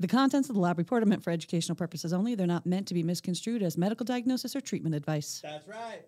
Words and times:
The 0.00 0.06
contents 0.06 0.48
of 0.48 0.54
the 0.54 0.60
lab 0.60 0.78
report 0.78 1.02
are 1.02 1.06
meant 1.06 1.24
for 1.24 1.30
educational 1.30 1.74
purposes 1.74 2.12
only. 2.12 2.34
They're 2.36 2.46
not 2.46 2.64
meant 2.66 2.86
to 2.88 2.94
be 2.94 3.02
misconstrued 3.02 3.62
as 3.62 3.76
medical 3.76 4.04
diagnosis 4.04 4.54
or 4.54 4.60
treatment 4.60 4.94
advice. 4.94 5.40
That's 5.42 5.66
right. 5.66 6.02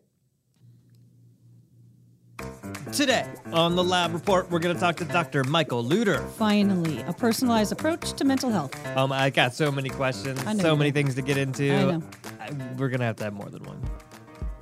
Today 2.92 3.26
on 3.52 3.76
the 3.76 3.84
lab 3.84 4.12
report, 4.14 4.50
we're 4.50 4.60
going 4.60 4.74
to 4.74 4.80
talk 4.80 4.96
to 4.96 5.04
Dr. 5.04 5.44
Michael 5.44 5.82
Lutter. 5.82 6.20
Finally, 6.38 7.02
a 7.02 7.12
personalized 7.12 7.72
approach 7.72 8.12
to 8.14 8.24
mental 8.24 8.50
health. 8.50 8.74
Um, 8.96 9.12
I 9.12 9.28
got 9.30 9.54
so 9.54 9.70
many 9.70 9.88
questions, 9.90 10.40
I 10.46 10.52
know 10.54 10.62
so 10.62 10.72
you 10.72 10.76
many 10.78 10.90
do. 10.90 10.94
things 10.94 11.14
to 11.16 11.22
get 11.22 11.36
into. 11.36 11.72
I 11.72 11.84
know. 11.92 12.02
I- 12.40 12.50
we're 12.78 12.88
going 12.88 13.00
to 13.00 13.06
have 13.06 13.16
to 13.16 13.24
have 13.24 13.34
more 13.34 13.48
than 13.50 13.62
one. 13.64 13.80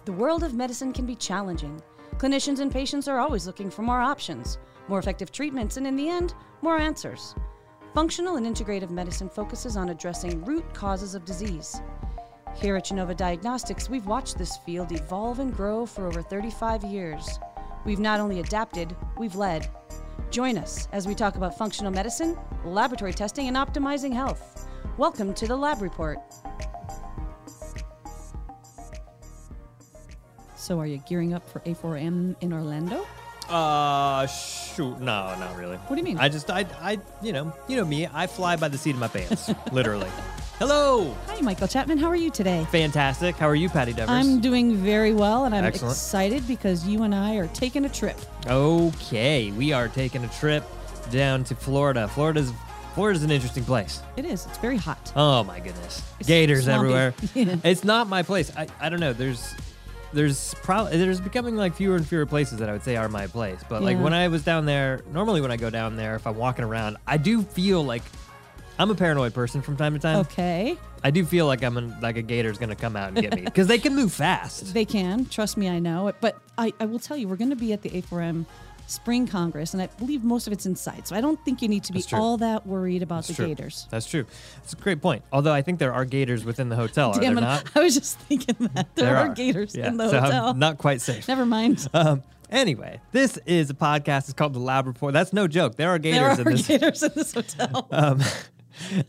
The 0.06 0.12
world 0.12 0.42
of 0.42 0.54
medicine 0.54 0.92
can 0.92 1.06
be 1.06 1.14
challenging. 1.14 1.80
Clinicians 2.16 2.58
and 2.60 2.72
patients 2.72 3.06
are 3.08 3.18
always 3.18 3.46
looking 3.46 3.70
for 3.70 3.82
more 3.82 4.00
options, 4.00 4.58
more 4.88 4.98
effective 4.98 5.30
treatments, 5.30 5.76
and 5.76 5.86
in 5.86 5.96
the 5.96 6.08
end, 6.08 6.34
more 6.62 6.78
answers. 6.78 7.34
Functional 7.98 8.36
and 8.36 8.46
integrative 8.46 8.90
medicine 8.90 9.28
focuses 9.28 9.76
on 9.76 9.88
addressing 9.88 10.44
root 10.44 10.72
causes 10.72 11.16
of 11.16 11.24
disease. 11.24 11.82
Here 12.54 12.76
at 12.76 12.84
Genova 12.84 13.12
Diagnostics, 13.12 13.90
we've 13.90 14.06
watched 14.06 14.38
this 14.38 14.56
field 14.58 14.92
evolve 14.92 15.40
and 15.40 15.52
grow 15.52 15.84
for 15.84 16.06
over 16.06 16.22
35 16.22 16.84
years. 16.84 17.40
We've 17.84 17.98
not 17.98 18.20
only 18.20 18.38
adapted, 18.38 18.94
we've 19.18 19.34
led. 19.34 19.68
Join 20.30 20.58
us 20.58 20.86
as 20.92 21.08
we 21.08 21.14
talk 21.16 21.34
about 21.34 21.58
functional 21.58 21.90
medicine, 21.90 22.38
laboratory 22.64 23.12
testing, 23.12 23.48
and 23.48 23.56
optimizing 23.56 24.12
health. 24.12 24.68
Welcome 24.96 25.34
to 25.34 25.48
the 25.48 25.56
Lab 25.56 25.82
Report. 25.82 26.20
So, 30.54 30.78
are 30.78 30.86
you 30.86 30.98
gearing 30.98 31.34
up 31.34 31.50
for 31.50 31.58
A4M 31.62 32.36
in 32.42 32.52
Orlando? 32.52 33.04
Uh, 33.48 34.26
shoot. 34.26 34.98
No, 35.00 35.34
not 35.38 35.56
really. 35.56 35.76
What 35.76 35.96
do 35.96 36.00
you 36.00 36.04
mean? 36.04 36.18
I 36.18 36.28
just, 36.28 36.50
I, 36.50 36.66
I, 36.80 36.98
you 37.22 37.32
know, 37.32 37.52
you 37.68 37.76
know 37.76 37.84
me. 37.84 38.06
I 38.12 38.26
fly 38.26 38.56
by 38.56 38.68
the 38.68 38.78
seat 38.78 38.90
of 38.94 38.98
my 39.00 39.08
pants, 39.08 39.50
literally. 39.72 40.08
Hello. 40.58 41.14
Hi, 41.28 41.40
Michael 41.40 41.68
Chapman. 41.68 41.98
How 41.98 42.08
are 42.08 42.16
you 42.16 42.30
today? 42.30 42.66
Fantastic. 42.72 43.36
How 43.36 43.48
are 43.48 43.54
you, 43.54 43.68
Patty 43.68 43.92
Devers? 43.92 44.10
I'm 44.10 44.40
doing 44.40 44.76
very 44.76 45.14
well, 45.14 45.44
and 45.44 45.54
I'm 45.54 45.64
Excellent. 45.64 45.92
excited 45.94 46.46
because 46.48 46.86
you 46.86 47.04
and 47.04 47.14
I 47.14 47.36
are 47.36 47.46
taking 47.48 47.84
a 47.84 47.88
trip. 47.88 48.18
Okay, 48.46 49.50
we 49.52 49.72
are 49.72 49.88
taking 49.88 50.24
a 50.24 50.28
trip 50.28 50.64
down 51.10 51.44
to 51.44 51.54
Florida. 51.54 52.08
Florida's 52.08 52.52
Florida's 52.94 53.22
an 53.22 53.30
interesting 53.30 53.64
place. 53.64 54.02
It 54.16 54.24
is. 54.24 54.44
It's 54.46 54.58
very 54.58 54.76
hot. 54.76 55.12
Oh 55.14 55.44
my 55.44 55.60
goodness, 55.60 56.02
It's 56.18 56.28
gators 56.28 56.64
swampy. 56.64 56.78
everywhere. 56.92 57.14
Yeah. 57.34 57.56
It's 57.62 57.84
not 57.84 58.08
my 58.08 58.24
place. 58.24 58.50
I, 58.56 58.66
I 58.80 58.88
don't 58.88 58.98
know. 58.98 59.12
There's 59.12 59.54
there's 60.12 60.54
probably 60.62 60.96
there's 60.98 61.20
becoming 61.20 61.56
like 61.56 61.74
fewer 61.74 61.96
and 61.96 62.06
fewer 62.06 62.24
places 62.26 62.58
that 62.58 62.68
I 62.68 62.72
would 62.72 62.82
say 62.82 62.96
are 62.96 63.08
my 63.08 63.26
place. 63.26 63.60
But 63.68 63.82
like 63.82 63.96
Yeah. 63.96 64.02
when 64.04 64.14
I 64.14 64.28
was 64.28 64.42
down 64.42 64.64
there, 64.66 65.00
normally 65.12 65.40
when 65.40 65.50
I 65.50 65.56
go 65.56 65.70
down 65.70 65.96
there, 65.96 66.16
if 66.16 66.26
I'm 66.26 66.36
walking 66.36 66.64
around, 66.64 66.96
I 67.06 67.16
do 67.18 67.42
feel 67.42 67.82
like 67.84 68.02
I'm 68.78 68.90
a 68.90 68.94
paranoid 68.94 69.34
person 69.34 69.60
from 69.60 69.76
time 69.76 69.92
to 69.94 69.98
time. 69.98 70.16
Okay. 70.20 70.78
I 71.02 71.10
do 71.10 71.24
feel 71.24 71.46
like 71.46 71.62
I'm 71.62 71.76
in, 71.76 72.00
like 72.00 72.16
a 72.16 72.22
gator's 72.22 72.58
gonna 72.58 72.74
come 72.76 72.96
out 72.96 73.08
and 73.08 73.16
get 73.20 73.34
me 73.34 73.42
because 73.42 73.66
they 73.66 73.78
can 73.78 73.94
move 73.94 74.12
fast. 74.12 74.66
They 74.74 74.84
can. 74.84 75.26
Trust 75.26 75.56
me, 75.56 75.68
I 75.68 75.78
know 75.78 76.08
it. 76.08 76.16
But 76.20 76.38
I, 76.56 76.72
I 76.80 76.86
will 76.86 76.98
tell 76.98 77.16
you, 77.16 77.28
we're 77.28 77.36
going 77.36 77.50
to 77.50 77.56
be 77.56 77.72
at 77.72 77.82
the 77.82 77.90
A4M 77.90 78.44
Spring 78.88 79.26
Congress, 79.26 79.74
and 79.74 79.82
I 79.82 79.86
believe 79.86 80.24
most 80.24 80.46
of 80.46 80.52
it's 80.52 80.64
inside. 80.64 81.06
So 81.06 81.14
I 81.14 81.20
don't 81.20 81.38
think 81.44 81.60
you 81.60 81.68
need 81.68 81.84
to 81.84 81.92
be 81.92 82.02
all 82.14 82.38
that 82.38 82.66
worried 82.66 83.02
about 83.02 83.16
That's 83.16 83.28
the 83.28 83.34
true. 83.34 83.46
gators. 83.48 83.86
That's 83.90 84.06
true. 84.06 84.24
It's 84.64 84.72
a 84.72 84.76
great 84.76 85.02
point. 85.02 85.22
Although 85.30 85.52
I 85.52 85.60
think 85.60 85.78
there 85.78 85.92
are 85.92 86.06
gators 86.06 86.42
within 86.44 86.70
the 86.70 86.76
hotel, 86.76 87.10
are 87.10 87.20
Damn 87.20 87.34
there 87.34 87.44
it. 87.44 87.46
not? 87.46 87.70
I 87.76 87.80
was 87.80 87.94
just 87.94 88.18
thinking 88.20 88.56
that. 88.74 88.88
There, 88.94 89.14
are, 89.16 89.28
gators 89.28 89.74
Yeah, 89.76 89.88
in 89.88 89.98
the 89.98 90.08
so 90.08 90.20
hotel. 90.20 90.48
I'm 90.48 90.58
not 90.58 90.78
quite 90.78 91.00
safe. 91.02 91.28
Never 91.28 91.44
mind. 91.46 91.86
Um, 91.94 92.22
anyway, 92.50 93.00
this 93.12 93.36
is 93.44 93.68
a 93.68 93.74
podcast. 93.74 94.20
It's 94.20 94.32
called 94.32 94.54
The 94.54 94.58
Lab 94.58 94.86
Report. 94.86 95.12
That's 95.12 95.32
no 95.34 95.46
joke. 95.46 95.76
There 95.76 95.90
are 95.90 95.98
gators 95.98 96.38
there 96.38 96.46
are 96.46 96.50
in 96.50 96.56
this. 96.56 96.66
gators 96.66 97.02
in 97.02 97.12
this 97.14 97.34
hotel. 97.34 97.88
Um, 97.90 98.20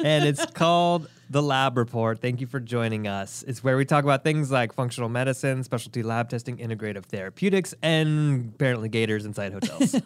and 0.03 0.25
it's 0.25 0.45
called 0.47 1.09
The 1.29 1.41
Lab 1.41 1.77
Report. 1.77 2.21
Thank 2.21 2.41
you 2.41 2.47
for 2.47 2.59
joining 2.59 3.07
us. 3.07 3.43
It's 3.47 3.63
where 3.63 3.77
we 3.77 3.85
talk 3.85 4.03
about 4.03 4.23
things 4.23 4.51
like 4.51 4.73
functional 4.73 5.09
medicine, 5.09 5.63
specialty 5.63 6.03
lab 6.03 6.29
testing, 6.29 6.57
integrative 6.57 7.05
therapeutics, 7.05 7.73
and 7.81 8.51
apparently 8.55 8.89
gators 8.89 9.25
inside 9.25 9.53
hotels. 9.53 9.95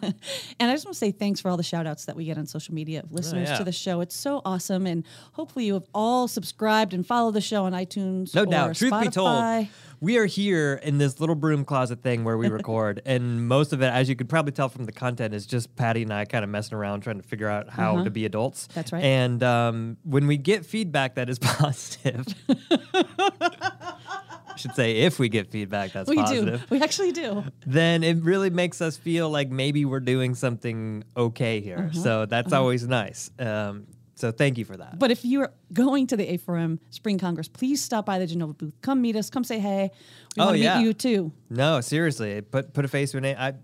And 0.60 0.70
I 0.70 0.74
just 0.74 0.84
want 0.86 0.94
to 0.94 0.98
say 0.98 1.10
thanks 1.10 1.40
for 1.40 1.48
all 1.50 1.56
the 1.56 1.62
shout 1.62 1.86
outs 1.86 2.04
that 2.06 2.16
we 2.16 2.24
get 2.24 2.38
on 2.38 2.46
social 2.46 2.74
media 2.74 3.00
of 3.00 3.06
oh, 3.10 3.14
listeners 3.16 3.48
Oh, 3.48 3.52
yeah. 3.52 3.58
to 3.58 3.64
the 3.64 3.72
show. 3.72 4.00
It's 4.00 4.16
so 4.16 4.40
awesome. 4.44 4.86
And 4.86 5.04
hopefully 5.32 5.64
you 5.66 5.74
have 5.74 5.86
all 5.94 6.28
subscribed 6.28 6.94
and 6.94 7.06
followed 7.06 7.34
the 7.34 7.40
show 7.40 7.64
on 7.64 7.72
iTunes. 7.72 8.34
No 8.34 8.44
doubt. 8.44 8.76
Truth 8.76 8.92
be 9.00 9.08
told, 9.08 9.28
Spotify. 9.28 9.68
We 10.04 10.18
are 10.18 10.26
here 10.26 10.74
in 10.82 10.98
this 10.98 11.18
little 11.18 11.34
broom 11.34 11.64
closet 11.64 12.02
thing 12.02 12.24
where 12.24 12.36
we 12.36 12.48
record, 12.60 13.00
and 13.06 13.48
most 13.48 13.72
of 13.72 13.80
it, 13.82 13.86
as 13.86 14.06
you 14.08 14.14
could 14.16 14.28
probably 14.28 14.52
tell 14.52 14.68
from 14.68 14.84
the 14.84 14.92
content, 14.92 15.32
is 15.34 15.46
just 15.46 15.74
Patty 15.76 16.02
and 16.02 16.12
I 16.12 16.26
kind 16.26 16.44
of 16.44 16.50
messing 16.50 16.76
around 16.76 17.00
trying 17.00 17.16
to 17.20 17.26
figure 17.26 17.48
out 17.48 17.70
how 17.70 17.94
Uh-huh. 17.94 18.04
to 18.04 18.10
be 18.10 18.26
adults. 18.26 18.68
That's 18.74 18.92
right. 18.92 19.02
And 19.02 19.42
um, 19.42 19.96
when 20.04 20.26
we 20.26 20.36
get 20.36 20.66
feedback 20.66 21.14
that 21.14 21.30
is 21.30 21.38
positive, 21.40 22.26
I 22.48 23.94
should 24.56 24.74
say 24.74 24.98
if 24.98 25.18
we 25.18 25.28
get 25.28 25.50
feedback 25.50 25.92
that's 25.92 26.08
We 26.08 26.16
positive, 26.16 26.60
do. 26.60 26.66
We 26.70 26.82
actually 26.82 27.12
do. 27.12 27.44
then 27.66 28.04
it 28.04 28.22
really 28.22 28.50
makes 28.50 28.80
us 28.80 28.96
feel 28.96 29.30
like 29.30 29.50
maybe 29.50 29.84
we're 29.84 30.00
doing 30.00 30.34
something 30.34 31.04
okay 31.16 31.60
here. 31.60 31.90
Uh-huh. 31.90 32.02
So 32.02 32.26
that's 32.26 32.52
always 32.52 32.86
nice. 32.86 33.30
Um, 33.38 33.86
so 34.24 34.32
thank 34.32 34.56
you 34.56 34.64
for 34.64 34.76
that. 34.78 34.98
But 34.98 35.10
if 35.10 35.22
you're 35.22 35.52
going 35.74 36.06
to 36.06 36.16
the 36.16 36.26
A4M 36.38 36.78
Spring 36.88 37.18
Congress, 37.18 37.46
please 37.46 37.82
stop 37.82 38.06
by 38.06 38.18
the 38.18 38.26
Genova 38.26 38.54
booth. 38.54 38.72
Come 38.80 39.02
meet 39.02 39.16
us. 39.16 39.28
Come 39.28 39.44
say 39.44 39.58
hey. 39.58 39.90
We 40.34 40.42
Oh, 40.42 40.46
want 40.46 40.56
to 40.56 40.62
yeah. 40.62 40.78
meet 40.78 40.84
you 40.86 40.92
too. 40.94 41.32
No, 41.50 41.82
seriously, 41.82 42.40
put 42.40 42.72
put 42.72 42.86
a 42.86 42.88
face 42.88 43.10
to 43.10 43.18
a 43.18 43.20
name. 43.20 43.36
I, 43.38 43.48
I- 43.48 43.54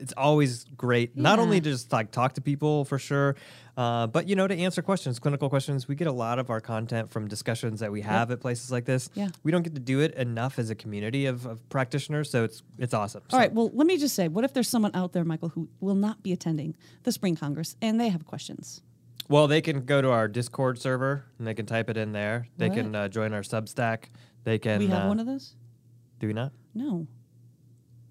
it's 0.00 0.14
always 0.16 0.64
great. 0.78 1.14
Not 1.14 1.38
only 1.38 1.60
to 1.60 1.70
just 1.70 1.92
like 1.92 2.10
talk 2.10 2.32
to 2.32 2.40
people 2.40 2.86
for 2.86 2.98
sure, 2.98 3.36
uh, 3.76 4.06
but 4.06 4.26
you 4.26 4.34
know 4.34 4.48
to 4.48 4.56
answer 4.56 4.80
questions, 4.80 5.18
clinical 5.18 5.50
questions. 5.50 5.86
We 5.88 5.94
get 5.94 6.08
a 6.08 6.12
lot 6.12 6.38
of 6.38 6.48
our 6.48 6.60
content 6.62 7.10
from 7.10 7.28
discussions 7.28 7.80
that 7.80 7.92
we 7.92 8.00
have 8.00 8.30
at 8.30 8.40
places 8.40 8.72
like 8.72 8.86
this. 8.86 9.10
Yeah. 9.12 9.28
we 9.42 9.52
don't 9.52 9.60
get 9.62 9.74
to 9.74 9.80
do 9.80 10.00
it 10.00 10.14
enough 10.14 10.58
as 10.58 10.70
a 10.70 10.74
community 10.74 11.26
of, 11.26 11.44
of 11.44 11.68
practitioners, 11.68 12.30
so 12.30 12.44
it's 12.44 12.62
it's 12.78 12.94
awesome. 12.94 13.22
All 13.30 13.38
right. 13.38 13.52
Well, 13.52 13.70
let 13.74 13.86
me 13.86 13.98
just 13.98 14.14
say, 14.16 14.26
what 14.28 14.42
if 14.42 14.54
there's 14.54 14.70
someone 14.70 14.90
out 14.94 15.12
there, 15.12 15.22
Michael, 15.24 15.50
who 15.50 15.68
will 15.80 15.94
not 15.94 16.22
be 16.22 16.32
attending 16.32 16.76
the 17.02 17.12
Spring 17.12 17.36
Congress 17.36 17.76
and 17.82 18.00
they 18.00 18.08
have 18.08 18.24
questions? 18.24 18.80
Well, 19.30 19.46
they 19.46 19.60
can 19.60 19.84
go 19.84 20.02
to 20.02 20.10
our 20.10 20.26
Discord 20.26 20.78
server 20.80 21.24
and 21.38 21.46
they 21.46 21.54
can 21.54 21.64
type 21.64 21.88
it 21.88 21.96
in 21.96 22.10
there. 22.12 22.48
They 22.56 22.68
What? 22.68 22.76
can 22.78 22.94
uh, 22.96 23.08
join 23.08 23.32
our 23.32 23.42
Substack. 23.42 24.06
They 24.42 24.58
can. 24.58 24.80
we 24.80 24.88
have 24.88 25.04
uh, 25.04 25.08
one 25.08 25.20
of 25.20 25.26
those? 25.26 25.54
Do 26.18 26.26
we 26.26 26.32
not? 26.32 26.52
No. 26.74 27.06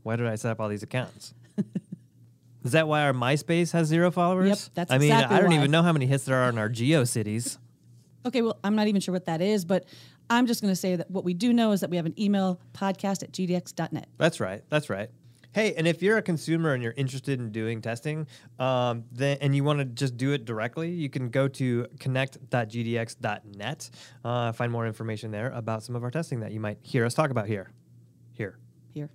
Why 0.04 0.16
did 0.16 0.28
I 0.28 0.36
set 0.36 0.50
up 0.52 0.62
all 0.62 0.70
these 0.70 0.82
accounts? 0.82 1.34
Is 2.64 2.72
that 2.72 2.88
why 2.88 3.02
our 3.04 3.12
MySpace 3.14 3.74
has 3.74 3.88
zero 3.88 4.12
followers? 4.12 4.48
Yep, 4.48 4.58
that's 4.76 4.92
I 4.94 4.98
mean, 4.98 5.12
exactly 5.12 5.38
I 5.38 5.42
don't 5.42 5.50
why. 5.52 5.58
even 5.58 5.72
know 5.72 5.84
how 5.84 5.92
many 5.94 6.06
hits 6.06 6.24
there 6.26 6.38
are 6.38 6.50
in 6.50 6.58
our 6.58 6.70
GeoCities. 6.70 7.58
Okay. 8.26 8.42
Well, 8.42 8.60
I'm 8.66 8.76
not 8.76 8.88
even 8.88 9.00
sure 9.00 9.14
what 9.14 9.28
that 9.28 9.42
is, 9.42 9.64
but 9.64 9.86
I'm 10.30 10.46
just 10.46 10.62
going 10.62 10.72
to 10.74 10.76
say 10.76 10.98
that 10.98 11.10
what 11.10 11.24
we 11.24 11.34
do 11.34 11.54
know 11.54 11.72
is 11.72 11.80
that 11.80 11.90
we 11.90 11.96
have 11.96 12.06
an 12.06 12.20
email 12.20 12.60
podcast 12.74 13.24
at 13.24 13.32
gdx.net. 13.32 14.10
That's 14.18 14.42
right. 14.42 14.62
That's 14.70 14.90
right. 14.90 15.10
Hey, 15.52 15.74
and 15.74 15.88
if 15.88 16.04
you're 16.04 16.18
a 16.18 16.22
consumer 16.22 16.74
and 16.74 16.84
you're 16.84 16.94
interested 16.96 17.40
in 17.40 17.52
doing 17.52 17.82
testing, 17.82 18.28
um, 18.60 19.06
then 19.12 19.38
and 19.42 19.56
you 19.56 19.64
want 19.64 19.80
to 19.80 19.86
just 19.86 20.16
do 20.16 20.32
it 20.32 20.46
directly, 20.46 20.92
you 20.92 21.10
can 21.10 21.30
go 21.30 21.48
to 21.48 21.88
connect.gdx.net. 22.00 23.90
Uh, 24.24 24.52
find 24.52 24.72
more 24.72 24.86
information 24.86 25.32
there 25.32 25.50
about 25.52 25.82
some 25.84 25.96
of 25.96 26.04
our 26.04 26.12
testing 26.12 26.42
that 26.42 26.52
you 26.52 26.60
might 26.60 26.78
hear 26.82 27.04
us 27.06 27.16
talk 27.16 27.32
about 27.32 27.48
here. 27.48 27.72
Here. 28.34 28.60
Here. 28.94 29.10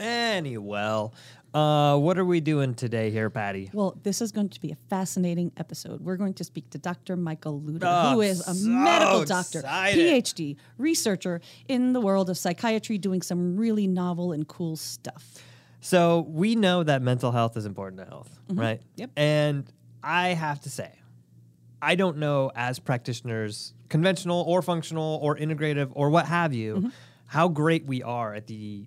Anyway, 0.00 1.10
uh, 1.54 1.96
what 1.96 2.18
are 2.18 2.24
we 2.24 2.40
doing 2.40 2.74
today 2.74 3.10
here, 3.10 3.30
Patty? 3.30 3.70
Well, 3.72 3.98
this 4.02 4.20
is 4.20 4.32
going 4.32 4.48
to 4.50 4.60
be 4.60 4.70
a 4.72 4.76
fascinating 4.90 5.52
episode. 5.56 6.00
We're 6.00 6.16
going 6.16 6.34
to 6.34 6.44
speak 6.44 6.70
to 6.70 6.78
Dr. 6.78 7.16
Michael 7.16 7.60
Lutter, 7.60 7.86
Oh, 7.88 8.12
who 8.14 8.20
a 8.20 8.34
so 8.34 8.68
medical 8.68 9.24
doctor, 9.24 9.60
excited. 9.60 10.24
PhD, 10.24 10.56
researcher 10.76 11.40
in 11.68 11.92
the 11.92 12.00
world 12.00 12.28
of 12.30 12.36
psychiatry, 12.36 12.98
doing 12.98 13.22
some 13.22 13.56
really 13.56 13.86
novel 13.86 14.32
and 14.32 14.46
cool 14.46 14.76
stuff. 14.76 15.34
So 15.80 16.26
we 16.28 16.56
know 16.56 16.82
that 16.82 17.02
mental 17.02 17.30
health 17.32 17.56
is 17.56 17.64
important 17.66 18.00
to 18.00 18.06
health, 18.06 18.38
right? 18.50 18.80
Mm-hmm. 18.80 18.88
Yep. 19.00 19.10
And 19.16 19.72
I 20.02 20.28
have 20.28 20.60
to 20.62 20.70
say, 20.70 20.90
I 21.80 21.94
don't 21.94 22.18
know 22.18 22.50
as 22.54 22.78
practitioners, 22.78 23.74
conventional 23.88 24.42
or 24.46 24.60
functional 24.62 25.18
or 25.22 25.36
integrative 25.36 25.90
or 25.94 26.10
what 26.10 26.26
have 26.26 26.52
you, 26.52 26.76
Mm-hmm. 26.76 26.88
how 27.26 27.48
great 27.48 27.84
we 27.86 28.02
are 28.02 28.34
at 28.34 28.46
the 28.48 28.86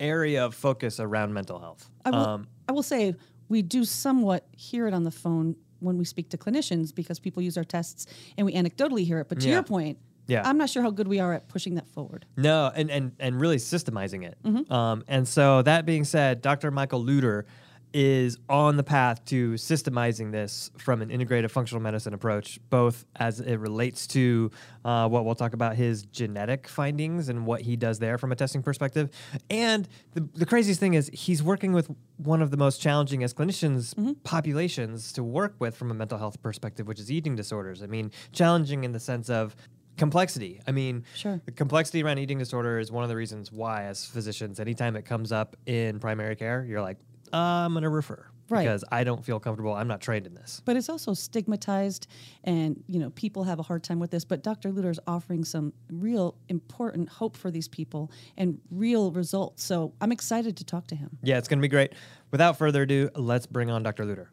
area 0.00 0.44
of 0.44 0.54
focus 0.54 1.00
around 1.00 1.32
mental 1.32 1.58
health. 1.58 1.88
I 2.04 2.10
will, 2.10 2.18
Um, 2.18 2.48
I 2.68 2.72
will 2.72 2.82
say 2.82 3.14
we 3.48 3.62
do 3.62 3.84
somewhat 3.84 4.46
hear 4.52 4.86
it 4.86 4.94
on 4.94 5.04
the 5.04 5.10
phone 5.10 5.56
when 5.80 5.96
we 5.96 6.04
speak 6.04 6.28
to 6.30 6.36
clinicians 6.36 6.94
because 6.94 7.18
people 7.18 7.42
use 7.42 7.56
our 7.56 7.64
tests 7.64 8.06
and 8.36 8.44
we 8.44 8.52
anecdotally 8.52 9.04
hear 9.06 9.20
it. 9.20 9.28
But 9.28 9.40
to 9.40 9.46
Yeah. 9.48 9.54
your 9.54 9.62
point, 9.62 9.98
Yeah. 10.28 10.42
I'm 10.44 10.58
not 10.58 10.70
sure 10.70 10.82
how 10.82 10.90
good 10.90 11.08
we 11.08 11.18
are 11.18 11.32
at 11.32 11.48
pushing 11.48 11.74
that 11.74 11.88
forward. 11.88 12.26
No, 12.36 12.70
and 12.74 12.90
and 12.90 13.12
and 13.18 13.40
really 13.40 13.56
systemizing 13.56 14.24
it. 14.24 14.38
Mm-hmm. 14.44 14.72
Um, 14.72 15.02
and 15.08 15.26
so 15.26 15.62
that 15.62 15.86
being 15.86 16.04
said, 16.04 16.42
Dr. 16.42 16.70
Michael 16.70 17.02
Lutter 17.02 17.46
is 17.94 18.38
on 18.48 18.76
the 18.76 18.82
path 18.82 19.24
to 19.24 19.52
systemizing 19.54 20.30
this 20.30 20.70
from 20.76 21.00
an 21.00 21.08
integrative 21.08 21.50
functional 21.50 21.82
medicine 21.82 22.12
approach, 22.12 22.60
both 22.68 23.06
as 23.16 23.40
it 23.40 23.56
relates 23.56 24.06
to 24.06 24.50
uh, 24.84 25.08
what 25.08 25.24
we'll 25.24 25.34
talk 25.34 25.54
about 25.54 25.74
his 25.74 26.02
genetic 26.02 26.68
findings 26.68 27.28
and 27.28 27.46
what 27.46 27.62
he 27.62 27.76
does 27.76 27.98
there 27.98 28.18
from 28.18 28.30
a 28.30 28.36
testing 28.36 28.62
perspective. 28.62 29.08
And 29.48 29.88
the, 30.12 30.28
the 30.34 30.46
craziest 30.46 30.80
thing 30.80 30.94
is 30.94 31.10
he's 31.12 31.42
working 31.42 31.72
with 31.72 31.88
one 32.18 32.42
of 32.42 32.50
the 32.50 32.56
most 32.56 32.80
challenging 32.82 33.22
as 33.22 33.32
clinicians 33.32 33.94
populations 34.22 35.12
to 35.14 35.22
work 35.22 35.54
with 35.58 35.74
from 35.74 35.90
a 35.90 35.94
mental 35.94 36.18
health 36.18 36.42
perspective, 36.42 36.86
which 36.86 37.00
is 37.00 37.10
eating 37.10 37.36
disorders. 37.36 37.82
I 37.82 37.86
mean, 37.86 38.10
challenging 38.32 38.84
in 38.84 38.92
the 38.92 39.00
sense 39.00 39.30
of 39.30 39.56
complexity. 39.98 40.60
I 40.66 40.72
mean, 40.72 41.04
Sure. 41.14 41.40
the 41.44 41.52
complexity 41.52 42.02
around 42.02 42.18
eating 42.18 42.38
disorder 42.38 42.78
is 42.78 42.90
one 42.90 43.02
of 43.02 43.10
the 43.10 43.16
reasons 43.16 43.52
why, 43.52 43.84
as 43.84 44.04
physicians, 44.06 44.60
anytime 44.60 44.96
it 44.96 45.04
comes 45.04 45.32
up 45.32 45.56
in 45.66 45.98
primary 46.00 46.36
care, 46.36 46.64
you're 46.64 46.80
like, 46.82 46.96
uh, 47.32 47.36
I'm 47.36 47.72
going 47.72 47.82
to 47.82 47.90
refer 47.90 48.24
Right. 48.48 48.62
because 48.62 48.82
I 48.90 49.04
don't 49.04 49.22
feel 49.22 49.38
comfortable. 49.38 49.74
I'm 49.74 49.88
not 49.88 50.00
trained 50.00 50.26
in 50.26 50.32
this. 50.34 50.62
But 50.64 50.76
it's 50.76 50.88
also 50.88 51.12
stigmatized, 51.12 52.06
and 52.44 52.82
you 52.86 52.98
know 52.98 53.10
people 53.10 53.44
have 53.44 53.58
a 53.58 53.62
hard 53.62 53.82
time 53.84 53.98
with 53.98 54.10
this. 54.10 54.24
But 54.24 54.42
Dr. 54.42 54.72
Lutter 54.72 54.88
is 54.88 54.98
offering 55.06 55.44
some 55.44 55.74
real 55.90 56.34
important 56.48 57.10
hope 57.10 57.36
for 57.36 57.50
these 57.50 57.68
people 57.68 58.10
and 58.38 58.58
real 58.70 59.12
results. 59.12 59.62
So 59.64 59.92
I'm 60.00 60.12
excited 60.12 60.56
to 60.56 60.64
talk 60.64 60.86
to 60.86 60.94
him. 60.96 61.18
Yeah, 61.22 61.36
it's 61.36 61.48
going 61.48 61.58
to 61.58 61.62
be 61.62 61.68
great. 61.68 61.92
Without 62.30 62.56
further 62.56 62.82
ado, 62.84 63.10
let's 63.14 63.46
bring 63.46 63.70
on 63.70 63.82
Dr. 63.82 64.06
Lutter. 64.06 64.30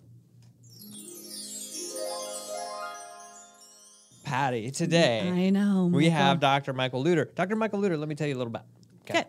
Patty, 4.26 4.72
today 4.72 5.22
I 5.30 5.50
know. 5.52 5.86
we 5.86 6.10
Michael. 6.10 6.18
have 6.18 6.40
Dr. 6.40 6.74
Michael 6.74 7.04
Lutter. 7.04 7.32
Dr. 7.36 7.56
Michael 7.56 7.80
Lutter, 7.80 7.98
let 7.98 8.10
me 8.10 8.16
tell 8.16 8.28
you 8.28 8.36
a 8.36 8.40
little 8.40 8.52
about. 8.52 8.66
Okay. 9.10 9.24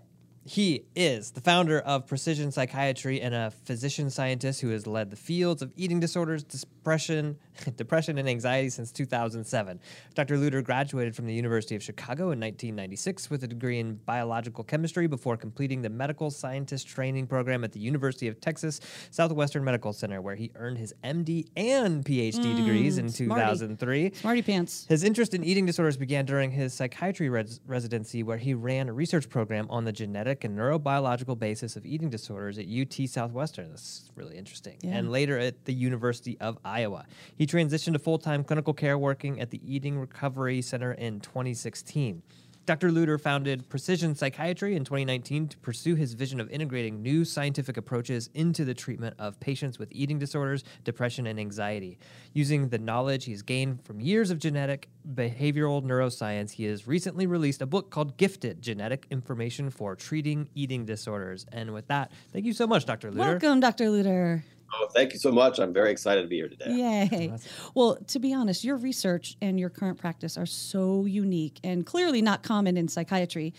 He 0.49 0.85
is 0.95 1.33
the 1.33 1.41
founder 1.41 1.81
of 1.81 2.07
Precision 2.07 2.53
Psychiatry 2.53 3.21
and 3.21 3.35
a 3.35 3.51
physician 3.65 4.11
scientist 4.11 4.61
who 4.61 4.69
has 4.71 4.87
led 4.87 5.11
the 5.11 5.17
fields 5.17 5.61
of 5.61 5.73
eating 5.75 5.99
disorders, 5.99 6.45
depression, 6.45 7.37
depression 7.77 8.17
and 8.17 8.29
anxiety 8.29 8.69
since 8.71 8.93
2007. 8.93 9.81
Dr. 10.15 10.37
Lutter 10.39 10.63
graduated 10.63 11.17
from 11.17 11.27
the 11.27 11.35
University 11.35 11.75
of 11.75 11.83
Chicago 11.83 12.25
in 12.31 12.39
1996 12.39 13.29
with 13.29 13.43
a 13.43 13.49
degree 13.49 13.81
in 13.81 13.97
biological 14.07 14.63
chemistry 14.63 15.09
before 15.09 15.37
completing 15.37 15.83
the 15.83 15.91
medical 15.91 16.31
scientist 16.31 16.87
training 16.87 17.27
program 17.27 17.65
at 17.65 17.73
the 17.73 17.81
University 17.81 18.29
of 18.29 18.41
Texas 18.41 18.79
Southwestern 19.11 19.65
Medical 19.65 19.93
Center, 19.93 20.21
where 20.23 20.37
he 20.37 20.53
earned 20.55 20.79
his 20.79 20.95
MD 21.03 21.49
and 21.57 22.05
PhD 22.05 22.55
degrees 22.57 22.99
in 22.99 23.07
Mm, 23.07 23.11
smarty. 23.27 23.43
2003. 23.43 24.13
Smarty 24.15 24.43
pants. 24.43 24.87
His 24.89 25.03
interest 25.03 25.35
in 25.35 25.43
eating 25.43 25.67
disorders 25.67 25.97
began 25.97 26.25
during 26.25 26.53
his 26.53 26.73
psychiatry 26.73 27.29
res- 27.29 27.59
residency, 27.67 28.23
where 28.23 28.39
he 28.39 28.55
ran 28.55 28.89
a 28.89 28.93
research 28.93 29.29
program 29.29 29.67
on 29.71 29.85
the 29.85 29.93
genetic 29.93 30.36
and 30.45 30.57
neurobiological 30.57 31.39
basis 31.39 31.77
of 31.77 31.85
eating 31.87 32.11
disorders 32.11 32.59
at 32.59 32.67
UT 32.67 33.09
Southwestern. 33.09 33.71
That's 33.71 34.11
really 34.15 34.37
interesting. 34.37 34.79
Yeah. 34.83 34.97
And 34.97 35.11
later 35.11 35.39
at 35.39 35.65
the 35.65 35.75
University 35.75 36.39
of 36.41 36.59
Iowa. 36.65 37.07
He 37.37 37.47
transitioned 37.47 37.93
to 37.95 37.99
full 37.99 38.19
time 38.19 38.45
clinical 38.45 38.75
care 38.75 38.99
working 38.99 39.41
at 39.41 39.51
the 39.51 39.61
Eating 39.65 39.99
Recovery 39.99 40.63
Center 40.63 40.93
in 40.93 41.21
2016. 41.21 42.23
Dr. 42.67 42.91
Lutter 42.91 43.17
founded 43.17 43.69
Precision 43.69 44.17
Psychiatry 44.17 44.75
in 44.75 44.85
2019 44.85 45.47
to 45.49 45.59
pursue 45.59 45.95
his 45.95 46.15
vision 46.15 46.41
of 46.41 46.51
integrating 46.51 47.01
new 47.01 47.25
scientific 47.25 47.77
approaches 47.77 48.29
into 48.35 48.65
the 48.65 48.75
treatment 48.75 49.15
of 49.21 49.39
patients 49.39 49.79
with 49.79 49.89
eating 49.93 50.19
disorders, 50.19 50.65
depression, 50.83 51.29
and 51.29 51.39
anxiety. 51.39 51.97
Using 52.33 52.69
the 52.69 52.79
knowledge 52.79 53.25
he's 53.27 53.43
gained 53.43 53.85
from 53.85 54.01
years 54.01 54.33
of 54.33 54.41
genetic 54.41 54.89
behavioral 55.15 55.81
neuroscience, 55.81 56.51
he 56.51 56.65
has 56.65 56.89
recently 56.89 57.29
released 57.29 57.63
a 57.63 57.67
book 57.67 57.91
called 57.91 58.17
Gifted 58.17 58.61
Genetic 58.63 59.07
Information 59.13 59.71
for 59.71 59.95
Treating 59.95 60.49
Eating 60.57 60.85
Disorders. 60.85 61.47
And 61.53 61.73
with 61.73 61.87
that, 61.87 62.11
thank 62.33 62.47
you 62.47 62.53
so 62.53 62.67
much, 62.67 62.85
Dr. 62.85 63.13
Lutter. 63.13 63.31
Welcome, 63.31 63.61
Dr. 63.61 63.91
Lutter. 63.91 64.45
Oh, 64.73 64.89
thank 64.93 65.13
you 65.13 65.19
so 65.19 65.31
much. 65.31 65.59
I'm 65.59 65.73
very 65.73 65.91
excited 65.91 66.23
to 66.23 66.29
be 66.29 66.37
here 66.37 66.49
today. 66.49 66.71
Yay. 66.71 67.33
Well, 67.75 67.97
to 68.09 68.19
be 68.19 68.33
honest, 68.35 68.65
your 68.65 68.77
research 68.77 69.37
and 69.41 69.59
your 69.59 69.71
current 69.71 69.99
practice 69.99 70.37
are 70.37 70.47
so 70.47 71.05
unique 71.05 71.61
and 71.63 71.87
clearly 71.87 72.21
not 72.21 72.43
common 72.43 72.77
in 72.77 72.89
psychiatry. 72.89 73.55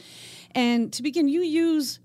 And 0.51 0.91
to 0.93 1.03
begin, 1.03 1.27
you 1.27 1.41
use 1.41 1.99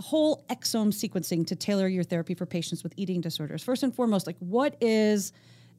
whole 0.00 0.44
exome 0.50 0.88
sequencing 0.88 1.46
to 1.46 1.56
tailor 1.56 1.86
your 1.86 2.04
therapy 2.04 2.34
for 2.34 2.46
patients 2.46 2.82
with 2.82 2.92
eating 2.96 3.20
disorders. 3.20 3.62
First 3.62 3.82
and 3.82 3.94
foremost, 3.94 4.26
like 4.26 4.36
what 4.40 4.76
is 4.80 5.32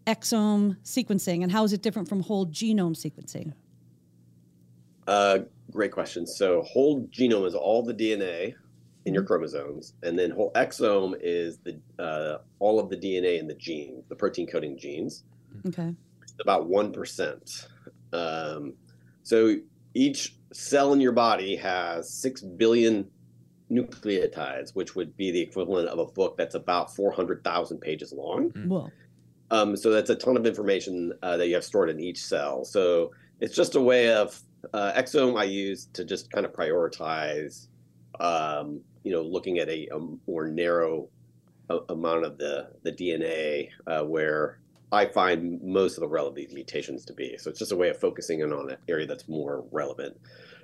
exome 0.07 0.77
sequencing 0.83 1.44
and 1.44 1.51
how 1.51 1.63
is 1.63 1.74
it 1.74 1.81
different 1.81 2.07
from 2.07 2.21
whole 2.21 2.45
genome 2.48 2.95
sequencing? 2.95 3.54
Uh, 5.07 5.39
great 5.71 5.92
question. 5.92 6.25
So, 6.25 6.62
whole 6.62 7.06
genome 7.07 7.45
is 7.45 7.56
all 7.56 7.83
the 7.83 7.94
DNA 7.94 8.56
in 9.05 9.13
your 9.13 9.23
chromosomes, 9.23 9.94
and 10.03 10.17
then 10.17 10.31
whole 10.31 10.51
exome 10.53 11.13
is 11.21 11.59
the 11.59 11.79
uh, 12.00 12.38
all 12.59 12.79
of 12.79 12.89
the 12.89 12.97
DNA 12.97 13.39
in 13.39 13.47
the 13.47 13.55
gene, 13.55 14.03
the 14.09 14.15
protein 14.15 14.47
coding 14.47 14.77
genes. 14.77 15.23
Okay. 15.67 15.94
It's 16.21 16.33
about 16.41 16.67
one 16.67 16.91
percent. 16.91 17.67
Um, 18.13 18.73
so 19.23 19.55
each 19.94 20.35
cell 20.51 20.94
in 20.94 21.01
your 21.01 21.11
body 21.11 21.55
has 21.55 22.11
six 22.11 22.41
billion 22.41 23.09
nucleotides, 23.71 24.75
which 24.75 24.95
would 24.95 25.15
be 25.17 25.31
the 25.31 25.41
equivalent 25.41 25.89
of 25.89 25.99
a 25.99 26.06
book 26.06 26.38
that's 26.38 26.56
about 26.56 26.95
four 26.95 27.11
hundred 27.11 27.44
thousand 27.44 27.79
pages 27.79 28.13
long. 28.13 28.51
Mm. 28.51 28.67
Well, 28.67 28.91
Um, 29.51 29.75
so 29.75 29.91
that's 29.91 30.09
a 30.09 30.15
ton 30.15 30.38
of 30.38 30.45
information 30.45 31.13
uh, 31.21 31.38
that 31.38 31.47
you 31.47 31.56
have 31.56 31.63
stored 31.63 31.89
in 31.89 31.99
each 31.99 32.23
cell. 32.23 32.63
So 32.65 33.11
it's 33.39 33.56
just 33.56 33.75
a 33.75 33.81
way 33.81 34.13
of 34.13 34.39
uh, 34.73 34.94
exome 34.95 35.39
I 35.39 35.44
use 35.44 35.88
to 35.94 36.06
just 36.06 36.31
kind 36.31 36.45
of 36.45 36.53
prioritize, 36.53 37.67
um, 38.19 38.81
you 39.03 39.11
know, 39.11 39.21
looking 39.21 39.59
at 39.59 39.69
a, 39.69 39.88
a 39.94 40.00
more 40.27 40.47
narrow 40.47 41.09
a- 41.69 41.79
amount 41.89 42.25
of 42.25 42.38
the 42.38 42.69
the 42.83 42.91
DNA 42.91 43.69
uh, 43.88 44.03
where 44.03 44.59
I 44.91 45.05
find 45.07 45.61
most 45.63 45.97
of 45.97 46.01
the 46.01 46.07
relevant 46.07 46.53
mutations 46.53 47.03
to 47.05 47.13
be. 47.13 47.38
So 47.38 47.50
it's 47.50 47.59
just 47.59 47.71
a 47.71 47.75
way 47.75 47.89
of 47.89 47.97
focusing 48.00 48.41
in 48.41 48.53
on 48.53 48.69
an 48.69 48.77
area 48.88 49.07
that's 49.07 49.27
more 49.27 49.65
relevant. 49.71 50.15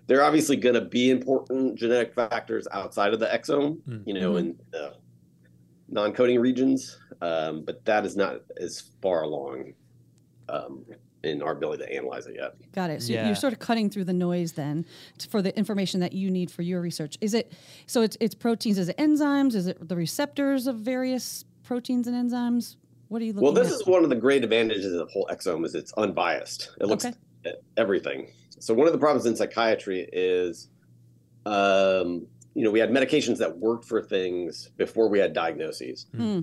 There 0.07 0.19
are 0.19 0.23
obviously 0.23 0.55
going 0.55 0.75
to 0.75 0.81
be 0.85 1.09
important 1.09 1.77
genetic 1.77 2.13
factors 2.13 2.67
outside 2.71 3.13
of 3.13 3.19
the 3.19 3.25
exome, 3.27 3.77
Mm. 3.87 4.03
you 4.07 4.13
know, 4.13 4.33
Mhm. 4.33 4.39
in 4.39 4.59
the 4.71 4.93
non-coding 5.87 6.39
regions, 6.39 6.99
um, 7.21 7.63
but 7.63 7.83
that 7.85 8.05
is 8.05 8.15
not 8.15 8.41
as 8.57 8.91
far 9.01 9.23
along 9.23 9.73
um, 10.47 10.83
in 11.23 11.41
our 11.41 11.51
ability 11.51 11.83
to 11.85 11.93
analyze 11.93 12.27
it 12.27 12.35
yet. 12.35 12.55
got 12.73 12.89
it. 12.89 13.01
So 13.03 13.13
Yeah. 13.13 13.25
you're 13.27 13.35
sort 13.35 13.53
of 13.53 13.59
cutting 13.59 13.89
through 13.89 14.05
the 14.05 14.13
noise 14.13 14.53
then 14.53 14.85
t- 15.17 15.27
for 15.29 15.41
the 15.41 15.55
information 15.57 15.99
that 15.99 16.13
you 16.13 16.31
need 16.31 16.49
for 16.49 16.61
your 16.61 16.79
research. 16.81 17.17
Is 17.21 17.33
it 17.33 17.51
so 17.87 18.01
it's 18.01 18.15
it's 18.19 18.35
proteins, 18.35 18.77
is 18.77 18.89
it 18.89 18.97
enzymes, 18.97 19.53
is 19.55 19.67
it 19.67 19.87
the 19.87 19.95
receptors 19.95 20.67
of 20.67 20.77
various 20.77 21.43
proteins 21.63 22.07
and 22.07 22.15
enzymes? 22.15 22.75
What 23.09 23.21
are 23.21 23.25
you 23.25 23.33
looking 23.33 23.43
Well, 23.43 23.51
this 23.53 23.67
at? 23.73 23.81
is 23.81 23.85
one 23.87 24.03
of 24.03 24.09
the 24.09 24.15
great 24.15 24.43
advantages 24.43 24.85
of 24.85 24.99
the 24.99 25.05
whole 25.07 25.27
exome 25.31 25.65
is 25.65 25.75
it's 25.75 25.91
unbiased. 25.93 26.69
It 26.79 26.85
looks 26.85 27.05
Okay. 27.05 27.15
at 27.45 27.61
everything. 27.75 28.31
So 28.59 28.73
one 28.73 28.87
of 28.87 28.93
the 28.93 28.99
problems 28.99 29.25
in 29.25 29.35
psychiatry 29.35 30.07
is, 30.13 30.69
um, 31.45 32.27
you 32.59 32.65
know, 32.65 32.71
we 32.71 32.79
had 32.81 32.89
medications 32.91 33.37
that 33.37 33.57
worked 33.57 33.85
for 33.85 34.01
things 34.01 34.69
before 34.75 35.07
we 35.07 35.17
had 35.17 35.31
diagnoses, 35.31 36.07
Hmm. 36.13 36.41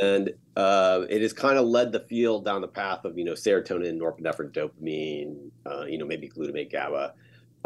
and 0.00 0.30
uh, 0.56 1.04
it 1.10 1.20
has 1.20 1.34
kind 1.34 1.58
of 1.58 1.66
led 1.66 1.92
the 1.92 2.00
field 2.00 2.46
down 2.46 2.62
the 2.62 2.68
path 2.68 3.04
of 3.04 3.18
you 3.18 3.24
know 3.26 3.34
serotonin, 3.34 3.98
norepinephrine, 4.00 4.52
dopamine, 4.52 5.50
uh, 5.66 5.84
you 5.84 5.98
know 5.98 6.06
maybe 6.06 6.30
glutamate, 6.30 6.72
GABA, 6.72 7.12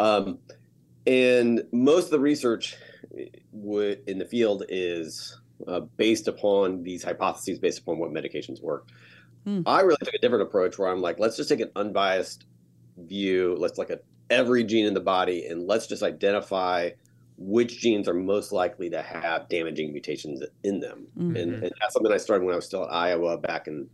um, 0.00 0.40
and 1.06 1.62
most 1.70 2.06
of 2.06 2.10
the 2.10 2.18
research 2.18 2.76
would 3.52 4.02
in 4.08 4.18
the 4.18 4.24
field 4.24 4.64
is 4.68 5.40
uh, 5.68 5.78
based 5.96 6.26
upon 6.26 6.82
these 6.82 7.04
hypotheses, 7.04 7.60
based 7.60 7.78
upon 7.78 7.98
what 7.98 8.10
medications 8.10 8.60
work. 8.60 8.88
Hmm. 9.44 9.60
I 9.66 9.82
really 9.82 9.98
took 10.02 10.14
a 10.14 10.18
different 10.18 10.42
approach 10.42 10.78
where 10.78 10.88
I'm 10.88 11.00
like, 11.00 11.20
let's 11.20 11.36
just 11.36 11.48
take 11.48 11.60
an 11.60 11.70
unbiased 11.76 12.46
view. 12.96 13.54
Let's 13.56 13.78
look 13.78 13.90
at 13.90 14.02
every 14.30 14.64
gene 14.64 14.84
in 14.84 14.94
the 14.94 15.00
body 15.00 15.46
and 15.46 15.68
let's 15.68 15.86
just 15.86 16.02
identify 16.02 16.90
which 17.36 17.80
genes 17.80 18.08
are 18.08 18.14
most 18.14 18.52
likely 18.52 18.88
to 18.90 19.02
have 19.02 19.48
damaging 19.48 19.92
mutations 19.92 20.42
in 20.62 20.80
them. 20.80 21.06
Mhm. 21.18 21.40
And, 21.40 21.54
and 21.64 21.72
that's 21.80 21.92
something 21.92 22.12
I 22.12 22.16
started 22.16 22.44
when 22.44 22.52
I 22.52 22.56
was 22.56 22.66
still 22.66 22.84
at 22.84 22.92
Iowa 22.92 23.38
back 23.38 23.66
in 23.66 23.88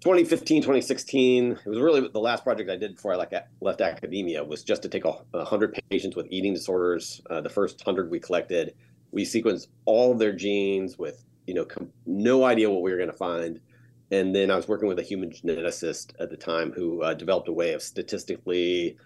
2015, 0.00 0.62
2016. 0.62 1.52
It 1.52 1.68
was 1.68 1.78
really 1.78 2.08
the 2.08 2.20
last 2.20 2.44
project 2.44 2.70
I 2.70 2.76
did 2.76 2.96
before 2.96 3.12
I 3.12 3.16
like, 3.16 3.32
left 3.60 3.80
academia 3.80 4.42
was 4.44 4.62
just 4.62 4.82
to 4.82 4.88
take 4.88 5.04
a, 5.04 5.14
a 5.32 5.44
hundred 5.44 5.78
patients 5.90 6.16
with 6.16 6.26
eating 6.30 6.54
disorders. 6.54 7.20
Uh, 7.30 7.40
the 7.40 7.48
first 7.48 7.80
hundred 7.82 8.10
we 8.10 8.18
collected, 8.18 8.74
we 9.12 9.24
sequenced 9.24 9.68
all 9.84 10.12
of 10.12 10.18
their 10.18 10.32
genes 10.32 10.98
with 10.98 11.24
you 11.46 11.54
know 11.54 11.64
com- 11.64 11.92
no 12.04 12.44
idea 12.44 12.70
what 12.70 12.82
we 12.82 12.90
were 12.90 12.98
going 12.98 13.10
to 13.10 13.16
find. 13.16 13.60
And 14.10 14.34
then 14.34 14.50
I 14.50 14.56
was 14.56 14.68
working 14.68 14.86
with 14.86 14.98
a 15.00 15.02
human 15.02 15.30
geneticist 15.30 16.12
at 16.20 16.30
the 16.30 16.36
time 16.36 16.72
who 16.72 17.02
uh, 17.02 17.14
developed 17.14 17.48
a 17.48 17.52
way 17.52 17.72
of 17.72 17.82
statistically 17.82 18.96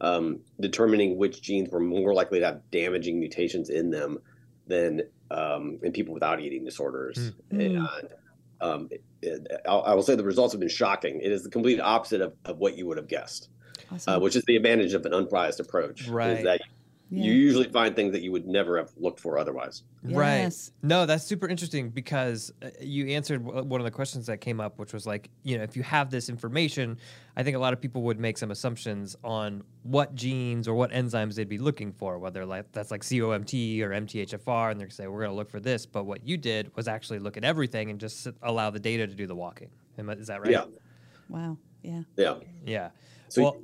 um, 0.00 0.40
determining 0.58 1.16
which 1.16 1.42
genes 1.42 1.70
were 1.70 1.80
more 1.80 2.14
likely 2.14 2.40
to 2.40 2.46
have 2.46 2.70
damaging 2.70 3.18
mutations 3.18 3.70
in 3.70 3.90
them 3.90 4.18
than 4.66 5.02
um, 5.30 5.78
in 5.82 5.92
people 5.92 6.14
without 6.14 6.40
eating 6.40 6.64
disorders. 6.64 7.32
Mm. 7.52 7.66
And 7.66 7.88
um, 8.60 8.88
it, 8.90 9.02
it, 9.22 9.46
I'll, 9.68 9.82
I 9.82 9.94
will 9.94 10.02
say 10.02 10.14
the 10.14 10.24
results 10.24 10.52
have 10.52 10.60
been 10.60 10.68
shocking. 10.68 11.20
It 11.20 11.32
is 11.32 11.42
the 11.42 11.50
complete 11.50 11.80
opposite 11.80 12.20
of, 12.20 12.34
of 12.44 12.58
what 12.58 12.76
you 12.76 12.86
would 12.86 12.96
have 12.96 13.08
guessed, 13.08 13.48
Awesome. 13.92 14.14
uh, 14.14 14.18
which 14.20 14.36
is 14.36 14.44
the 14.46 14.56
advantage 14.56 14.94
of 14.94 15.04
an 15.06 15.14
unbiased 15.14 15.60
approach. 15.60 16.08
Right. 16.08 16.38
Is 16.38 16.44
that 16.44 16.60
Yeah. 17.12 17.24
you 17.24 17.32
usually 17.32 17.68
find 17.68 17.96
things 17.96 18.12
that 18.12 18.22
you 18.22 18.30
would 18.30 18.46
never 18.46 18.78
have 18.78 18.92
looked 18.96 19.18
for 19.18 19.36
otherwise. 19.36 19.82
Right. 20.04 20.52
No, 20.82 21.06
that's 21.06 21.24
super 21.24 21.48
interesting 21.48 21.88
because 21.90 22.52
uh, 22.62 22.68
you 22.80 23.08
answered 23.08 23.44
one 23.44 23.80
of 23.80 23.84
the 23.84 23.90
questions 23.90 24.26
that 24.26 24.40
came 24.40 24.60
up, 24.60 24.78
which 24.78 24.92
was 24.92 25.06
like, 25.06 25.28
you 25.42 25.58
know, 25.58 25.64
if 25.64 25.76
you 25.76 25.82
have 25.82 26.10
this 26.10 26.28
information, 26.28 26.98
I 27.36 27.42
think 27.42 27.56
a 27.56 27.58
lot 27.58 27.72
of 27.72 27.80
people 27.80 28.02
would 28.02 28.20
make 28.20 28.38
some 28.38 28.52
assumptions 28.52 29.16
on 29.24 29.64
what 29.82 30.14
genes 30.14 30.68
or 30.68 30.74
what 30.74 30.92
enzymes 30.92 31.34
they'd 31.34 31.48
be 31.48 31.58
looking 31.58 31.92
for, 31.92 32.18
whether 32.18 32.46
like 32.46 32.70
that's 32.70 32.92
like 32.92 33.02
COMT 33.02 33.80
or 33.82 33.90
MTHFR, 33.90 34.70
and 34.70 34.78
they're 34.78 34.86
gonna 34.86 34.94
say 34.94 35.08
we're 35.08 35.20
going 35.20 35.30
to 35.30 35.36
look 35.36 35.50
for 35.50 35.60
this. 35.60 35.86
But 35.86 36.04
what 36.04 36.24
you 36.26 36.36
did 36.36 36.74
was 36.76 36.86
actually 36.86 37.18
look 37.18 37.36
at 37.36 37.44
everything 37.44 37.90
and 37.90 37.98
just 37.98 38.28
allow 38.42 38.70
the 38.70 38.80
data 38.80 39.08
to 39.08 39.14
do 39.14 39.26
the 39.26 39.34
walking. 39.34 39.70
Is 39.98 40.28
that 40.28 40.40
right? 40.42 40.52
Yeah, 40.52 40.64
Wow. 41.28 41.58
Yeah. 41.82 42.02
yeah. 42.16 42.34
Yeah. 42.64 42.90
So 43.28 43.42
well, 43.42 43.56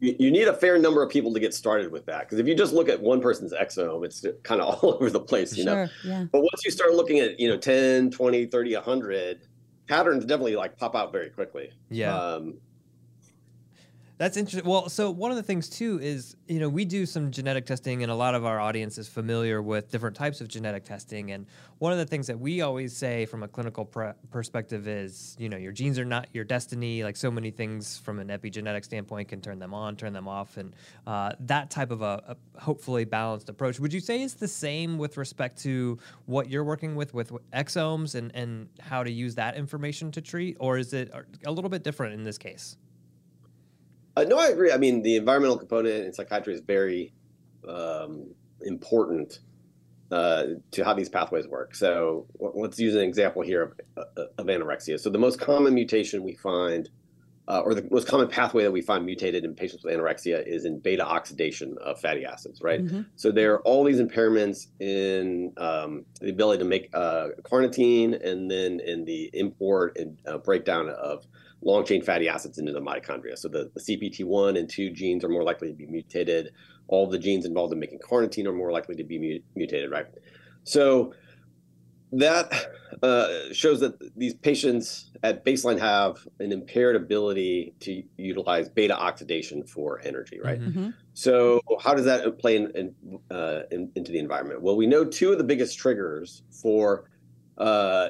you, 0.00 0.16
you 0.18 0.30
need 0.30 0.48
a 0.48 0.54
fair 0.54 0.78
number 0.78 1.02
of 1.02 1.10
people 1.10 1.32
to 1.34 1.40
get 1.40 1.54
started 1.54 1.92
with 1.92 2.06
that 2.06 2.20
because 2.20 2.38
if 2.38 2.46
you 2.46 2.54
just 2.54 2.72
look 2.72 2.88
at 2.88 3.00
one 3.00 3.20
person's 3.20 3.52
exome, 3.52 4.04
it's 4.04 4.24
kind 4.42 4.60
of 4.60 4.74
all 4.84 4.94
over 4.94 5.10
the 5.10 5.20
place, 5.20 5.56
you 5.56 5.64
know. 5.64 5.88
Yeah. 6.04 6.24
But 6.32 6.40
once 6.40 6.64
you 6.64 6.70
start 6.70 6.94
looking 6.94 7.20
at, 7.20 7.38
you 7.38 7.48
know, 7.48 7.56
10, 7.56 8.10
20, 8.10 8.46
30, 8.46 8.74
100, 8.74 9.46
patterns 9.86 10.24
definitely 10.24 10.56
like 10.56 10.76
pop 10.76 10.94
out 10.96 11.12
very 11.12 11.30
quickly. 11.30 11.70
yeah. 11.90 12.16
Um, 12.16 12.54
That's 14.20 14.36
interesting. 14.36 14.68
Well, 14.68 14.90
so 14.90 15.10
one 15.10 15.30
of 15.30 15.38
the 15.38 15.42
things 15.42 15.66
too 15.66 15.98
is, 15.98 16.36
you 16.46 16.58
know, 16.58 16.68
we 16.68 16.84
do 16.84 17.06
some 17.06 17.30
genetic 17.30 17.64
testing, 17.64 18.02
and 18.02 18.12
a 18.12 18.14
lot 18.14 18.34
of 18.34 18.44
our 18.44 18.60
audience 18.60 18.98
is 18.98 19.08
familiar 19.08 19.62
with 19.62 19.90
different 19.90 20.14
types 20.14 20.42
of 20.42 20.48
genetic 20.48 20.84
testing. 20.84 21.30
And 21.30 21.46
one 21.78 21.90
of 21.90 21.96
the 21.96 22.04
things 22.04 22.26
that 22.26 22.38
we 22.38 22.60
always 22.60 22.94
say 22.94 23.24
from 23.24 23.42
a 23.42 23.48
clinical 23.48 23.86
perspective 24.30 24.86
is, 24.86 25.36
you 25.38 25.48
know, 25.48 25.56
your 25.56 25.72
genes 25.72 25.98
are 25.98 26.04
not 26.04 26.28
your 26.34 26.44
destiny. 26.44 27.02
Like 27.02 27.16
so 27.16 27.30
many 27.30 27.50
things 27.50 27.96
from 27.96 28.18
an 28.18 28.28
epigenetic 28.28 28.84
standpoint 28.84 29.28
can 29.28 29.40
turn 29.40 29.58
them 29.58 29.72
on, 29.72 29.96
turn 29.96 30.12
them 30.12 30.28
off, 30.28 30.58
and 30.58 30.76
uh, 31.06 31.32
that 31.40 31.70
type 31.70 31.90
of 31.90 32.02
a, 32.02 32.22
a 32.28 32.60
hopefully 32.60 33.06
balanced 33.06 33.48
approach. 33.48 33.80
Would 33.80 33.94
you 33.94 34.00
say 34.00 34.20
is 34.20 34.34
the 34.34 34.48
same 34.48 34.98
with 34.98 35.16
respect 35.16 35.56
to 35.62 35.98
what 36.26 36.50
you're 36.50 36.64
working 36.64 36.94
with 36.94 37.14
with 37.14 37.32
exomes 37.54 38.14
and 38.14 38.30
and 38.34 38.68
how 38.80 39.02
to 39.02 39.10
use 39.10 39.34
that 39.36 39.56
information 39.56 40.12
to 40.12 40.20
treat, 40.20 40.58
or 40.60 40.76
is 40.76 40.92
it 40.92 41.10
a 41.46 41.50
little 41.50 41.70
bit 41.70 41.82
different 41.82 42.12
in 42.12 42.22
this 42.22 42.36
case? 42.36 42.76
Uh, 44.20 44.24
no, 44.24 44.38
I 44.38 44.48
agree. 44.48 44.70
I 44.70 44.76
mean, 44.76 45.02
the 45.02 45.16
environmental 45.16 45.56
component 45.56 46.04
in 46.04 46.12
psychiatry 46.12 46.52
is 46.52 46.60
very 46.60 47.14
um, 47.66 48.34
important 48.62 49.38
uh, 50.10 50.44
to 50.72 50.84
how 50.84 50.92
these 50.92 51.08
pathways 51.08 51.46
work. 51.46 51.74
So 51.74 52.26
let's 52.38 52.78
use 52.78 52.94
an 52.94 53.02
example 53.02 53.40
here 53.40 53.62
of, 53.62 54.04
uh, 54.18 54.24
of 54.36 54.46
anorexia. 54.46 55.00
So 55.00 55.08
the 55.08 55.18
most 55.18 55.40
common 55.40 55.72
mutation 55.72 56.22
we 56.22 56.34
find, 56.34 56.90
uh, 57.48 57.60
or 57.60 57.74
the 57.74 57.88
most 57.90 58.08
common 58.08 58.28
pathway 58.28 58.64
that 58.64 58.72
we 58.72 58.82
find 58.82 59.06
mutated 59.06 59.44
in 59.44 59.54
patients 59.54 59.84
with 59.84 59.94
anorexia 59.94 60.46
is 60.46 60.66
in 60.66 60.80
beta 60.80 61.06
oxidation 61.06 61.76
of 61.82 61.98
fatty 61.98 62.26
acids, 62.26 62.60
right? 62.60 62.84
Mhm. 62.84 63.06
So 63.16 63.32
there 63.32 63.54
are 63.54 63.62
all 63.62 63.84
these 63.84 64.00
impairments 64.00 64.66
in 64.80 65.52
um, 65.56 66.04
the 66.20 66.28
ability 66.28 66.58
to 66.62 66.68
make 66.68 66.90
uh, 66.92 67.28
carnitine 67.42 68.22
and 68.22 68.50
then 68.50 68.80
in 68.80 69.04
the 69.06 69.30
import 69.32 69.96
and 69.96 70.18
uh, 70.26 70.38
breakdown 70.38 70.90
of 70.90 71.26
long 71.62 71.84
chain 71.84 72.02
fatty 72.02 72.28
acids 72.28 72.58
into 72.58 72.72
the 72.72 72.80
mitochondria. 72.80 73.36
So 73.36 73.48
the, 73.48 73.70
the 73.74 73.80
CPT1 73.80 74.58
and 74.58 74.68
2 74.68 74.90
genes 74.90 75.24
are 75.24 75.28
more 75.28 75.42
likely 75.44 75.68
to 75.68 75.74
be 75.74 75.86
mutated. 75.86 76.52
All 76.88 77.06
the 77.06 77.18
genes 77.18 77.44
involved 77.44 77.72
in 77.72 77.78
making 77.78 77.98
carnitine 78.00 78.46
are 78.46 78.52
more 78.52 78.72
likely 78.72 78.96
to 78.96 79.04
be 79.04 79.18
mu- 79.18 79.40
mutated, 79.54 79.90
right? 79.90 80.06
So 80.64 81.12
that 82.12 82.52
uh, 83.02 83.28
shows 83.52 83.78
that 83.80 83.94
these 84.16 84.34
patients 84.34 85.12
at 85.22 85.44
baseline 85.44 85.78
have 85.78 86.16
an 86.40 86.50
impaired 86.50 86.96
ability 86.96 87.74
to 87.80 88.02
utilize 88.16 88.68
beta 88.68 88.98
oxidation 88.98 89.62
for 89.64 90.00
energy, 90.04 90.40
right? 90.42 90.60
Mhm. 90.60 90.74
Mhm. 90.74 90.94
So 91.14 91.60
how 91.80 91.94
does 91.94 92.06
that 92.06 92.38
play 92.38 92.56
in, 92.56 92.70
in, 92.74 93.20
uh, 93.30 93.62
in, 93.70 93.92
into 93.94 94.10
the 94.10 94.18
environment? 94.18 94.62
Well, 94.62 94.76
we 94.76 94.86
know 94.86 95.04
two 95.04 95.30
of 95.30 95.38
the 95.38 95.44
biggest 95.44 95.78
triggers 95.78 96.42
for 96.50 97.04
uh, 97.58 98.08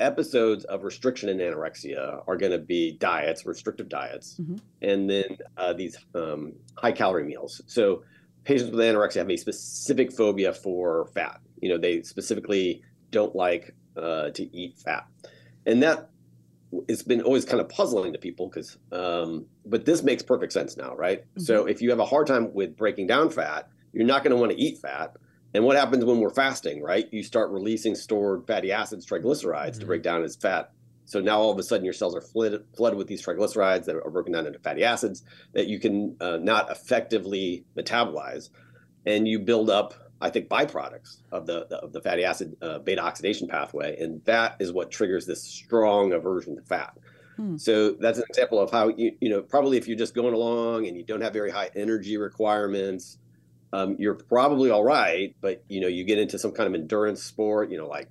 episodes 0.00 0.64
of 0.64 0.82
restriction 0.84 1.28
and 1.28 1.40
anorexia 1.40 2.22
are 2.26 2.36
going 2.36 2.52
to 2.52 2.58
be 2.58 2.92
diets, 2.92 3.46
restrictive 3.46 3.88
diets, 3.88 4.38
Mhm. 4.40 4.60
and 4.82 5.10
then 5.10 5.38
uh, 5.56 5.72
these 5.72 5.96
um, 6.14 6.54
high 6.76 6.92
calorie 6.92 7.24
meals. 7.24 7.60
So 7.66 8.02
patients 8.44 8.70
with 8.70 8.80
anorexia 8.80 9.16
have 9.18 9.30
a 9.30 9.36
specific 9.36 10.12
phobia 10.12 10.52
for 10.52 11.06
fat. 11.14 11.40
You 11.60 11.68
know, 11.68 11.78
they 11.78 12.02
specifically 12.02 12.82
don't 13.10 13.34
like 13.36 13.74
uh, 13.96 14.30
to 14.30 14.56
eat 14.56 14.78
fat, 14.78 15.06
and 15.66 15.82
that 15.82 16.08
it's 16.88 17.02
been 17.02 17.20
always 17.20 17.44
kind 17.44 17.60
of 17.60 17.68
puzzling 17.68 18.12
to 18.12 18.18
people 18.18 18.48
because 18.48 18.78
um, 18.92 19.44
but 19.66 19.84
this 19.84 20.02
makes 20.04 20.22
perfect 20.22 20.52
sense 20.52 20.76
now 20.76 20.94
right 20.94 21.24
so 21.36 21.66
if 21.66 21.82
you 21.82 21.90
have 21.90 21.98
a 21.98 22.04
hard 22.04 22.28
time 22.28 22.54
with 22.54 22.76
breaking 22.76 23.08
down 23.08 23.28
fat 23.28 23.68
you're 23.92 24.06
not 24.06 24.22
going 24.22 24.30
to 24.30 24.36
want 24.36 24.52
to 24.52 24.56
eat 24.58 24.78
fat 24.78 25.16
and 25.54 25.64
what 25.64 25.76
happens 25.76 26.04
when 26.04 26.20
we're 26.20 26.30
fasting 26.30 26.82
right 26.82 27.08
you 27.12 27.22
start 27.22 27.50
releasing 27.50 27.94
stored 27.94 28.46
fatty 28.46 28.72
acids 28.72 29.06
triglycerides 29.06 29.78
to 29.78 29.84
Mhm. 29.84 29.86
break 29.86 30.02
down 30.02 30.22
as 30.22 30.36
fat 30.36 30.72
so 31.04 31.20
now 31.20 31.40
all 31.40 31.50
of 31.50 31.58
a 31.58 31.62
sudden 31.64 31.84
your 31.84 31.92
cells 31.92 32.14
are 32.14 32.20
flooded, 32.20 32.62
flooded 32.76 32.96
with 32.96 33.08
these 33.08 33.24
triglycerides 33.24 33.84
that 33.86 33.96
are 33.96 34.10
broken 34.10 34.32
down 34.32 34.46
into 34.46 34.60
fatty 34.60 34.84
acids 34.84 35.24
that 35.54 35.66
you 35.66 35.80
can 35.80 36.16
uh, 36.20 36.36
not 36.36 36.70
effectively 36.70 37.64
metabolize 37.76 38.50
and 39.06 39.26
you 39.26 39.38
build 39.38 39.70
up 39.70 39.94
I 40.22 40.28
think 40.28 40.48
byproducts 40.50 41.22
of 41.32 41.46
the 41.46 41.66
of 41.76 41.92
the 41.94 42.00
fatty 42.02 42.24
acid 42.24 42.54
uh, 42.60 42.78
beta 42.80 43.00
oxidation 43.00 43.48
pathway, 43.48 43.96
and 43.98 44.22
that 44.26 44.56
is 44.60 44.70
what 44.70 44.90
triggers 44.90 45.24
this 45.24 45.42
strong 45.42 46.12
aversion 46.12 46.56
to 46.56 46.62
fat. 46.62 46.92
Hmm. 47.36 47.56
So 47.56 47.92
that's 47.92 48.18
an 48.18 48.24
example 48.28 48.58
of 48.58 48.70
how 48.70 48.88
you 48.88 49.12
you 49.22 49.30
know 49.30 49.40
probably 49.40 49.78
if 49.78 49.88
you're 49.88 49.96
just 49.96 50.14
going 50.14 50.34
along 50.34 50.86
and 50.86 50.94
you 50.94 51.04
don't 51.04 51.22
have 51.22 51.32
very 51.32 51.50
high 51.50 51.70
energy 51.74 52.18
requirements, 52.18 53.16
um, 53.72 53.96
you're 53.98 54.18
probably 54.28 54.70
all 54.70 54.84
right. 54.84 55.34
But 55.42 55.64
you 55.68 55.80
know 55.80 55.88
you 55.88 56.04
get 56.04 56.18
into 56.18 56.38
some 56.38 56.52
kind 56.52 56.68
of 56.68 56.80
endurance 56.80 57.22
sport, 57.24 57.70
you 57.70 57.78
know 57.78 57.88
like 57.88 58.08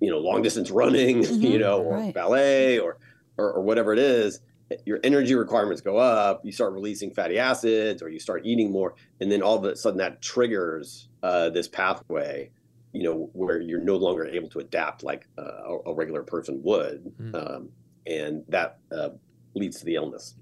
you 0.00 0.10
know 0.10 0.18
long 0.18 0.42
distance 0.42 0.70
running, 0.70 1.24
you 1.40 1.58
Mhm, 1.58 1.58
know 1.58 1.82
or 1.82 2.04
right. 2.04 2.14
ballet 2.14 2.78
or, 2.78 2.98
or 3.38 3.54
or 3.54 3.62
whatever 3.62 3.92
it 3.92 3.98
is. 3.98 4.40
Your 4.86 4.98
energy 5.04 5.34
requirements 5.34 5.82
go 5.82 5.98
up. 5.98 6.40
You 6.42 6.50
start 6.50 6.72
releasing 6.72 7.12
fatty 7.12 7.38
acids, 7.38 8.02
or 8.02 8.08
you 8.08 8.18
start 8.18 8.46
eating 8.46 8.72
more, 8.72 8.94
and 9.20 9.30
then 9.30 9.42
all 9.42 9.56
of 9.58 9.64
a 9.64 9.76
sudden 9.76 9.98
that 9.98 10.22
triggers 10.22 11.08
uh, 11.22 11.50
this 11.50 11.68
pathway 11.68 12.50
you 12.92 13.02
know 13.02 13.28
where 13.32 13.60
you're 13.60 13.82
no 13.82 13.96
longer 13.96 14.24
able 14.24 14.48
to 14.48 14.60
adapt 14.60 15.02
like 15.02 15.26
uh, 15.36 15.42
a, 15.42 15.90
a 15.90 15.94
regular 15.94 16.22
person 16.22 16.62
would 16.62 17.12
Mm. 17.20 17.34
um, 17.34 17.72
and 18.06 18.44
that 18.48 18.76
uh, 18.92 19.08
leads 19.56 19.78
to 19.80 19.84
the 19.84 19.96
illness 19.96 20.36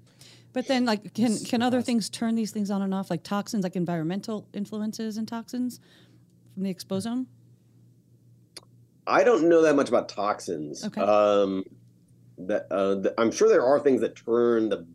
But 0.53 0.67
then, 0.67 0.85
like, 0.85 1.13
can 1.13 1.37
can 1.39 1.61
other 1.61 1.81
things 1.81 2.09
turn 2.09 2.35
these 2.35 2.51
things 2.51 2.69
on 2.71 2.81
and 2.81 2.93
off, 2.93 3.09
like 3.09 3.23
toxins, 3.23 3.63
like 3.63 3.75
environmental 3.75 4.47
influences 4.53 5.17
and 5.17 5.27
toxins 5.27 5.79
from 6.53 6.63
the 6.63 6.73
exposome? 6.73 7.25
i 9.05 9.21
don't 9.21 9.49
know 9.49 9.61
that 9.63 9.75
much 9.75 9.89
about 9.89 10.07
toxins 10.07 10.85
Okay. 10.85 11.01
um, 11.01 11.65
that 12.37 12.67
uh, 12.71 12.95
th- 13.01 13.13
i'm 13.17 13.31
sure 13.31 13.49
there 13.49 13.65
are 13.65 13.77
things 13.77 13.99
that 13.99 14.15
turn 14.15 14.69
the 14.69 14.87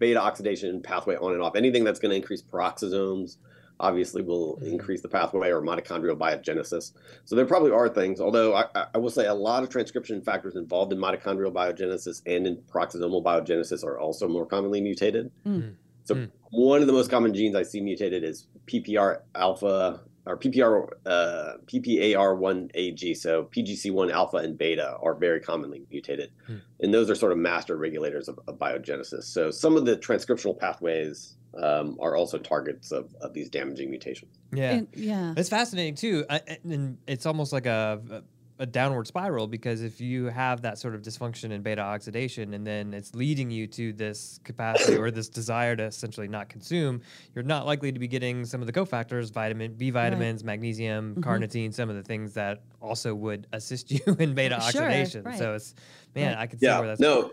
beta 0.00 0.20
oxidation 0.20 0.82
pathway 0.82 1.14
on 1.18 1.32
and 1.34 1.40
off 1.40 1.54
anything 1.54 1.84
that's 1.84 2.00
going 2.00 2.10
to 2.10 2.16
increase 2.16 2.42
peroxisomes 2.42 3.36
obviously 3.80 4.22
will 4.22 4.56
Mhm. 4.62 4.72
increase 4.72 5.00
the 5.02 5.08
pathway 5.08 5.50
or 5.50 5.60
mitochondrial 5.60 6.16
biogenesis 6.16 6.92
so 7.24 7.34
there 7.34 7.44
probably 7.44 7.72
are 7.72 7.88
things 7.88 8.20
although 8.20 8.54
I, 8.54 8.66
I- 8.74 8.86
I 8.94 8.98
will 8.98 9.10
say 9.10 9.26
a 9.26 9.34
lot 9.34 9.62
of 9.64 9.68
transcription 9.68 10.20
factors 10.22 10.54
involved 10.54 10.92
in 10.92 10.98
mitochondrial 10.98 11.52
biogenesis 11.52 12.22
and 12.26 12.46
in 12.46 12.56
peroxisomal 12.72 13.22
biogenesis 13.24 13.84
are 13.84 13.98
also 13.98 14.28
more 14.28 14.46
commonly 14.46 14.80
mutated 14.80 15.30
Mm. 15.44 15.74
so 16.04 16.14
Mm. 16.14 16.30
one 16.52 16.80
of 16.82 16.86
the 16.86 16.92
most 16.92 17.10
common 17.10 17.34
genes 17.34 17.56
i 17.56 17.62
see 17.64 17.80
mutated 17.80 18.22
is 18.22 18.46
PPAR 18.66 19.22
alpha 19.34 20.00
or 20.26 20.38
PPAR 20.38 20.88
uh, 21.06 21.52
ppar1ag 21.66 23.16
so 23.16 23.44
pgc1 23.54 24.12
alpha 24.12 24.38
and 24.38 24.56
beta 24.58 24.96
are 25.02 25.14
very 25.14 25.40
commonly 25.40 25.82
mutated 25.90 26.30
Mm. 26.48 26.60
and 26.80 26.92
those 26.94 27.08
are 27.10 27.14
sort 27.14 27.32
of 27.32 27.38
master 27.38 27.76
regulators 27.76 28.28
of, 28.28 28.38
of 28.48 28.58
biogenesis 28.58 29.24
so 29.24 29.50
some 29.50 29.76
of 29.76 29.84
the 29.86 29.96
transcriptional 29.96 30.58
pathways 30.58 31.36
um, 31.62 31.96
are 32.00 32.16
also 32.16 32.36
targets 32.36 32.90
of, 32.90 33.14
of 33.20 33.32
these 33.32 33.48
damaging 33.48 33.88
mutations 33.88 34.36
Yeah. 34.52 34.72
And- 34.72 34.88
yeah. 34.94 35.34
It's 35.36 35.48
fascinating 35.48 35.94
too, 35.94 36.24
I, 36.28 36.40
I- 36.48 36.58
and 36.64 36.98
it's 37.06 37.26
almost 37.26 37.52
like 37.52 37.66
a, 37.66 38.22
a 38.60 38.66
downward 38.66 39.06
spiral 39.06 39.46
because 39.48 39.82
if 39.82 40.00
you 40.00 40.26
have 40.26 40.62
that 40.62 40.78
sort 40.78 40.94
of 40.94 41.02
dysfunction 41.02 41.50
in 41.50 41.60
beta 41.62 41.80
oxidation, 41.82 42.54
and 42.54 42.64
then 42.66 42.94
it's 42.94 43.14
leading 43.14 43.50
you 43.50 43.66
to 43.66 43.92
this 43.92 44.38
capacity 44.44 44.96
or 44.96 45.10
this 45.10 45.28
desire 45.28 45.74
to 45.74 45.82
essentially 45.84 46.28
not 46.28 46.48
consume, 46.48 47.00
you're 47.34 47.42
not 47.44 47.66
likely 47.66 47.90
to 47.90 47.98
be 47.98 48.06
getting 48.06 48.44
some 48.44 48.60
of 48.60 48.66
the 48.68 48.72
cofactors, 48.72 49.32
vitamin 49.32 49.74
B 49.74 49.90
vitamins, 49.90 50.44
magnesium, 50.44 51.16
Mhm. 51.16 51.22
carnitine, 51.24 51.74
some 51.74 51.90
of 51.90 51.96
the 51.96 52.02
things 52.04 52.34
that 52.34 52.62
also 52.80 53.12
would 53.14 53.46
assist 53.52 53.90
you 53.90 54.00
in 54.20 54.34
beta 54.34 54.54
Sure, 54.54 54.62
oxidation. 54.84 55.24
right. 55.24 55.38
So 55.38 55.54
it's 55.54 55.74
man, 56.14 56.34
Right. 56.34 56.42
I 56.42 56.46
can 56.46 56.58
see 56.60 56.66
where 56.66 56.76
yeah 56.76 56.86
that's 56.86 57.00
no 57.00 57.32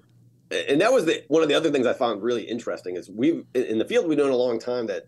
and 0.69 0.81
that 0.81 0.91
was 0.91 1.05
the 1.05 1.23
one 1.29 1.43
of 1.43 1.47
the 1.49 1.55
other 1.55 1.71
things 1.71 1.87
i 1.87 1.93
found 1.93 2.21
really 2.21 2.43
interesting 2.43 2.97
is 2.97 3.09
we've 3.09 3.45
in 3.53 3.63
in 3.63 3.77
the 3.77 3.85
field 3.85 4.05
we've 4.05 4.17
known 4.17 4.31
a 4.31 4.35
long 4.35 4.59
time 4.59 4.85
that 4.87 5.03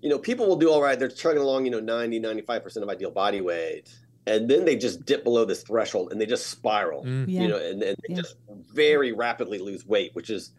you 0.00 0.08
know 0.08 0.18
people 0.18 0.46
will 0.46 0.56
do 0.56 0.70
all 0.70 0.80
right 0.82 0.98
they're 0.98 1.08
chugging 1.08 1.42
along 1.42 1.64
you 1.64 1.70
know 1.70 1.80
90 1.80 2.20
95% 2.20 2.82
of 2.82 2.88
ideal 2.88 3.10
body 3.10 3.40
weight 3.40 3.88
and 4.28 4.48
then 4.48 4.64
they 4.64 4.76
just 4.76 5.04
dip 5.06 5.24
below 5.24 5.44
this 5.44 5.62
threshold 5.62 6.12
and 6.12 6.20
they 6.20 6.26
just 6.26 6.46
spiral 6.48 7.04
Mm. 7.04 7.24
Yeah. 7.28 7.42
you 7.42 7.48
know 7.48 7.56
and, 7.56 7.82
and 7.82 7.96
they 8.06 8.14
Yeah. 8.14 8.16
just 8.22 8.36
very 8.72 9.12
rapidly 9.12 9.58
lose 9.58 9.84
weight 9.86 10.10
which 10.14 10.30
is 10.30 10.52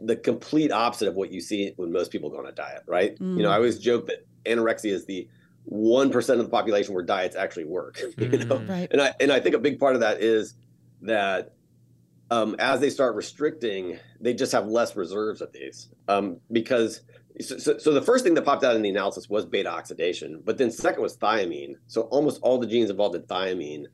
the 0.00 0.16
complete 0.16 0.72
opposite 0.72 1.08
of 1.08 1.14
what 1.14 1.30
you 1.30 1.40
see 1.40 1.72
when 1.76 1.92
most 1.92 2.10
people 2.10 2.28
go 2.30 2.38
on 2.38 2.46
a 2.46 2.52
diet, 2.52 2.82
right? 2.86 3.16
Mm. 3.18 3.36
You 3.36 3.42
know, 3.44 3.50
I 3.50 3.56
always 3.56 3.78
joke 3.78 4.06
that 4.06 4.26
anorexia 4.44 4.90
is 4.92 5.04
the 5.06 5.28
one 5.64 6.10
percent 6.10 6.40
of 6.40 6.46
the 6.46 6.50
population 6.50 6.94
where 6.94 7.04
diets 7.04 7.36
actually 7.36 7.66
work. 7.66 8.00
You 8.18 8.28
know, 8.28 8.56
mm. 8.58 8.68
right. 8.68 8.88
and 8.90 9.00
I 9.00 9.14
and 9.20 9.30
I 9.30 9.40
think 9.40 9.54
a 9.54 9.58
big 9.58 9.78
part 9.78 9.94
of 9.94 10.00
that 10.00 10.20
is 10.20 10.54
that 11.02 11.52
um, 12.30 12.56
as 12.58 12.80
they 12.80 12.90
start 12.90 13.14
restricting, 13.14 13.98
they 14.20 14.34
just 14.34 14.52
have 14.52 14.66
less 14.66 14.96
reserves 14.96 15.40
of 15.40 15.52
these 15.52 15.88
um, 16.08 16.38
because. 16.50 17.02
So, 17.40 17.78
so, 17.78 17.92
the 17.92 18.02
first 18.02 18.24
thing 18.24 18.34
that 18.34 18.42
popped 18.42 18.62
out 18.62 18.76
in 18.76 18.82
the 18.82 18.88
analysis 18.88 19.28
was 19.28 19.44
beta 19.44 19.68
oxidation, 19.68 20.40
but 20.44 20.56
then 20.56 20.70
second 20.70 21.02
was 21.02 21.16
thiamine. 21.16 21.74
So 21.88 22.02
almost 22.02 22.40
all 22.42 22.58
the 22.58 22.66
genes 22.66 22.90
involved 22.90 23.16
in 23.16 23.22
thiamine 23.22 23.86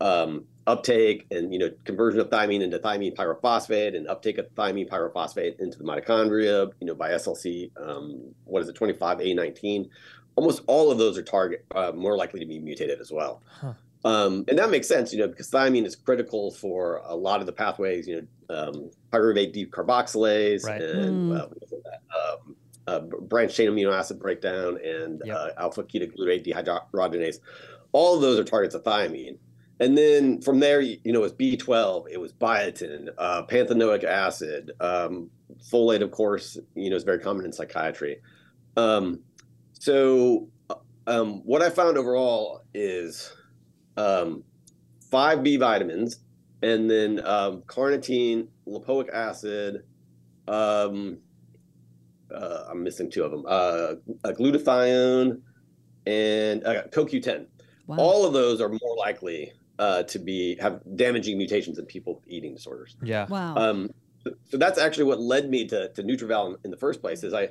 um, 0.00 0.44
uptake 0.66 1.26
and 1.30 1.52
you 1.52 1.58
know 1.58 1.70
conversion 1.84 2.20
of 2.20 2.28
thiamine 2.28 2.60
into 2.60 2.78
thiamine 2.78 3.14
pyrophosphate 3.14 3.96
and 3.96 4.06
uptake 4.06 4.38
of 4.38 4.46
thiamine 4.54 4.88
pyrophosphate 4.88 5.58
into 5.60 5.78
the 5.78 5.84
mitochondria 5.84 6.70
you 6.80 6.86
know 6.86 6.94
by 6.94 7.10
SLC 7.10 7.70
um, 7.80 8.20
what 8.44 8.62
is 8.62 8.68
it 8.68 8.76
25A19 8.76 9.88
almost 10.36 10.62
all 10.66 10.90
of 10.90 10.98
those 10.98 11.16
are 11.16 11.22
target 11.22 11.64
uh, 11.74 11.90
more 11.94 12.16
likely 12.16 12.38
to 12.38 12.46
be 12.46 12.58
mutated 12.58 13.00
as 13.00 13.10
well 13.10 13.42
huh. 13.60 13.72
um, 14.04 14.44
and 14.48 14.58
that 14.58 14.70
makes 14.70 14.86
sense 14.86 15.10
you 15.12 15.18
know 15.18 15.26
because 15.26 15.50
thiamine 15.50 15.86
is 15.86 15.96
critical 15.96 16.50
for 16.50 17.00
a 17.06 17.16
lot 17.16 17.40
of 17.40 17.46
the 17.46 17.52
pathways 17.52 18.06
you 18.06 18.28
know 18.48 18.54
um, 18.54 18.90
pyruvate 19.10 19.54
decarboxylase 19.54 20.66
right. 20.66 20.82
and 20.82 21.32
mm. 21.32 21.40
uh, 21.40 21.44
um, 22.34 22.54
uh, 22.88 23.00
branch 23.00 23.54
chain 23.54 23.68
amino 23.68 23.92
acid 23.92 24.18
breakdown 24.18 24.78
and 24.84 25.22
yep. 25.24 25.36
Uh, 25.36 25.48
alpha 25.58 25.82
ketoglutarate 25.82 26.46
dehydrogenase 26.46 27.38
all 27.92 28.14
of 28.16 28.20
those 28.20 28.38
are 28.38 28.44
targets 28.44 28.74
of 28.74 28.82
thiamine 28.82 29.38
and 29.80 29.96
then 29.96 30.40
from 30.40 30.58
there, 30.58 30.80
you 30.80 30.98
know, 31.04 31.20
it 31.20 31.22
was 31.22 31.32
B12, 31.34 32.06
it 32.10 32.20
was 32.20 32.32
biotin, 32.32 33.10
uh, 33.16 33.44
pantothenic 33.44 34.02
acid, 34.02 34.72
um, 34.80 35.30
folate, 35.70 36.02
of 36.02 36.10
course, 36.10 36.58
you 36.74 36.90
know, 36.90 36.96
is 36.96 37.04
very 37.04 37.20
common 37.20 37.44
in 37.44 37.52
psychiatry. 37.52 38.20
Um, 38.76 39.20
so, 39.74 40.48
uh, 40.68 40.74
um, 41.06 41.42
what 41.44 41.62
I 41.62 41.70
found 41.70 41.96
overall 41.96 42.62
is 42.74 43.32
um, 43.96 44.42
five 45.10 45.44
B 45.44 45.56
vitamins, 45.56 46.20
and 46.62 46.90
then 46.90 47.24
um, 47.24 47.62
carnitine, 47.62 48.48
lipoic 48.66 49.08
acid. 49.12 49.84
Um, 50.48 51.18
uh, 52.34 52.64
I'm 52.68 52.82
missing 52.82 53.10
two 53.10 53.24
of 53.24 53.30
them. 53.30 53.44
Uh, 53.46 53.94
glutathione 54.24 55.40
and 56.06 56.64
uh, 56.64 56.84
CoQ10. 56.88 57.46
Wow. 57.86 57.96
All 57.96 58.26
of 58.26 58.32
those 58.32 58.60
are 58.60 58.68
more 58.68 58.96
likely 58.96 59.52
uh, 59.78 60.02
to 60.04 60.18
be 60.18 60.56
have 60.60 60.80
damaging 60.96 61.38
mutations 61.38 61.78
in 61.78 61.86
people 61.86 62.16
with 62.16 62.28
eating 62.28 62.54
disorders. 62.54 62.96
Yeah. 63.02 63.26
Wow. 63.26 63.56
Um, 63.56 63.90
so 64.50 64.58
that's 64.58 64.78
actually 64.78 65.04
what 65.04 65.20
led 65.20 65.48
me 65.48 65.66
to 65.68 65.88
to 65.90 66.02
NutrEval 66.02 66.50
in, 66.50 66.56
in 66.64 66.70
the 66.70 66.76
first 66.76 67.00
place. 67.00 67.22
Is 67.22 67.32
I, 67.32 67.48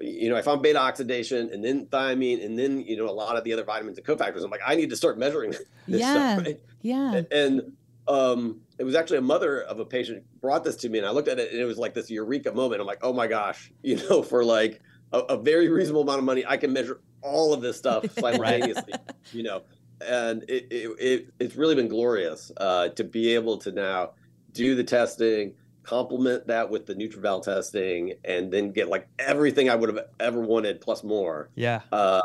you 0.00 0.28
know, 0.28 0.36
I 0.36 0.42
found 0.42 0.62
beta 0.62 0.80
oxidation 0.80 1.50
and 1.52 1.64
then 1.64 1.86
thiamine 1.86 2.44
and 2.44 2.58
then 2.58 2.80
you 2.80 2.96
know 2.96 3.08
a 3.08 3.12
lot 3.12 3.36
of 3.36 3.44
the 3.44 3.52
other 3.52 3.64
vitamins 3.64 3.98
and 3.98 4.06
cofactors. 4.06 4.42
I'm 4.42 4.50
like, 4.50 4.60
I 4.66 4.74
need 4.74 4.90
to 4.90 4.96
start 4.96 5.18
measuring 5.18 5.50
this 5.50 5.66
yeah. 5.86 6.34
stuff. 6.34 6.46
Right? 6.46 6.60
Yeah. 6.82 7.22
And 7.30 7.72
um, 8.08 8.60
it 8.78 8.84
was 8.84 8.94
actually 8.94 9.18
a 9.18 9.22
mother 9.22 9.62
of 9.62 9.80
a 9.80 9.84
patient 9.84 10.24
brought 10.40 10.64
this 10.64 10.76
to 10.76 10.88
me, 10.88 10.98
and 10.98 11.06
I 11.06 11.10
looked 11.10 11.28
at 11.28 11.38
it 11.38 11.52
and 11.52 11.60
it 11.60 11.64
was 11.64 11.78
like 11.78 11.94
this 11.94 12.10
eureka 12.10 12.52
moment. 12.52 12.80
I'm 12.80 12.86
like, 12.86 13.00
oh 13.02 13.12
my 13.12 13.26
gosh, 13.26 13.70
you 13.82 13.96
know, 14.08 14.22
for 14.22 14.44
like 14.44 14.80
a, 15.12 15.18
a 15.18 15.36
very 15.36 15.68
reasonable 15.68 16.02
amount 16.02 16.18
of 16.18 16.24
money, 16.24 16.44
I 16.46 16.56
can 16.56 16.72
measure 16.72 17.00
all 17.22 17.52
of 17.52 17.60
this 17.60 17.76
stuff 17.76 18.04
simultaneously. 18.18 18.94
you 19.32 19.42
know, 19.42 19.62
and 20.00 20.44
it, 20.48 20.66
it, 20.70 20.88
it, 20.98 21.34
it's 21.38 21.56
really 21.56 21.74
been 21.74 21.88
glorious 21.88 22.50
uh, 22.56 22.88
to 22.90 23.04
be 23.04 23.34
able 23.34 23.58
to 23.58 23.72
now 23.72 24.12
do 24.52 24.74
the 24.74 24.84
testing 24.84 25.54
complement 25.88 26.46
that 26.46 26.68
with 26.68 26.84
the 26.84 26.94
NutrEval 26.94 27.42
testing 27.42 28.12
and 28.22 28.52
then 28.52 28.72
get 28.72 28.88
like 28.88 29.08
everything 29.18 29.70
I 29.70 29.74
would 29.74 29.88
have 29.88 30.06
ever 30.20 30.40
wanted 30.40 30.82
plus 30.82 31.02
more. 31.02 31.48
Yeah. 31.54 31.80
Uh, 31.90 32.20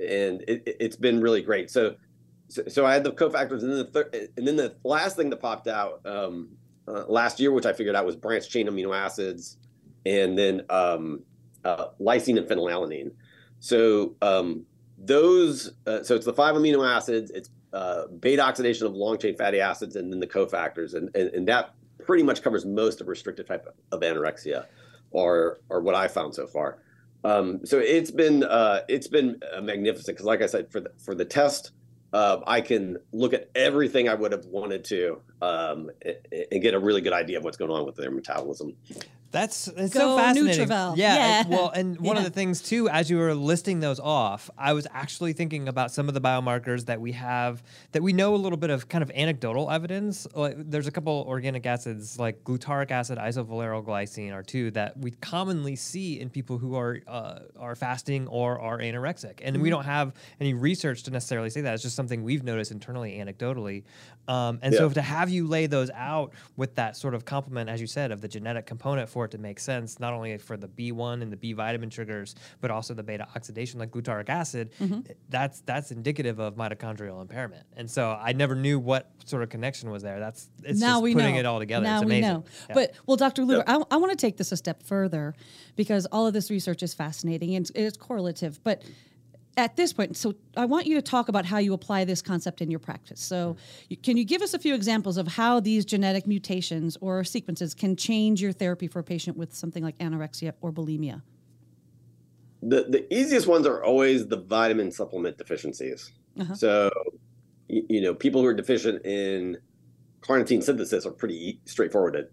and 0.00 0.42
it, 0.48 0.76
has 0.80 0.96
been 0.96 1.20
really 1.20 1.40
great. 1.40 1.70
So, 1.70 1.94
so, 2.48 2.62
so, 2.68 2.86
I 2.86 2.92
had 2.94 3.04
the 3.04 3.12
cofactors 3.12 3.62
and 3.62 3.70
then 3.70 3.78
the 3.78 3.84
third, 3.84 4.28
and 4.36 4.46
then 4.46 4.56
the 4.56 4.74
last 4.84 5.16
thing 5.16 5.30
that 5.30 5.40
popped 5.40 5.66
out 5.66 6.00
um, 6.04 6.48
uh, 6.86 7.04
last 7.08 7.40
year, 7.40 7.52
which 7.52 7.66
I 7.66 7.72
figured 7.72 7.96
out 7.96 8.04
was 8.04 8.16
branched 8.16 8.50
chain 8.50 8.66
amino 8.68 8.96
acids 8.96 9.56
and 10.06 10.36
then 10.36 10.62
um, 10.70 11.22
uh, 11.64 11.86
lysine 12.00 12.36
and 12.36 12.46
phenylalanine. 12.46 13.12
So, 13.60 14.14
um, 14.20 14.66
those 14.98 15.72
uh, 15.86 16.02
so 16.02 16.14
it's 16.14 16.24
the 16.24 16.32
five 16.32 16.54
amino 16.54 16.88
acids 16.88 17.30
it's 17.30 17.50
uh, 17.72 18.06
beta 18.20 18.42
oxidation 18.42 18.86
of 18.86 18.94
long 18.94 19.18
chain 19.18 19.36
fatty 19.36 19.60
acids 19.60 19.96
and 19.96 20.12
then 20.12 20.20
the 20.20 20.26
cofactors 20.26 20.94
and, 20.94 21.10
and, 21.16 21.28
and 21.30 21.48
that 21.48 21.74
pretty 22.04 22.22
much 22.22 22.42
covers 22.42 22.64
most 22.64 23.00
of 23.00 23.08
restrictive 23.08 23.46
type 23.46 23.66
of 23.90 24.00
anorexia 24.00 24.66
or 25.10 25.58
or 25.68 25.80
what 25.80 25.94
i 25.94 26.06
found 26.06 26.34
so 26.34 26.46
far 26.46 26.78
um, 27.24 27.64
so 27.64 27.78
it's 27.78 28.10
been 28.10 28.44
uh, 28.44 28.80
it's 28.88 29.08
been 29.08 29.40
uh, 29.54 29.60
magnificent 29.60 30.16
because 30.16 30.26
like 30.26 30.42
i 30.42 30.46
said 30.46 30.70
for 30.70 30.80
the 30.80 30.90
for 30.98 31.14
the 31.14 31.24
test 31.24 31.72
uh, 32.14 32.40
I 32.46 32.60
can 32.60 32.98
look 33.12 33.34
at 33.34 33.50
everything 33.56 34.08
I 34.08 34.14
would 34.14 34.30
have 34.30 34.46
wanted 34.46 34.84
to 34.84 35.20
um, 35.42 35.90
and 36.52 36.62
get 36.62 36.72
a 36.72 36.78
really 36.78 37.00
good 37.00 37.12
idea 37.12 37.38
of 37.38 37.44
what's 37.44 37.56
going 37.56 37.72
on 37.72 37.84
with 37.84 37.96
their 37.96 38.12
metabolism. 38.12 38.76
That's 39.34 39.66
it's 39.66 39.92
so 39.92 40.16
fascinating. 40.16 40.68
NutrEval. 40.68 40.96
Yeah. 40.96 41.16
yeah. 41.16 41.46
well, 41.48 41.70
and 41.70 41.98
one 42.00 42.14
yeah. 42.14 42.20
of 42.22 42.24
the 42.24 42.30
things 42.30 42.62
too, 42.62 42.88
as 42.88 43.10
you 43.10 43.18
were 43.18 43.34
listing 43.34 43.80
those 43.80 43.98
off, 43.98 44.48
I 44.56 44.72
was 44.72 44.86
actually 44.92 45.32
thinking 45.32 45.66
about 45.66 45.90
some 45.90 46.06
of 46.06 46.14
the 46.14 46.20
biomarkers 46.20 46.86
that 46.86 47.00
we 47.00 47.12
have 47.12 47.62
that 47.92 48.02
we 48.02 48.12
know 48.12 48.36
a 48.36 48.38
little 48.38 48.56
bit 48.56 48.70
of 48.70 48.88
kind 48.88 49.02
of 49.02 49.10
anecdotal 49.10 49.70
evidence. 49.72 50.28
Like 50.34 50.54
there's 50.70 50.86
a 50.86 50.92
couple 50.92 51.24
organic 51.26 51.66
acids 51.66 52.16
like 52.16 52.44
glutaric 52.44 52.92
acid, 52.92 53.18
isovalerylglycine 53.18 54.32
are 54.32 54.44
two 54.44 54.70
that 54.70 54.96
we 54.96 55.10
commonly 55.10 55.74
see 55.74 56.20
in 56.20 56.30
people 56.30 56.56
who 56.56 56.76
are 56.76 57.00
uh, 57.08 57.40
are 57.58 57.74
fasting 57.74 58.28
or 58.28 58.60
are 58.60 58.78
anorexic, 58.78 59.40
and 59.42 59.56
mm-hmm. 59.56 59.62
we 59.62 59.70
don't 59.70 59.84
have 59.84 60.14
any 60.38 60.54
research 60.54 61.02
to 61.02 61.10
necessarily 61.10 61.50
say 61.50 61.60
that. 61.60 61.74
It's 61.74 61.82
just 61.82 61.96
something 61.96 62.22
we've 62.22 62.44
noticed 62.44 62.70
internally, 62.70 63.18
anecdotally. 63.18 63.82
Um, 64.28 64.58
and 64.62 64.72
yeah. 64.72 64.78
so 64.78 64.88
to 64.90 65.02
have 65.02 65.28
you 65.28 65.46
lay 65.46 65.66
those 65.66 65.90
out 65.90 66.32
with 66.56 66.76
that 66.76 66.96
sort 66.96 67.14
of 67.14 67.24
complement, 67.24 67.68
as 67.68 67.80
you 67.80 67.86
said, 67.86 68.10
of 68.10 68.20
the 68.20 68.28
genetic 68.28 68.64
component 68.64 69.08
for 69.08 69.23
it 69.24 69.30
to 69.32 69.38
make 69.38 69.58
sense, 69.58 70.00
not 70.00 70.12
only 70.12 70.36
for 70.38 70.56
the 70.56 70.68
B1 70.68 71.22
and 71.22 71.32
the 71.32 71.36
B 71.36 71.52
vitamin 71.52 71.90
triggers, 71.90 72.34
but 72.60 72.70
also 72.70 72.94
the 72.94 73.02
beta 73.02 73.26
oxidation 73.34 73.80
like 73.80 73.90
glutaric 73.90 74.28
acid, 74.28 74.72
mm-hmm. 74.80 75.00
that's 75.28 75.60
that's 75.62 75.90
indicative 75.90 76.38
of 76.38 76.56
mitochondrial 76.56 77.20
impairment. 77.20 77.66
And 77.76 77.90
so 77.90 78.18
I 78.20 78.32
never 78.32 78.54
knew 78.54 78.78
what 78.78 79.10
sort 79.24 79.42
of 79.42 79.48
connection 79.48 79.90
was 79.90 80.02
there. 80.02 80.18
That's 80.18 80.48
it's 80.62 80.80
now 80.80 80.94
just 80.94 81.02
we 81.02 81.14
putting 81.14 81.34
know. 81.34 81.40
it 81.40 81.46
all 81.46 81.58
together. 81.58 81.84
Now 81.84 81.96
it's 81.96 82.04
amazing. 82.04 82.30
we 82.30 82.34
know. 82.34 82.44
Yeah. 82.68 82.74
But 82.74 82.94
well, 83.06 83.16
Dr. 83.16 83.44
Lutter, 83.44 83.64
I, 83.66 83.82
I 83.90 83.96
want 83.96 84.10
to 84.10 84.16
take 84.16 84.36
this 84.36 84.52
a 84.52 84.56
step 84.56 84.82
further 84.82 85.34
because 85.76 86.06
all 86.06 86.26
of 86.26 86.32
this 86.32 86.50
research 86.50 86.82
is 86.82 86.94
fascinating 86.94 87.54
and 87.54 87.64
it's, 87.64 87.72
it's 87.74 87.96
correlative, 87.96 88.62
but 88.62 88.82
at 89.56 89.76
this 89.76 89.92
point, 89.92 90.16
so 90.16 90.34
I 90.56 90.64
want 90.64 90.86
you 90.86 90.94
to 90.96 91.02
talk 91.02 91.28
about 91.28 91.44
how 91.46 91.58
you 91.58 91.74
apply 91.74 92.04
this 92.04 92.20
concept 92.20 92.60
in 92.60 92.70
your 92.70 92.80
practice. 92.80 93.20
So, 93.20 93.56
you, 93.88 93.96
can 93.96 94.16
you 94.16 94.24
give 94.24 94.42
us 94.42 94.54
a 94.54 94.58
few 94.58 94.74
examples 94.74 95.16
of 95.16 95.28
how 95.28 95.60
these 95.60 95.84
genetic 95.84 96.26
mutations 96.26 96.96
or 97.00 97.24
sequences 97.24 97.74
can 97.74 97.96
change 97.96 98.42
your 98.42 98.52
therapy 98.52 98.88
for 98.88 98.98
a 98.98 99.04
patient 99.04 99.36
with 99.36 99.54
something 99.54 99.82
like 99.82 99.98
anorexia 99.98 100.52
or 100.60 100.72
bulimia? 100.72 101.22
The 102.62 102.86
the 102.88 103.14
easiest 103.14 103.46
ones 103.46 103.66
are 103.66 103.84
always 103.84 104.26
the 104.26 104.38
vitamin 104.38 104.90
supplement 104.90 105.38
deficiencies. 105.38 106.12
Uh-huh. 106.40 106.54
So, 106.54 106.90
you, 107.68 107.86
you, 107.88 108.00
know, 108.00 108.14
people 108.14 108.40
who 108.40 108.46
are 108.48 108.54
deficient 108.54 109.04
in 109.06 109.58
carnitine 110.20 110.62
synthesis 110.62 111.06
are 111.06 111.12
pretty 111.12 111.60
straightforward 111.64 112.14
to, 112.14 112.26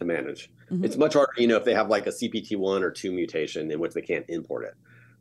to 0.00 0.04
manage. 0.04 0.50
Mm-hmm. 0.70 0.84
It's 0.84 0.96
much 0.96 1.14
harder, 1.14 1.32
you 1.38 1.46
know, 1.46 1.56
if 1.56 1.64
they 1.64 1.74
have 1.74 1.88
like 1.88 2.06
a 2.06 2.10
CPT1 2.10 2.82
or 2.82 2.90
2 2.90 3.12
mutation 3.12 3.70
in 3.70 3.78
which 3.78 3.94
they 3.94 4.02
can't 4.02 4.26
import 4.28 4.64
it. 4.66 4.74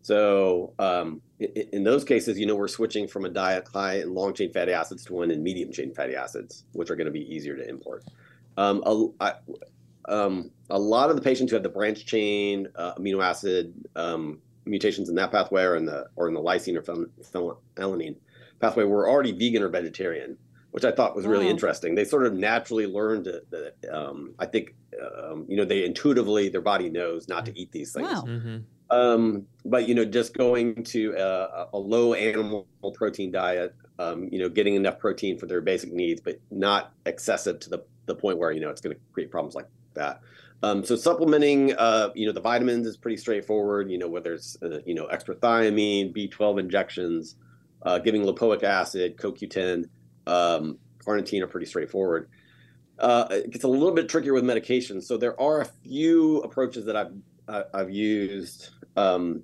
So 0.05 0.75
um, 0.77 1.19
in, 1.39 1.49
in, 1.73 1.83
those 1.83 2.03
cases, 2.03 2.39
you 2.39 2.45
know, 2.45 2.55
we're 2.55 2.67
switching 2.67 3.07
from 3.07 3.25
a 3.25 3.29
diet 3.29 3.67
high 3.73 4.01
in 4.01 4.13
long 4.13 4.35
chain 4.35 4.53
fatty 4.53 4.71
acids 4.71 5.03
to 5.05 5.13
one 5.13 5.31
in 5.31 5.41
medium 5.41 5.71
chain 5.71 5.95
fatty 5.95 6.15
acids, 6.15 6.63
which 6.73 6.91
are 6.91 6.95
going 6.95 7.07
to 7.07 7.11
be 7.11 7.33
easier 7.33 7.55
to 7.55 7.67
import. 7.67 8.03
Um, 8.55 8.83
a, 8.85 9.07
I, 9.19 9.33
um, 10.07 10.51
a, 10.69 10.77
lot 10.77 11.09
of 11.09 11.15
the 11.15 11.23
patients 11.23 11.49
who 11.49 11.55
have 11.55 11.63
the 11.63 11.69
branch 11.69 12.05
chain 12.05 12.67
uh, 12.75 12.93
amino 12.99 13.23
acid 13.25 13.73
um, 13.95 14.41
mutations 14.65 15.09
in 15.09 15.15
that 15.15 15.31
pathway 15.31 15.63
or 15.63 15.75
in 15.75 15.87
the 15.87 16.07
or 16.15 16.27
in 16.27 16.35
the 16.35 16.39
lysine 16.39 16.77
or 16.77 16.83
phenylalanine 17.73 18.15
pathway 18.59 18.83
were 18.83 19.09
already 19.09 19.31
vegan 19.31 19.63
or 19.63 19.69
vegetarian, 19.69 20.37
which 20.69 20.85
I 20.85 20.91
thought 20.91 21.15
was 21.15 21.25
really 21.25 21.49
interesting. 21.49 21.95
They 21.95 22.05
sort 22.05 22.27
of 22.27 22.35
naturally 22.35 22.85
learned 22.85 23.25
that. 23.25 23.73
Um, 23.91 24.35
I 24.37 24.45
think 24.45 24.75
um, 25.01 25.47
you 25.49 25.57
know 25.57 25.65
they 25.65 25.83
intuitively 25.83 26.49
their 26.49 26.61
body 26.61 26.91
knows 26.91 27.27
not 27.27 27.47
to 27.47 27.59
eat 27.59 27.71
these 27.71 27.91
things. 27.91 28.07
Wow. 28.07 28.25
Mm-hmm. 28.27 28.57
Um, 28.95 29.45
but 29.65 29.89
you 29.89 29.95
know, 29.95 30.05
just 30.05 30.33
going 30.33 30.83
to 30.85 31.13
a, 31.17 31.67
a 31.73 31.77
low 31.77 32.13
animal 32.13 32.67
protein 32.93 33.31
diet, 33.31 33.75
um, 33.99 34.29
you 34.31 34.39
know, 34.39 34.47
getting 34.47 34.75
enough 34.75 34.99
protein 34.99 35.37
for 35.37 35.47
their 35.47 35.59
basic 35.59 35.91
needs, 35.91 36.21
but 36.21 36.39
not 36.49 36.93
excessive 37.05 37.59
to 37.61 37.69
the, 37.69 37.83
the 38.05 38.15
point 38.15 38.37
where 38.37 38.51
you 38.51 38.61
know 38.61 38.69
it's 38.69 38.81
going 38.81 38.95
to 38.95 39.01
create 39.11 39.31
problems 39.31 39.53
like 39.53 39.67
that. 39.95 40.21
Um, 40.63 40.85
so 40.85 40.95
supplementing, 40.95 41.73
uh, 41.75 42.09
you 42.15 42.25
know, 42.25 42.31
the 42.31 42.41
vitamins 42.41 42.87
is 42.87 42.95
pretty 42.95 43.17
straightforward. 43.17 43.91
You 43.91 43.97
know, 43.97 44.07
whether 44.07 44.33
it's 44.33 44.57
uh, 44.63 44.79
you 44.85 44.95
know 44.95 45.07
extra 45.07 45.35
thiamine, 45.35 46.15
B12 46.15 46.59
injections, 46.59 47.35
uh, 47.81 47.99
giving 47.99 48.23
lipoic 48.23 48.63
acid, 48.63 49.17
CoQ10, 49.17 49.89
um, 50.27 50.77
carnitine 51.05 51.41
are 51.41 51.47
pretty 51.47 51.65
straightforward. 51.65 52.29
uh, 52.99 53.27
it 53.29 53.51
gets 53.51 53.65
a 53.65 53.67
little 53.67 53.91
bit 53.91 54.07
trickier 54.07 54.33
with 54.33 54.45
medications. 54.45 55.03
So 55.03 55.17
there 55.17 55.39
are 55.41 55.59
a 55.59 55.65
few 55.65 56.37
approaches 56.39 56.85
that 56.85 56.95
I've 56.95 57.11
I've 57.73 57.91
used. 57.91 58.69
Um, 58.95 59.43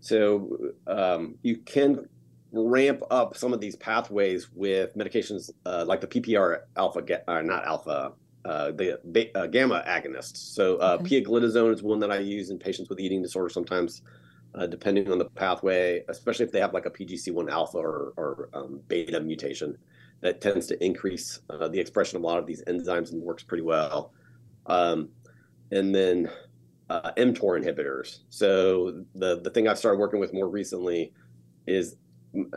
so 0.00 0.72
um, 0.86 1.36
you 1.42 1.58
can 1.58 2.06
ramp 2.52 3.02
up 3.10 3.36
some 3.36 3.52
of 3.52 3.60
these 3.60 3.76
pathways 3.76 4.50
with 4.52 4.94
medications 4.96 5.50
uh, 5.66 5.84
like 5.86 6.00
the 6.00 6.06
PPAR 6.06 6.60
alpha, 6.76 7.02
uh, 7.28 7.42
not 7.42 7.66
alpha, 7.66 8.12
uh, 8.44 8.70
the 8.72 9.30
uh, 9.34 9.46
gamma 9.46 9.82
agonists. 9.86 10.36
So 10.36 10.76
uh, 10.76 10.98
okay. 11.00 11.22
pioglitazone 11.22 11.72
is 11.72 11.82
one 11.82 11.98
that 12.00 12.10
I 12.10 12.18
use 12.18 12.50
in 12.50 12.58
patients 12.58 12.88
with 12.90 13.00
eating 13.00 13.22
disorder 13.22 13.48
sometimes, 13.48 14.02
uh, 14.54 14.66
depending 14.66 15.10
on 15.10 15.18
the 15.18 15.24
pathway, 15.24 16.04
especially 16.08 16.46
if 16.46 16.52
they 16.52 16.60
have 16.60 16.74
like 16.74 16.86
a 16.86 16.90
PGC1 16.90 17.50
alpha 17.50 17.78
or, 17.78 18.12
or 18.16 18.50
um, 18.52 18.80
beta 18.88 19.20
mutation. 19.20 19.76
That 20.20 20.40
tends 20.40 20.66
to 20.68 20.82
increase 20.82 21.40
uh, 21.50 21.68
the 21.68 21.78
expression 21.78 22.16
of 22.16 22.22
a 22.22 22.26
lot 22.26 22.38
of 22.38 22.46
these 22.46 22.62
enzymes 22.64 23.12
and 23.12 23.20
works 23.20 23.42
pretty 23.42 23.62
well. 23.62 24.12
Um, 24.64 25.10
and 25.70 25.94
then 25.94 26.30
uh, 27.02 27.12
mTOR 27.16 27.62
inhibitors. 27.62 28.20
So 28.30 29.04
the 29.14 29.40
the 29.40 29.50
thing 29.50 29.68
I've 29.68 29.78
started 29.78 29.98
working 29.98 30.20
with 30.20 30.32
more 30.32 30.48
recently 30.48 31.12
is 31.66 31.96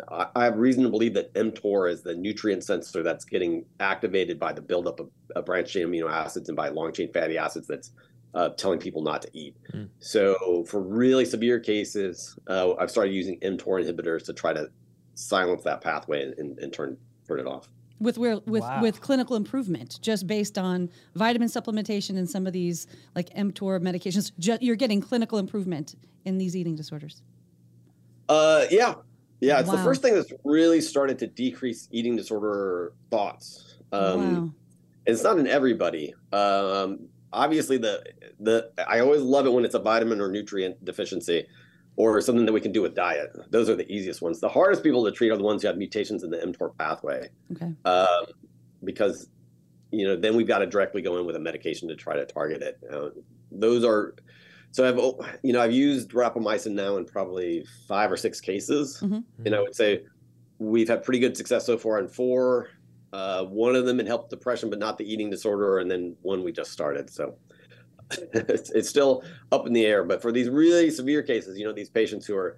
I 0.10 0.43
have 0.43 0.58
reason 0.58 0.84
to 0.84 0.89
believe 0.89 1.13
that 1.13 1.34
mTOR 1.34 1.91
is 1.91 2.02
the 2.02 2.15
nutrient 2.15 2.63
sensor 2.63 3.04
that's 3.04 3.26
getting 3.26 3.63
activated 3.80 4.39
by 4.39 4.52
the 4.52 4.62
buildup 4.62 5.00
of, 5.00 5.10
of 5.36 5.45
branched 5.45 5.71
chain 5.71 5.88
amino 5.88 6.12
acids 6.12 6.50
and 6.50 6.56
by 6.56 6.69
long 6.69 6.91
chain 6.91 7.12
fatty 7.13 7.38
acids 7.38 7.67
that's 7.67 7.91
uh, 8.34 8.50
telling 8.50 8.80
people 8.80 9.04
not 9.04 9.21
to 9.21 9.30
eat. 9.34 9.56
Mm. 9.73 9.89
So 10.00 10.65
for 10.67 10.82
really 10.82 11.26
severe 11.26 11.60
cases, 11.60 12.38
uh, 12.47 12.73
I've 12.76 12.91
started 12.91 13.13
using 13.13 13.39
mTOR 13.39 13.86
inhibitors 13.86 14.23
to 14.26 14.34
try 14.34 14.54
to 14.54 14.67
silence 15.13 15.63
that 15.63 15.82
pathway 15.82 16.23
and, 16.23 16.34
and, 16.38 16.60
and 16.60 16.73
turn 16.73 16.97
turn 17.28 17.39
it 17.39 17.47
off. 17.47 17.67
With 18.00 18.18
where 18.18 18.38
with 18.46 18.62
wow. 18.62 18.82
with 18.82 19.02
clinical 19.02 19.36
improvement, 19.36 20.00
just 20.02 20.28
based 20.28 20.58
on 20.58 20.90
vitamin 21.16 21.48
supplementation 21.48 22.18
and 22.18 22.30
some 22.30 22.46
of 22.46 22.54
these 22.54 22.86
like 23.16 23.34
mTOR 23.34 23.82
medications, 23.82 24.32
ju- 24.38 24.60
you're 24.62 24.76
getting 24.76 25.02
clinical 25.02 25.40
improvement 25.40 25.96
in 26.24 26.38
these 26.38 26.56
eating 26.56 26.76
disorders. 26.76 27.24
Uh, 28.30 28.66
yeah, 28.70 28.94
yeah, 29.40 29.60
it's 29.60 29.70
wow. 29.70 29.76
the 29.78 29.84
first 29.84 30.02
thing 30.02 30.14
that's 30.14 30.32
really 30.44 30.82
started 30.82 31.18
to 31.20 31.28
decrease 31.28 31.88
eating 31.92 32.16
disorder 32.16 32.94
thoughts. 33.10 33.78
Um, 33.92 34.36
wow. 34.36 34.54
It's 35.06 35.24
not 35.24 35.40
in 35.40 35.48
everybody. 35.48 36.14
Um, 36.34 37.08
obviously, 37.32 37.78
the 37.78 38.04
the 38.40 38.72
I 38.88 39.00
always 39.00 39.22
love 39.22 39.46
it 39.46 39.54
when 39.54 39.64
it's 39.66 39.76
a 39.76 39.80
vitamin 39.80 40.22
or 40.22 40.30
nutrient 40.30 40.84
deficiency, 40.84 41.48
or 41.98 42.22
something 42.22 42.46
that 42.46 42.54
we 42.54 42.62
can 42.62 42.72
do 42.72 42.82
with 42.82 42.96
diet. 42.96 43.36
Those 43.50 43.70
are 43.70 43.76
the 43.76 43.92
easiest 43.92 44.22
ones. 44.22 44.40
The 44.40 44.48
hardest 44.48 44.84
people 44.84 45.04
to 45.04 45.12
treat 45.12 45.32
are 45.32 45.38
the 45.38 45.44
ones 45.44 45.64
who 45.64 45.68
have 45.68 45.78
mutations 45.78 46.24
in 46.24 46.30
the 46.30 46.38
mTOR 46.38 46.78
pathway. 46.78 47.28
Okay. 47.52 47.74
Um, 47.84 48.26
because 48.84 49.28
you 49.92 50.08
know 50.08 50.16
then 50.16 50.36
we've 50.36 50.48
got 50.48 50.60
to 50.60 50.68
directly 50.68 51.02
go 51.02 51.18
in 51.18 51.26
with 51.26 51.36
a 51.36 51.40
medication 51.40 51.88
to 51.90 51.96
try 51.96 52.16
to 52.16 52.26
target 52.26 52.62
it. 52.62 52.80
Uh, 52.92 53.10
those 53.52 53.84
are 53.84 54.16
so 54.72 54.88
I've 54.88 55.00
oh, 55.00 55.20
you 55.44 55.54
know 55.54 55.62
I've 55.62 55.74
used 55.74 56.12
rapamycin 56.12 56.74
now 56.74 56.98
in 56.98 57.06
probably 57.06 57.66
five 57.88 58.12
or 58.12 58.18
six 58.18 58.40
cases, 58.40 59.00
mm-hmm. 59.02 59.20
and 59.46 59.56
I 59.56 59.62
would 59.62 59.76
say 59.76 60.04
we've 60.60 60.88
had 60.88 61.04
pretty 61.04 61.20
good 61.20 61.36
success 61.36 61.66
so 61.66 61.78
far 61.78 62.00
in 62.00 62.08
four. 62.08 62.70
Uh, 63.14 63.46
one 63.46 63.76
of 63.76 63.86
them 63.86 64.00
it 64.00 64.06
helped 64.06 64.30
depression, 64.30 64.70
but 64.70 64.78
not 64.78 64.98
the 64.98 65.12
eating 65.12 65.30
disorder, 65.30 65.80
and 65.80 65.90
then 65.90 66.16
one 66.22 66.44
we 66.44 66.52
just 66.52 66.72
started. 66.72 67.10
So 67.10 67.38
it's, 68.34 68.70
it's 68.72 68.89
still 68.89 69.24
up 69.52 69.67
in 69.67 69.74
the 69.74 69.86
air. 69.86 70.04
But 70.04 70.22
for 70.22 70.32
these 70.32 70.50
really 70.50 70.89
severe 70.91 71.24
cases, 71.24 71.58
you 71.58 71.65
know, 71.65 71.74
these 71.74 71.89
patients 71.89 72.26
who 72.26 72.36
are 72.36 72.58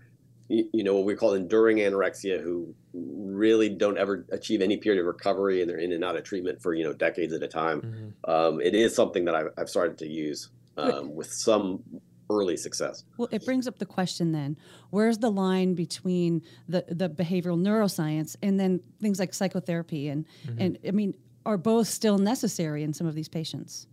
you 0.50 0.84
know 0.84 0.96
what 0.96 1.06
we 1.06 1.14
call 1.14 1.36
enduring 1.36 1.78
anorexia 1.78 2.42
who 2.42 2.74
really 2.94 3.70
don't 3.70 4.00
ever 4.00 4.26
achieve 4.32 4.64
any 4.64 4.78
period 4.78 5.00
of 5.00 5.06
recovery 5.06 5.62
and 5.62 5.70
they're 5.70 5.78
in 5.78 5.92
and 5.92 6.04
out 6.04 6.16
of 6.16 6.24
treatment 6.24 6.60
for 6.60 6.74
you 6.74 6.84
know 6.84 6.92
decades 6.92 7.34
at 7.34 7.44
a 7.44 7.48
time 7.48 7.82
mm-hmm. 7.82 8.32
um, 8.32 8.60
it 8.60 8.74
is 8.74 8.96
something 8.96 9.26
that 9.26 9.36
I've, 9.36 9.50
I've 9.60 9.70
started 9.70 10.00
to 10.00 10.08
use 10.08 10.50
um, 10.76 11.14
with 11.14 11.32
some 11.32 11.84
early 12.30 12.58
success. 12.58 13.04
Well, 13.18 13.28
it 13.32 13.44
brings 13.44 13.68
up 13.68 13.80
the 13.80 13.86
question 13.86 14.32
then: 14.32 14.58
Where's 14.90 15.18
the 15.18 15.32
line 15.32 15.74
between 15.76 16.42
the 16.68 16.86
the 16.88 17.10
behavioral 17.10 17.60
neuroscience 17.60 18.36
and 18.42 18.60
then 18.60 18.82
things 19.02 19.20
like 19.20 19.34
psychotherapy? 19.34 20.10
And 20.10 20.26
mm-hmm. 20.46 20.62
and 20.62 20.80
I 20.88 20.92
mean, 20.92 21.14
are 21.46 21.58
both 21.58 21.88
still 21.88 22.18
necessary 22.18 22.84
in 22.84 22.94
some 22.94 23.08
of 23.08 23.16
these 23.16 23.30
patients? 23.30 23.88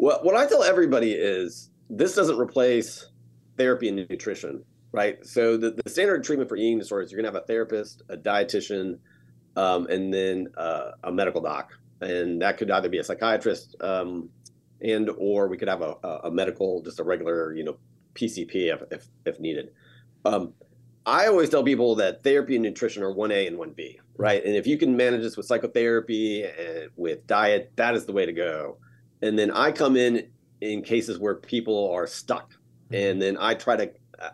Well, 0.00 0.20
what 0.22 0.34
I 0.34 0.46
tell 0.46 0.62
everybody 0.62 1.12
is 1.12 1.68
this 1.90 2.14
doesn't 2.14 2.38
replace 2.38 3.10
therapy 3.58 3.86
and 3.86 3.98
nutrition, 4.08 4.64
right? 4.92 5.18
So 5.26 5.58
the, 5.58 5.72
the 5.72 5.90
standard 5.90 6.24
treatment 6.24 6.48
for 6.48 6.56
eating 6.56 6.78
disorders, 6.78 7.12
you're 7.12 7.20
gonna 7.20 7.28
have 7.28 7.42
a 7.42 7.46
therapist, 7.46 8.02
a 8.08 8.16
dietitian, 8.16 8.98
um, 9.56 9.88
and 9.88 10.12
then 10.12 10.48
uh, 10.56 10.92
a 11.04 11.12
medical 11.12 11.42
doc, 11.42 11.78
and 12.00 12.40
that 12.40 12.56
could 12.56 12.70
either 12.70 12.88
be 12.88 12.96
a 12.96 13.04
psychiatrist. 13.04 13.76
Um, 13.82 14.30
and 14.80 15.10
or 15.18 15.48
we 15.48 15.58
could 15.58 15.68
have 15.68 15.82
a, 15.82 15.94
a 16.24 16.30
medical, 16.30 16.80
just 16.80 16.98
a 16.98 17.04
regular, 17.04 17.54
you 17.54 17.64
know, 17.64 17.76
PCP 18.14 18.72
if 18.72 18.82
if, 18.90 19.06
if 19.26 19.38
needed. 19.38 19.68
Um, 20.24 20.54
I 21.04 21.26
always 21.26 21.50
tell 21.50 21.62
people 21.62 21.96
that 21.96 22.24
therapy 22.24 22.54
and 22.54 22.62
nutrition 22.62 23.02
are 23.02 23.12
one 23.12 23.32
A 23.32 23.46
and 23.46 23.58
one 23.58 23.72
B, 23.72 24.00
right? 24.16 24.42
And 24.42 24.56
if 24.56 24.66
you 24.66 24.78
can 24.78 24.96
manage 24.96 25.20
this 25.20 25.36
with 25.36 25.44
psychotherapy 25.44 26.44
and 26.44 26.88
with 26.96 27.26
diet, 27.26 27.72
that 27.76 27.94
is 27.94 28.06
the 28.06 28.12
way 28.12 28.24
to 28.24 28.32
go. 28.32 28.78
And 29.22 29.38
then 29.38 29.50
I 29.50 29.72
come 29.72 29.96
in 29.96 30.28
in 30.60 30.82
cases 30.82 31.18
where 31.18 31.34
people 31.34 31.90
are 31.92 32.06
stuck, 32.06 32.54
and 32.90 33.20
then 33.20 33.36
I 33.40 33.54
try 33.54 33.76
to 33.76 33.90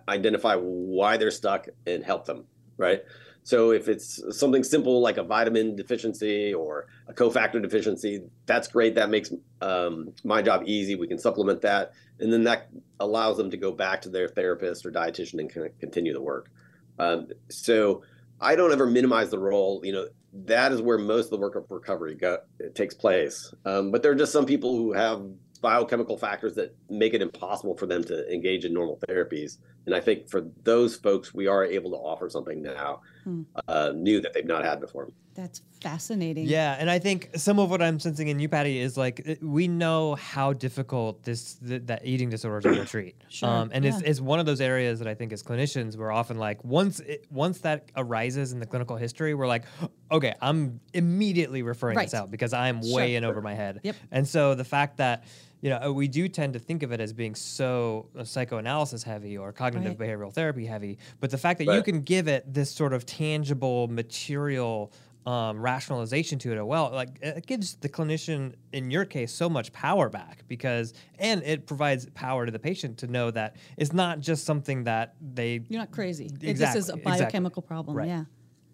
identify 0.08 0.56
why 0.56 1.16
they're 1.16 1.30
stuck 1.30 1.68
and 1.86 2.04
help 2.04 2.24
them, 2.24 2.44
right? 2.76 3.02
So 3.42 3.70
if 3.70 3.88
it's 3.88 4.20
something 4.36 4.64
simple 4.64 5.00
like 5.00 5.18
a 5.18 5.22
vitamin 5.22 5.76
deficiency 5.76 6.52
or 6.52 6.86
a 7.06 7.14
cofactor 7.14 7.62
deficiency, 7.62 8.24
that's 8.44 8.66
great. 8.66 8.96
That 8.96 9.08
makes 9.08 9.32
um, 9.60 10.12
my 10.24 10.42
job 10.42 10.64
easy. 10.66 10.96
We 10.96 11.06
can 11.06 11.18
supplement 11.18 11.60
that, 11.60 11.92
and 12.18 12.32
then 12.32 12.42
that 12.44 12.68
allows 12.98 13.36
them 13.36 13.50
to 13.52 13.56
go 13.56 13.70
back 13.70 14.02
to 14.02 14.08
their 14.08 14.28
therapist 14.28 14.84
or 14.84 14.90
dietitian 14.90 15.38
and 15.38 15.48
kind 15.48 15.66
of 15.66 15.78
continue 15.78 16.12
the 16.12 16.20
work. 16.20 16.50
Um, 16.98 17.28
so 17.48 18.02
I 18.40 18.56
don't 18.56 18.72
ever 18.72 18.86
minimize 18.86 19.30
the 19.30 19.38
role. 19.38 19.80
You 19.84 19.92
know, 19.92 20.08
that 20.44 20.72
is 20.72 20.82
where 20.82 20.98
most 20.98 21.26
of 21.26 21.30
the 21.30 21.38
work 21.38 21.56
of 21.56 21.64
recovery 21.70 22.14
go, 22.14 22.38
takes 22.74 22.94
place. 22.94 23.52
Um, 23.64 23.90
but 23.90 24.02
there 24.02 24.12
are 24.12 24.16
just 24.16 24.32
some 24.32 24.46
people 24.46 24.76
who 24.76 24.92
have 24.92 25.22
biochemical 25.60 26.16
factors 26.18 26.54
that 26.54 26.76
make 26.90 27.14
it 27.14 27.22
impossible 27.22 27.76
for 27.76 27.86
them 27.86 28.04
to 28.04 28.32
engage 28.32 28.64
in 28.64 28.74
normal 28.74 28.98
therapies. 29.08 29.58
And 29.86 29.94
I 29.94 30.00
think 30.00 30.28
for 30.28 30.46
those 30.62 30.96
folks, 30.96 31.32
we 31.32 31.46
are 31.46 31.64
able 31.64 31.90
to 31.90 31.96
offer 31.96 32.28
something 32.28 32.62
now 32.62 33.00
hmm. 33.26 33.42
uh, 33.66 33.92
new 33.94 34.20
that 34.20 34.32
they've 34.32 34.46
not 34.46 34.64
had 34.64 34.80
before. 34.80 35.10
That's 35.34 35.60
fascinating. 35.82 36.46
Yeah, 36.46 36.76
and 36.78 36.90
I 36.90 36.98
think 36.98 37.30
some 37.34 37.58
of 37.58 37.68
what 37.68 37.82
I'm 37.82 38.00
sensing 38.00 38.28
in 38.28 38.38
you, 38.38 38.48
Patty, 38.48 38.78
is 38.78 38.96
like 38.96 39.38
we 39.42 39.68
know 39.68 40.14
how 40.14 40.54
difficult 40.54 41.24
this 41.24 41.54
th- 41.54 41.82
that 41.86 42.06
eating 42.06 42.30
disorders 42.30 42.64
are 42.64 42.74
to 42.82 42.86
treat. 42.86 43.16
Sure. 43.28 43.48
Um, 43.48 43.70
and 43.74 43.84
yeah. 43.84 43.90
it's, 43.90 44.02
it's 44.02 44.20
one 44.20 44.40
of 44.40 44.46
those 44.46 44.62
areas 44.62 44.98
that 45.00 45.08
I 45.08 45.14
think 45.14 45.32
as 45.32 45.42
clinicians 45.42 45.96
we're 45.96 46.10
often 46.10 46.38
like 46.38 46.64
once 46.64 47.00
it, 47.00 47.26
once 47.30 47.58
that 47.58 47.90
arises 47.96 48.52
in 48.52 48.60
the 48.60 48.66
clinical 48.66 48.96
history, 48.96 49.34
we're 49.34 49.46
like, 49.46 49.64
okay, 50.10 50.32
I'm 50.40 50.80
immediately 50.94 51.62
referring 51.62 51.96
right. 51.96 52.06
this 52.06 52.14
out 52.14 52.30
because 52.30 52.54
I'm 52.54 52.82
sure. 52.82 52.96
way 52.96 53.16
in 53.16 53.24
over 53.24 53.42
my 53.42 53.54
head. 53.54 53.80
Yep. 53.82 53.96
And 54.10 54.26
so 54.26 54.54
the 54.54 54.64
fact 54.64 54.96
that 54.96 55.24
you 55.60 55.70
know, 55.70 55.92
we 55.92 56.08
do 56.08 56.28
tend 56.28 56.52
to 56.52 56.58
think 56.58 56.82
of 56.82 56.92
it 56.92 57.00
as 57.00 57.12
being 57.12 57.34
so 57.34 58.08
uh, 58.16 58.24
psychoanalysis 58.24 59.02
heavy 59.02 59.36
or 59.36 59.52
cognitive 59.52 59.98
right. 59.98 60.08
behavioral 60.08 60.32
therapy 60.32 60.66
heavy. 60.66 60.98
But 61.20 61.30
the 61.30 61.38
fact 61.38 61.58
that 61.58 61.66
right. 61.66 61.76
you 61.76 61.82
can 61.82 62.02
give 62.02 62.28
it 62.28 62.52
this 62.52 62.70
sort 62.70 62.92
of 62.92 63.06
tangible, 63.06 63.88
material 63.88 64.92
um, 65.24 65.60
rationalization 65.60 66.38
to 66.40 66.52
it, 66.52 66.64
well, 66.64 66.90
like 66.92 67.18
it 67.20 67.46
gives 67.46 67.74
the 67.76 67.88
clinician, 67.88 68.54
in 68.72 68.90
your 68.90 69.04
case, 69.04 69.32
so 69.32 69.48
much 69.48 69.72
power 69.72 70.08
back 70.08 70.44
because, 70.46 70.94
and 71.18 71.42
it 71.42 71.66
provides 71.66 72.06
power 72.10 72.46
to 72.46 72.52
the 72.52 72.58
patient 72.58 72.98
to 72.98 73.06
know 73.08 73.30
that 73.32 73.56
it's 73.76 73.92
not 73.92 74.20
just 74.20 74.44
something 74.44 74.84
that 74.84 75.16
they. 75.34 75.62
You're 75.68 75.80
not 75.80 75.90
crazy. 75.90 76.26
Exactly, 76.26 76.52
this 76.52 76.76
is 76.76 76.90
a 76.90 76.96
biochemical 76.96 77.62
exactly. 77.62 77.62
problem. 77.62 77.96
Right. 77.96 78.08
Yeah. 78.08 78.24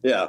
Yeah. 0.02 0.26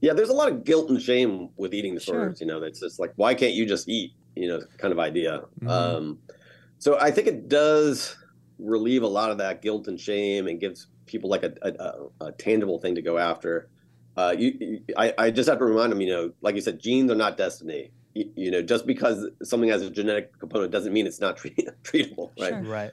Yeah. 0.00 0.12
There's 0.12 0.28
a 0.28 0.34
lot 0.34 0.48
of 0.48 0.64
guilt 0.64 0.90
and 0.90 1.02
shame 1.02 1.48
with 1.56 1.74
eating 1.74 1.94
disorders. 1.94 2.38
Sure. 2.38 2.46
You 2.46 2.52
know, 2.52 2.64
it's 2.64 2.78
just 2.78 3.00
like, 3.00 3.12
why 3.16 3.34
can't 3.34 3.54
you 3.54 3.66
just 3.66 3.88
eat? 3.88 4.12
You 4.34 4.48
know, 4.48 4.60
kind 4.78 4.92
of 4.92 4.98
idea. 4.98 5.42
Mm-hmm. 5.60 5.68
Um, 5.68 6.18
so 6.78 6.98
I 7.00 7.10
think 7.10 7.26
it 7.26 7.48
does 7.48 8.16
relieve 8.58 9.02
a 9.02 9.08
lot 9.08 9.30
of 9.30 9.38
that 9.38 9.62
guilt 9.62 9.88
and 9.88 10.00
shame 10.00 10.46
and 10.46 10.60
gives 10.60 10.86
people 11.06 11.30
like 11.30 11.42
a, 11.42 11.52
a, 11.62 12.26
a 12.26 12.32
tangible 12.32 12.78
thing 12.78 12.94
to 12.94 13.02
go 13.02 13.18
after. 13.18 13.68
Uh, 14.16 14.34
you, 14.36 14.56
you, 14.60 14.80
I, 14.96 15.14
I 15.16 15.30
just 15.30 15.48
have 15.48 15.58
to 15.58 15.64
remind 15.64 15.92
them, 15.92 16.00
you 16.00 16.08
know, 16.08 16.32
like 16.40 16.54
you 16.54 16.60
said, 16.60 16.80
genes 16.80 17.10
are 17.10 17.16
not 17.16 17.36
destiny. 17.36 17.90
You, 18.14 18.30
you 18.34 18.50
know, 18.50 18.62
just 18.62 18.86
because 18.86 19.28
something 19.42 19.70
has 19.70 19.82
a 19.82 19.90
genetic 19.90 20.36
component 20.38 20.72
doesn't 20.72 20.92
mean 20.92 21.06
it's 21.06 21.20
not 21.20 21.36
treat, 21.36 21.56
treatable, 21.84 22.30
right? 22.40 22.50
Sure. 22.50 22.62
Right. 22.62 22.90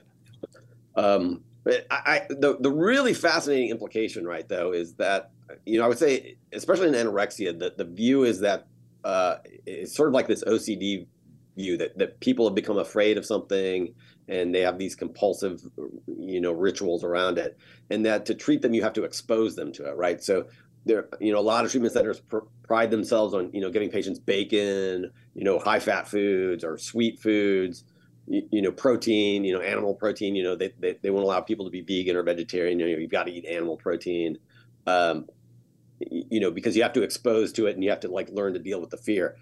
Um, 0.94 1.42
I, 1.66 1.80
I, 1.90 2.26
the 2.30 2.56
the 2.60 2.70
really 2.70 3.12
fascinating 3.12 3.70
implication, 3.70 4.24
right, 4.24 4.48
though, 4.48 4.72
is 4.72 4.94
that 4.94 5.32
you 5.64 5.78
know 5.78 5.84
I 5.84 5.88
would 5.88 5.98
say, 5.98 6.36
especially 6.52 6.88
in 6.88 6.94
anorexia, 6.94 7.58
the 7.58 7.74
the 7.76 7.84
view 7.84 8.22
is 8.22 8.40
that 8.40 8.68
uh, 9.04 9.38
it's 9.66 9.94
sort 9.94 10.08
of 10.08 10.14
like 10.14 10.28
this 10.28 10.44
OCD 10.44 11.06
view 11.56 11.76
that 11.76 11.96
that 11.98 12.20
people 12.20 12.46
have 12.46 12.54
become 12.54 12.78
afraid 12.78 13.16
of 13.18 13.24
something 13.24 13.94
and 14.28 14.54
they 14.54 14.60
have 14.60 14.78
these 14.78 14.94
compulsive 14.94 15.62
you 16.18 16.40
know 16.40 16.52
rituals 16.52 17.02
around 17.02 17.38
it 17.38 17.56
and 17.90 18.04
that 18.04 18.26
to 18.26 18.34
treat 18.34 18.62
them 18.62 18.74
you 18.74 18.82
have 18.82 18.92
to 18.92 19.04
expose 19.04 19.56
them 19.56 19.72
to 19.72 19.88
it 19.88 19.96
right 19.96 20.22
so 20.22 20.46
there, 20.86 21.08
you 21.20 21.32
know, 21.32 21.38
a 21.38 21.42
lot 21.42 21.64
of 21.64 21.70
treatment 21.70 21.92
centers 21.92 22.20
pr- 22.20 22.38
pride 22.62 22.90
themselves 22.90 23.34
on, 23.34 23.50
you 23.52 23.60
know, 23.60 23.70
giving 23.70 23.90
patients 23.90 24.20
bacon, 24.20 25.10
you 25.34 25.44
know, 25.44 25.58
high 25.58 25.80
fat 25.80 26.08
foods 26.08 26.64
or 26.64 26.78
sweet 26.78 27.18
foods, 27.18 27.84
you, 28.28 28.48
you 28.50 28.62
know, 28.62 28.70
protein, 28.70 29.44
you 29.44 29.52
know, 29.52 29.60
animal 29.60 29.94
protein. 29.94 30.36
You 30.36 30.44
know, 30.44 30.54
they, 30.54 30.72
they 30.78 30.96
they 31.02 31.10
won't 31.10 31.24
allow 31.24 31.40
people 31.40 31.64
to 31.66 31.72
be 31.72 31.80
vegan 31.80 32.16
or 32.16 32.22
vegetarian. 32.22 32.78
You 32.78 32.86
know, 32.86 32.98
you've 32.98 33.10
got 33.10 33.24
to 33.24 33.32
eat 33.32 33.44
animal 33.44 33.76
protein. 33.76 34.38
Um, 34.86 35.26
you 35.98 36.38
know, 36.40 36.52
because 36.52 36.76
you 36.76 36.82
have 36.84 36.92
to 36.92 37.02
expose 37.02 37.52
to 37.54 37.66
it 37.66 37.74
and 37.74 37.82
you 37.82 37.90
have 37.90 38.00
to 38.00 38.08
like 38.08 38.30
learn 38.30 38.52
to 38.52 38.60
deal 38.60 38.80
with 38.80 38.90
the 38.90 38.96
fear. 38.96 39.36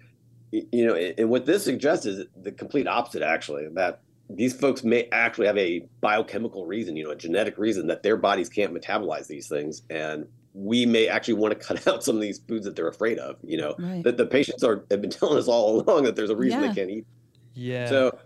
You 0.51 0.85
know, 0.85 0.95
and 0.95 1.29
what 1.29 1.45
this 1.45 1.63
suggests 1.63 2.05
is 2.05 2.25
the 2.41 2.51
complete 2.51 2.87
opposite, 2.87 3.21
actually, 3.21 3.67
that 3.73 4.01
these 4.29 4.53
folks 4.53 4.83
may 4.83 5.07
actually 5.11 5.47
have 5.47 5.57
a 5.57 5.85
biochemical 6.01 6.65
reason, 6.65 6.95
you 6.95 7.03
know, 7.03 7.11
a 7.11 7.15
genetic 7.15 7.57
reason 7.57 7.87
that 7.87 8.03
their 8.03 8.15
bodies 8.17 8.47
can't 8.49 8.73
metabolize 8.73 9.27
these 9.27 9.47
things. 9.47 9.81
And 9.89 10.27
we 10.53 10.85
may 10.85 11.07
actually 11.07 11.33
want 11.35 11.59
to 11.59 11.59
cut 11.67 11.85
out 11.87 12.03
some 12.03 12.15
of 12.15 12.21
these 12.21 12.39
foods 12.39 12.65
that 12.65 12.75
they're 12.75 12.87
afraid 12.87 13.19
of. 13.19 13.35
You 13.43 13.57
know, 13.57 13.75
Right. 13.77 14.03
that 14.03 14.17
the 14.17 14.25
patients 14.25 14.63
are 14.63 14.85
have 14.89 15.01
been 15.01 15.09
telling 15.11 15.37
us 15.37 15.47
all 15.47 15.81
along 15.87 16.03
that 16.03 16.15
there's 16.15 16.29
a 16.29 16.35
reason 16.35 16.61
Yeah. 16.61 16.69
they 16.69 16.75
can't 16.75 16.89
eat. 16.89 17.05
Yeah. 17.53 17.87
So 17.89 18.17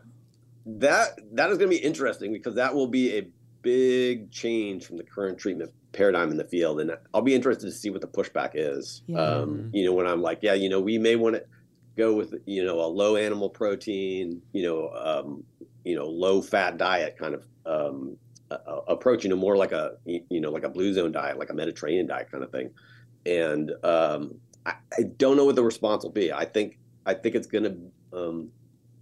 that 0.65 1.19
that 1.33 1.49
is 1.49 1.57
going 1.57 1.69
to 1.71 1.75
be 1.77 1.83
interesting 1.83 2.31
because 2.31 2.55
that 2.55 2.75
will 2.75 2.87
be 2.87 3.17
a 3.17 3.27
big 3.61 4.31
change 4.31 4.85
from 4.85 4.97
the 4.97 5.03
current 5.03 5.37
treatment 5.37 5.71
paradigm 5.91 6.29
in 6.31 6.37
the 6.37 6.43
field, 6.45 6.79
and 6.79 6.91
I'll 7.13 7.21
be 7.23 7.33
interested 7.33 7.65
to 7.65 7.71
see 7.71 7.89
what 7.89 8.01
the 8.01 8.07
pushback 8.07 8.51
is. 8.53 9.01
Yeah. 9.07 9.17
Um, 9.19 9.69
you 9.73 9.83
know, 9.83 9.91
when 9.93 10.05
I'm 10.05 10.21
like, 10.21 10.39
yeah, 10.43 10.53
you 10.53 10.69
know, 10.69 10.79
we 10.79 10.97
may 10.97 11.15
want 11.15 11.35
to 11.35 11.43
go 11.99 12.13
with 12.15 12.33
you 12.45 12.63
know 12.63 12.79
a 12.79 12.87
low 12.87 13.17
animal 13.17 13.49
protein, 13.49 14.41
you 14.53 14.63
know, 14.63 14.89
um, 14.89 15.43
you 15.83 15.95
know, 15.95 16.05
low 16.05 16.41
fat 16.41 16.77
diet 16.77 17.17
kind 17.17 17.35
of 17.35 17.45
um, 17.65 18.17
uh, 18.49 18.81
approach, 18.87 19.23
you 19.23 19.29
know, 19.29 19.35
more 19.35 19.57
like 19.57 19.73
a 19.73 19.97
you 20.05 20.39
know 20.41 20.49
like 20.49 20.63
a 20.63 20.69
blue 20.69 20.93
zone 20.93 21.11
diet, 21.11 21.37
like 21.37 21.49
a 21.49 21.53
Mediterranean 21.53 22.07
diet 22.07 22.31
kind 22.31 22.43
of 22.43 22.51
thing, 22.51 22.71
and 23.25 23.71
um, 23.83 24.35
I, 24.65 24.75
I 24.97 25.03
don't 25.17 25.35
know 25.35 25.45
what 25.45 25.55
the 25.55 25.63
response 25.63 26.03
will 26.03 26.11
be. 26.11 26.31
I 26.31 26.45
think 26.45 26.79
I 27.05 27.13
think 27.13 27.35
it's 27.35 27.47
going 27.47 27.65
to 27.65 28.17
um, 28.17 28.49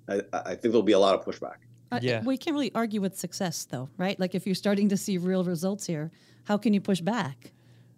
I, 0.10 0.21
I 0.33 0.49
think 0.49 0.63
there'll 0.63 0.81
be 0.81 0.93
a 0.93 0.99
lot 0.99 1.15
of 1.15 1.23
pushback. 1.23 1.57
Uh, 1.91 1.99
Yeah. 2.01 2.23
We 2.23 2.38
can't 2.38 2.53
really 2.53 2.71
argue 2.75 2.99
with 2.99 3.17
success, 3.17 3.65
though, 3.65 3.89
right? 3.97 4.19
Like 4.19 4.36
if 4.36 4.45
you're 4.45 4.55
starting 4.55 4.89
to 4.89 4.97
see 4.97 5.17
real 5.17 5.43
results 5.43 5.86
here, 5.86 6.12
how 6.43 6.57
can 6.57 6.73
you 6.73 6.81
push 6.81 6.99
back? 6.99 7.53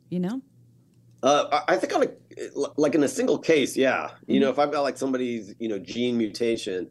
You 0.09 0.19
know? 0.19 0.41
Uh, 1.23 1.47
I 1.51 1.73
I 1.73 1.77
think 1.77 1.93
on 1.95 2.03
a 2.03 2.07
like 2.77 2.95
in 2.95 3.03
a 3.03 3.07
single 3.07 3.37
case, 3.37 3.75
yeah. 3.77 4.09
You 4.27 4.39
know, 4.39 4.49
if 4.49 4.59
I've 4.59 4.71
got 4.71 4.81
like 4.81 4.97
somebody's 4.97 5.53
you 5.59 5.67
know 5.69 5.79
gene 5.79 6.17
mutation, 6.17 6.89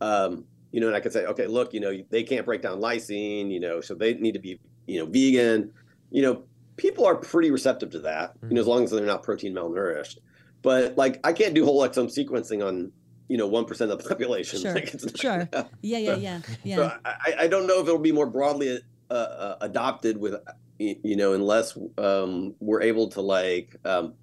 um, 0.00 0.44
you 0.72 0.80
know, 0.80 0.86
and 0.86 0.96
I 0.96 1.00
could 1.00 1.12
say, 1.12 1.26
okay, 1.26 1.46
look, 1.46 1.72
you 1.74 1.80
know, 1.80 1.96
they 2.10 2.22
can't 2.22 2.46
break 2.46 2.62
down 2.62 2.80
lysine, 2.80 3.50
you 3.50 3.60
know, 3.60 3.80
so 3.80 3.94
they 3.94 4.14
need 4.14 4.32
to 4.32 4.40
be 4.40 4.60
you 4.86 4.98
know 5.00 5.06
vegan. 5.06 5.72
You 6.10 6.22
know, 6.22 6.44
people 6.76 7.06
are 7.06 7.16
pretty 7.16 7.50
receptive 7.50 7.90
to 7.90 8.00
that, 8.00 8.34
you 8.42 8.54
know, 8.54 8.60
as 8.60 8.66
long 8.66 8.84
as 8.84 8.90
they're 8.90 9.04
not 9.04 9.22
protein 9.22 9.54
malnourished. 9.54 10.18
But 10.62 10.96
like, 10.96 11.20
I 11.24 11.32
can't 11.32 11.54
do 11.54 11.64
whole 11.64 11.80
exome 11.88 12.12
sequencing 12.14 12.66
on 12.66 12.92
you 13.28 13.36
know 13.36 13.46
one 13.46 13.64
percent 13.64 13.90
of 13.92 14.02
the 14.02 14.08
population. 14.08 14.60
Sure, 14.62 14.74
Like, 14.74 14.92
it's 14.92 15.04
not 15.04 15.18
sure. 15.18 15.44
gonna. 15.46 15.70
Yeah, 15.82 15.98
yeah, 15.98 16.14
yeah, 16.16 16.40
yeah. 16.64 16.76
So 16.76 16.92
I, 17.04 17.34
I 17.40 17.46
don't 17.46 17.66
know 17.66 17.80
if 17.80 17.86
it'll 17.86 17.98
be 17.98 18.12
more 18.12 18.26
broadly 18.26 18.80
uh, 19.10 19.14
uh, 19.14 19.56
adopted 19.60 20.16
with, 20.18 20.34
you 20.78 21.16
know, 21.16 21.32
unless 21.32 21.76
um, 21.98 22.54
we're 22.60 22.82
able 22.82 23.08
to 23.08 23.20
like 23.20 23.76
um, 23.84 24.14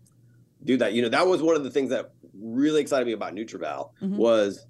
do 0.63 0.77
that. 0.77 0.93
You 0.93 1.01
know, 1.01 1.09
that 1.09 1.27
was 1.27 1.41
one 1.41 1.55
of 1.55 1.63
the 1.63 1.69
things 1.71 1.89
that 1.89 2.11
really 2.39 2.81
excited 2.81 3.05
me 3.05 3.13
about 3.13 3.33
NutrEval 3.35 3.91
Mhm. 4.01 4.17
was, 4.17 4.65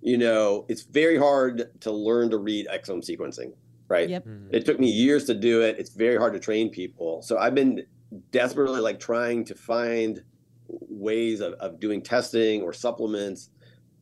you 0.00 0.18
know, 0.18 0.64
it's 0.68 0.82
very 0.82 1.16
hard 1.18 1.70
to 1.80 1.90
learn 1.90 2.30
to 2.30 2.38
read 2.38 2.66
exome 2.72 3.02
sequencing, 3.04 3.52
right? 3.88 4.08
Yep. 4.08 4.26
Mhm. 4.26 4.48
It 4.54 4.64
took 4.66 4.78
me 4.80 4.90
years 4.90 5.24
to 5.26 5.34
do 5.34 5.62
it. 5.62 5.76
It's 5.78 5.90
very 5.90 6.16
hard 6.16 6.32
to 6.34 6.38
train 6.40 6.70
people. 6.70 7.22
So 7.22 7.38
I've 7.38 7.54
been 7.54 7.84
desperately 8.30 8.80
like 8.80 9.00
trying 9.00 9.44
to 9.46 9.54
find 9.54 10.22
ways 10.68 11.40
of, 11.40 11.54
of 11.54 11.80
doing 11.80 12.00
testing 12.02 12.62
or 12.62 12.72
supplements 12.72 13.50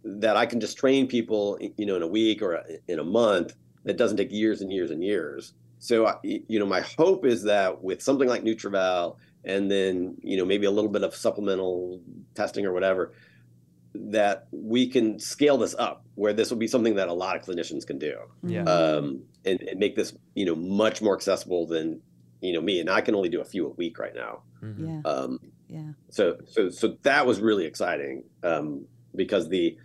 that 0.05 0.37
I 0.37 0.47
can 0.47 0.61
just 0.61 0.77
train 0.77 1.07
people, 1.07 1.59
you 1.77 1.87
know, 1.87 1.97
in 1.97 2.03
a 2.03 2.07
week 2.09 2.43
or 2.43 2.63
in 2.89 2.99
a 2.99 3.05
month 3.05 3.55
that 3.85 3.97
doesn't 3.97 4.17
take 4.17 4.33
years 4.33 4.61
and 4.61 4.73
years 4.73 4.91
and 4.91 5.03
years. 5.03 5.55
So, 5.79 6.07
I- 6.07 6.17
you 6.23 6.59
know, 6.59 6.67
my 6.67 6.81
hope 6.81 7.25
is 7.27 7.43
that 7.45 7.83
with 7.83 8.03
something 8.03 8.29
like 8.29 8.43
NutrEval 8.45 9.17
and 9.45 9.71
then, 9.71 10.17
you 10.23 10.37
know, 10.37 10.45
maybe 10.45 10.67
a 10.67 10.71
little 10.71 10.91
bit 10.91 11.03
of 11.03 11.15
supplemental 11.15 12.01
testing 12.35 12.65
or 12.67 12.73
whatever, 12.73 13.13
that 13.95 14.47
we 14.53 14.89
can 14.89 15.19
scale 15.19 15.59
this 15.59 15.75
up 15.79 16.05
where 16.15 16.33
this 16.33 16.51
will 16.51 16.57
be 16.59 16.67
something 16.67 16.95
that 16.95 17.09
a 17.09 17.13
lot 17.13 17.37
of 17.37 17.43
clinicians 17.43 17.87
can 17.87 17.99
do 17.99 18.17
Yeah. 18.43 18.63
um, 18.65 19.23
and, 19.45 19.61
and 19.63 19.79
make 19.79 19.97
this 19.97 20.15
you 20.35 20.47
know 20.47 20.55
much 20.55 21.03
more 21.03 21.15
accessible 21.15 21.67
than 21.67 22.01
you 22.41 22.55
know 22.55 22.61
me 22.63 22.81
and 22.81 22.89
i 22.89 23.03
can 23.03 23.15
only 23.15 23.29
do 23.29 23.41
a 23.43 23.45
few 23.45 23.67
a 23.67 23.71
week 23.71 23.99
right 23.99 24.15
now 24.15 24.43
Mhm. 24.63 25.03
Yeah, 25.05 25.11
um, 25.11 25.39
yeah. 25.69 25.93
so 26.09 26.39
so 26.47 26.71
so 26.71 26.97
that 27.03 27.27
was 27.27 27.41
really 27.41 27.67
exciting 27.67 28.25
um, 28.43 28.87
because 29.15 29.49
the 29.51 29.77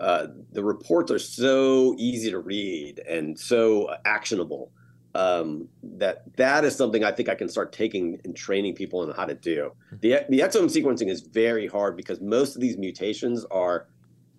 uh, 0.00 0.26
the 0.52 0.62
reports 0.62 1.10
are 1.10 1.18
so 1.18 1.94
easy 1.96 2.30
to 2.30 2.38
read 2.40 2.98
and 3.08 3.38
so 3.38 3.88
actionable 4.04 4.70
um, 5.16 5.68
that 5.82 6.24
that 6.36 6.64
is 6.64 6.76
something 6.76 7.02
I 7.02 7.10
think 7.10 7.28
I 7.28 7.34
can 7.34 7.48
start 7.48 7.72
taking 7.72 8.20
and 8.24 8.36
training 8.36 8.74
people 8.74 9.00
on 9.00 9.12
how 9.14 9.24
to 9.24 9.34
do. 9.34 9.72
The 10.00 10.26
the 10.28 10.40
exome 10.40 10.66
sequencing 10.66 11.08
is 11.08 11.22
very 11.22 11.66
hard 11.66 11.96
because 11.96 12.20
most 12.20 12.54
of 12.54 12.60
these 12.60 12.76
mutations 12.76 13.44
are 13.50 13.88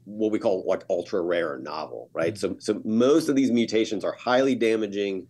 what 0.06 0.32
we 0.32 0.40
call 0.40 0.64
like 0.68 0.84
ultra 0.90 1.22
rare 1.22 1.54
or 1.54 1.58
novel, 1.58 2.10
right? 2.14 2.38
So 2.38 2.56
so 2.60 2.80
most 2.86 3.28
of 3.28 3.36
these 3.36 3.52
mutations 3.52 4.06
are 4.06 4.14
highly 4.14 4.54
damaging, 4.54 5.28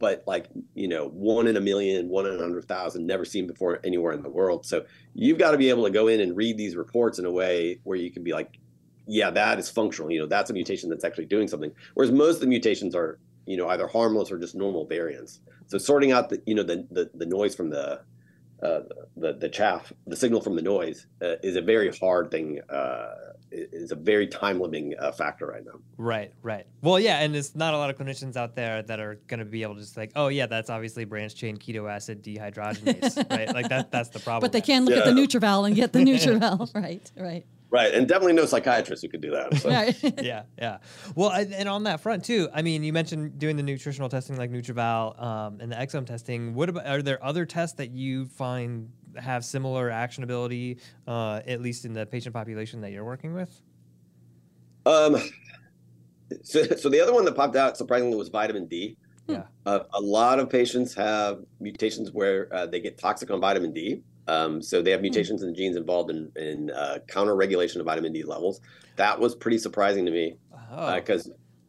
but 0.00 0.24
like 0.26 0.48
you 0.74 0.88
know 0.88 1.08
one 1.08 1.46
in 1.46 1.56
a 1.56 1.60
million, 1.60 2.08
one 2.08 2.26
in 2.26 2.34
a 2.34 2.38
hundred 2.38 2.66
thousand, 2.66 3.06
never 3.06 3.24
seen 3.24 3.46
before 3.46 3.78
anywhere 3.84 4.12
in 4.12 4.22
the 4.22 4.28
world. 4.28 4.66
So 4.66 4.84
you've 5.14 5.38
got 5.38 5.52
to 5.52 5.58
be 5.58 5.70
able 5.70 5.84
to 5.84 5.90
go 5.90 6.08
in 6.08 6.20
and 6.20 6.36
read 6.36 6.56
these 6.56 6.74
reports 6.74 7.20
in 7.20 7.26
a 7.26 7.30
way 7.30 7.78
where 7.84 7.96
you 7.96 8.10
can 8.10 8.24
be 8.24 8.32
like, 8.32 8.58
yeah, 9.06 9.30
that 9.30 9.58
is 9.60 9.70
functional. 9.70 10.10
You 10.10 10.20
know, 10.20 10.26
that's 10.26 10.50
a 10.50 10.52
mutation 10.52 10.90
that's 10.90 11.04
actually 11.04 11.26
doing 11.26 11.46
something. 11.46 11.70
Whereas 11.94 12.10
most 12.10 12.36
of 12.36 12.40
the 12.40 12.46
mutations 12.48 12.94
are, 12.94 13.18
you 13.50 13.56
know, 13.56 13.68
either 13.68 13.86
harmless 13.88 14.30
or 14.32 14.38
just 14.38 14.54
normal 14.54 14.86
variants. 14.86 15.40
So 15.66 15.76
sorting 15.78 16.12
out 16.12 16.28
the, 16.30 16.38
you 16.46 16.54
know, 16.54 16.62
the 16.62 16.86
the, 16.90 17.10
the 17.14 17.26
noise 17.26 17.54
from 17.54 17.70
the 17.70 18.00
uh, 18.62 18.80
the 19.16 19.32
the 19.34 19.48
chaff, 19.48 19.92
the 20.06 20.16
signal 20.16 20.40
from 20.40 20.54
the 20.56 20.62
noise, 20.62 21.06
uh, 21.22 21.36
is 21.42 21.56
a 21.56 21.62
very 21.62 21.90
hard 21.96 22.30
thing. 22.30 22.60
Uh, 22.68 23.14
is 23.52 23.90
a 23.90 23.96
very 23.96 24.28
time 24.28 24.60
limiting 24.60 24.94
uh, 25.00 25.10
factor 25.10 25.44
right 25.46 25.64
now. 25.64 25.72
Right, 25.96 26.32
right. 26.40 26.66
Well, 26.82 27.00
yeah, 27.00 27.18
and 27.18 27.34
there's 27.34 27.56
not 27.56 27.74
a 27.74 27.78
lot 27.78 27.90
of 27.90 27.96
clinicians 27.98 28.36
out 28.36 28.54
there 28.54 28.80
that 28.84 29.00
are 29.00 29.16
going 29.26 29.40
to 29.40 29.44
be 29.44 29.64
able 29.64 29.74
to 29.74 29.80
just 29.80 29.96
like, 29.96 30.12
oh 30.14 30.28
yeah, 30.28 30.46
that's 30.46 30.70
obviously 30.70 31.04
branched 31.04 31.36
chain 31.36 31.56
keto 31.56 31.90
acid 31.90 32.22
dehydrogenase, 32.22 33.28
right? 33.28 33.52
Like 33.52 33.68
that 33.68 33.90
that's 33.90 34.10
the 34.10 34.20
problem. 34.26 34.42
But 34.42 34.52
they 34.52 34.60
can 34.60 34.84
look 34.84 34.96
at 34.96 35.04
the 35.04 35.10
Yeah. 35.20 35.26
NutrEval 35.26 35.66
and 35.66 35.74
get 35.74 35.92
the 35.92 35.98
NutrEval, 36.08 36.72
right? 36.80 37.10
Right. 37.16 37.44
Right, 37.70 37.94
and 37.94 38.08
definitely 38.08 38.32
no 38.32 38.46
psychiatrist 38.46 39.02
who 39.02 39.08
could 39.08 39.20
do 39.20 39.30
that. 39.30 39.56
So. 39.58 39.68
Yeah, 40.22 40.42
yeah. 40.58 40.78
Well, 41.14 41.28
I- 41.28 41.42
and 41.42 41.68
on 41.68 41.84
that 41.84 42.00
front 42.00 42.24
too, 42.24 42.48
I 42.52 42.62
mean, 42.62 42.82
you 42.82 42.92
mentioned 42.92 43.38
doing 43.38 43.56
the 43.56 43.62
nutritional 43.62 44.08
testing 44.08 44.36
like 44.36 44.50
NutrEval 44.50 45.22
um, 45.22 45.60
and 45.60 45.70
the 45.70 45.76
exome 45.76 46.04
testing. 46.04 46.54
What 46.54 46.68
about 46.68 46.86
are 46.86 47.02
there 47.02 47.24
other 47.24 47.46
tests 47.46 47.76
that 47.76 47.90
you 47.90 48.26
find 48.26 48.90
have 49.16 49.44
similar 49.44 49.90
actionability, 49.90 50.80
uh, 51.06 51.40
at 51.46 51.60
least 51.60 51.84
in 51.84 51.92
the 51.92 52.06
patient 52.06 52.34
population 52.34 52.80
that 52.80 52.90
you're 52.90 53.04
working 53.04 53.34
with? 53.34 53.62
Um, 54.86 55.16
so, 56.42 56.62
so 56.64 56.88
the 56.88 57.00
other 57.00 57.12
one 57.12 57.24
that 57.24 57.36
popped 57.36 57.56
out 57.56 57.76
surprisingly 57.76 58.16
was 58.16 58.28
vitamin 58.28 58.66
D. 58.66 58.96
Yeah. 59.26 59.44
Uh, 59.64 59.80
a 59.94 60.00
lot 60.00 60.40
of 60.40 60.50
patients 60.50 60.94
have 60.94 61.40
mutations 61.60 62.10
where 62.10 62.52
uh, 62.52 62.66
they 62.66 62.80
get 62.80 62.98
toxic 62.98 63.30
on 63.30 63.40
vitamin 63.40 63.72
D. 63.72 64.02
Um, 64.30 64.62
so 64.62 64.80
they 64.82 64.92
have 64.92 65.00
mutations 65.02 65.42
in 65.42 65.54
genes 65.54 65.76
involved 65.76 66.10
in, 66.10 66.30
in 66.36 66.70
uh, 66.70 66.98
counter 67.08 67.34
regulation 67.34 67.80
of 67.80 67.86
vitamin 67.86 68.12
D 68.12 68.22
levels. 68.22 68.60
That 68.96 69.18
was 69.18 69.34
pretty 69.34 69.58
surprising 69.58 70.04
to 70.06 70.12
me 70.12 70.36
Oh, 70.72 70.94
because 70.94 71.22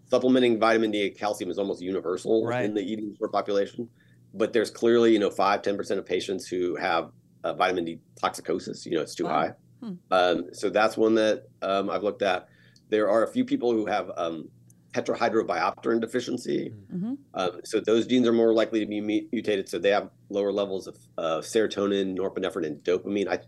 supplementing 0.10 0.60
vitamin 0.60 0.92
D 0.92 1.08
and 1.08 1.18
calcium 1.18 1.50
is 1.50 1.58
almost 1.58 1.82
universal 1.82 2.46
Right. 2.46 2.66
in 2.66 2.74
the 2.74 2.82
eating 2.92 3.10
disorder 3.12 3.32
population. 3.32 3.90
But 4.34 4.54
there's 4.54 4.70
clearly, 4.70 5.12
you 5.14 5.20
know, 5.20 5.32
five, 5.32 5.62
10% 5.62 5.98
of 5.98 6.06
patients 6.06 6.48
who 6.48 6.76
have 6.76 7.10
uh, 7.44 7.54
vitamin 7.54 7.86
D 7.86 8.00
toxicosis. 8.22 8.86
You 8.86 8.94
know, 8.96 9.02
it's 9.02 9.16
too 9.16 9.26
Wow. 9.26 9.32
high. 9.32 9.52
Hmm. 9.82 9.94
Um, 10.12 10.38
so 10.54 10.70
that's 10.70 10.96
one 10.98 11.16
that 11.16 11.44
um, 11.62 11.90
I've 11.90 12.04
looked 12.04 12.22
at. 12.22 12.48
There 12.90 13.10
are 13.10 13.24
a 13.24 13.32
few 13.36 13.44
people 13.46 13.72
who 13.72 13.86
have 13.88 14.12
um, 14.18 14.50
tetrahydrobiopterin 14.94 16.02
deficiency. 16.02 16.74
hmm 16.90 17.14
Um, 17.34 17.62
so 17.64 17.80
those 17.80 18.06
genes 18.08 18.28
are 18.28 18.34
more 18.34 18.54
likely 18.54 18.80
to 18.80 18.86
be 18.86 19.00
mutated. 19.02 19.70
So 19.70 19.80
they 19.80 19.90
have 19.90 20.10
lower 20.30 20.52
levels 20.52 20.88
of 20.88 20.98
uh, 21.18 21.38
serotonin, 21.40 22.18
norepinephrine, 22.18 22.66
and 22.68 22.84
dopamine. 22.84 23.28
I, 23.28 23.40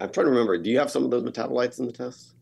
I'm 0.00 0.10
trying 0.10 0.26
to 0.26 0.30
remember. 0.30 0.58
Do 0.58 0.70
you 0.70 0.78
have 0.78 0.90
some 0.90 1.04
of 1.04 1.10
those 1.10 1.22
metabolites 1.22 1.78
in 1.78 1.86
the 1.86 1.92
test? 1.92 2.34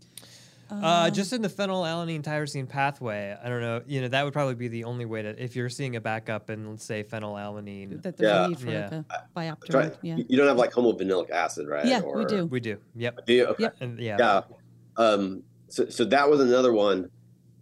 Uh, 0.71 1.09
just 1.09 1.33
in 1.33 1.40
the 1.40 1.49
phenylalanine 1.49 2.23
tyrosine 2.23 2.68
pathway, 2.68 3.35
I 3.42 3.49
don't 3.49 3.62
know. 3.62 3.81
You 3.87 4.03
know, 4.03 4.09
that 4.09 4.23
would 4.25 4.35
probably 4.35 4.55
be 4.55 4.68
the 4.68 4.85
only 4.85 5.07
way 5.07 5.23
to 5.23 5.42
if 5.42 5.57
you're 5.57 5.71
seeing 5.71 5.97
a 5.97 6.01
backup 6.01 6.51
in, 6.51 6.68
let's 6.68 6.85
say, 6.85 7.03
phenylalanine. 7.05 8.03
that 8.03 8.18
there's 8.18 8.31
Yeah. 8.31 8.44
a 8.44 8.49
need 8.49 8.59
for 8.61 8.71
Yeah. 8.71 8.90
like 8.90 9.05
a 9.09 9.57
biopterin. 9.57 9.71
Try, 9.71 9.90
Yeah. 10.03 10.16
You 10.29 10.37
don't 10.37 10.47
have 10.47 10.59
like 10.59 10.73
homovanillic 10.73 11.31
acid, 11.31 11.68
right? 11.68 11.87
Yeah, 11.87 12.03
we 12.03 12.27
do. 12.27 12.44
We 12.44 12.61
do. 12.61 12.77
Yep. 12.97 13.25
Do 13.25 13.33
you? 13.33 13.47
Okay. 13.47 13.62
Yep. 13.62 13.77
And 13.81 13.99
yeah. 13.99 14.16
Yeah. 14.18 14.42
Um, 14.99 15.42
so, 15.68 15.88
so 15.88 16.05
that 16.05 16.29
was 16.29 16.40
another 16.40 16.75
one 16.75 17.09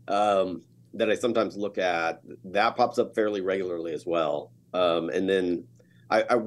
um, 0.09 0.63
that 0.97 1.11
I 1.11 1.15
sometimes 1.15 1.57
look 1.57 1.79
at. 1.79 2.23
That 2.45 2.77
pops 2.77 2.99
up 2.99 3.15
fairly 3.15 3.41
regularly 3.41 3.93
as 3.93 4.07
well. 4.07 4.53
Um, 4.75 5.09
and 5.11 5.29
then 5.29 5.65
I, 6.11 6.23
I 6.23 6.41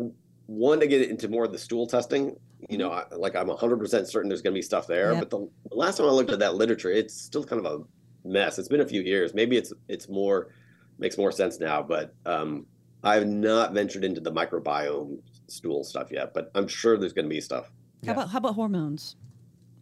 one 0.45 0.79
to 0.79 0.87
get 0.87 1.09
into 1.09 1.27
more 1.27 1.45
of 1.45 1.51
the 1.51 1.57
stool 1.57 1.87
testing. 1.87 2.35
You 2.69 2.77
know, 2.77 2.91
I, 2.91 3.05
like 3.15 3.35
I'm 3.35 3.47
100% 3.47 4.07
certain 4.07 4.29
there's 4.29 4.41
going 4.41 4.53
to 4.53 4.57
be 4.57 4.61
stuff 4.61 4.87
there. 4.87 5.13
Yep. 5.13 5.19
But 5.19 5.29
the, 5.29 5.49
the 5.69 5.75
last 5.75 5.97
time 5.97 6.07
I 6.07 6.11
looked 6.11 6.31
at 6.31 6.39
that 6.39 6.55
literature, 6.55 6.91
it's 6.91 7.13
still 7.13 7.43
kind 7.43 7.65
of 7.65 7.71
a 7.71 8.27
mess. 8.27 8.59
It's 8.59 8.67
been 8.67 8.81
a 8.81 8.87
few 8.87 9.01
years. 9.01 9.33
Maybe 9.33 9.57
it's 9.57 9.71
it's 9.87 10.09
more 10.09 10.53
makes 10.97 11.17
more 11.17 11.31
sense 11.31 11.59
now. 11.59 11.81
But 11.81 12.13
um, 12.25 12.65
I've 13.03 13.27
not 13.27 13.73
ventured 13.73 14.03
into 14.03 14.21
the 14.21 14.31
microbiome 14.31 15.19
stool 15.47 15.83
stuff 15.83 16.11
yet. 16.11 16.33
But 16.33 16.51
I'm 16.55 16.67
sure 16.67 16.97
there's 16.97 17.13
going 17.13 17.25
to 17.25 17.29
be 17.29 17.41
stuff. 17.41 17.71
Yeah. 18.01 18.13
How 18.13 18.19
about 18.19 18.29
how 18.31 18.37
about 18.39 18.55
hormones? 18.55 19.15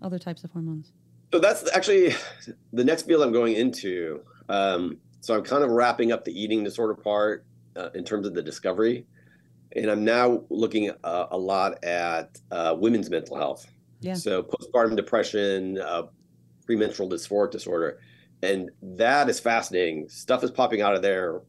Other 0.02 0.20
types 0.20 0.44
of 0.44 0.52
hormones. 0.52 0.92
So 1.34 1.40
that's 1.40 1.70
actually 1.74 2.16
the 2.74 2.84
next 2.84 3.04
field 3.04 3.24
I'm 3.24 3.32
going 3.32 3.56
into. 3.56 4.22
Um, 4.50 4.98
so 5.22 5.36
I'm 5.36 5.44
kind 5.44 5.64
of 5.64 5.72
wrapping 5.72 6.12
up 6.12 6.24
the 6.26 6.40
eating 6.40 6.64
disorder 6.64 6.94
part 6.94 7.46
uh, 7.76 7.90
in 7.96 8.04
terms 8.04 8.26
of 8.28 8.34
the 8.34 8.42
discovery, 8.42 9.06
and 9.76 9.90
I'm 9.92 10.04
now 10.06 10.44
looking 10.50 10.92
uh, 11.04 11.28
a 11.32 11.38
lot 11.38 11.84
at 11.84 12.38
uh, 12.52 12.76
women's 12.78 13.10
mental 13.10 13.36
health. 13.38 13.66
Yeah. 14.00 14.14
So 14.14 14.44
postpartum 14.44 14.96
depression, 14.96 15.80
uh, 15.80 16.04
premenstrual 16.66 17.10
dysphoric 17.10 17.52
disorder, 17.52 18.00
and 18.44 18.70
that 18.82 19.30
is 19.30 19.40
fascinating. 19.40 20.08
Stuff 20.08 20.44
is 20.44 20.52
popping 20.52 20.82
out 20.82 20.96
of 20.96 21.02
there 21.02 21.42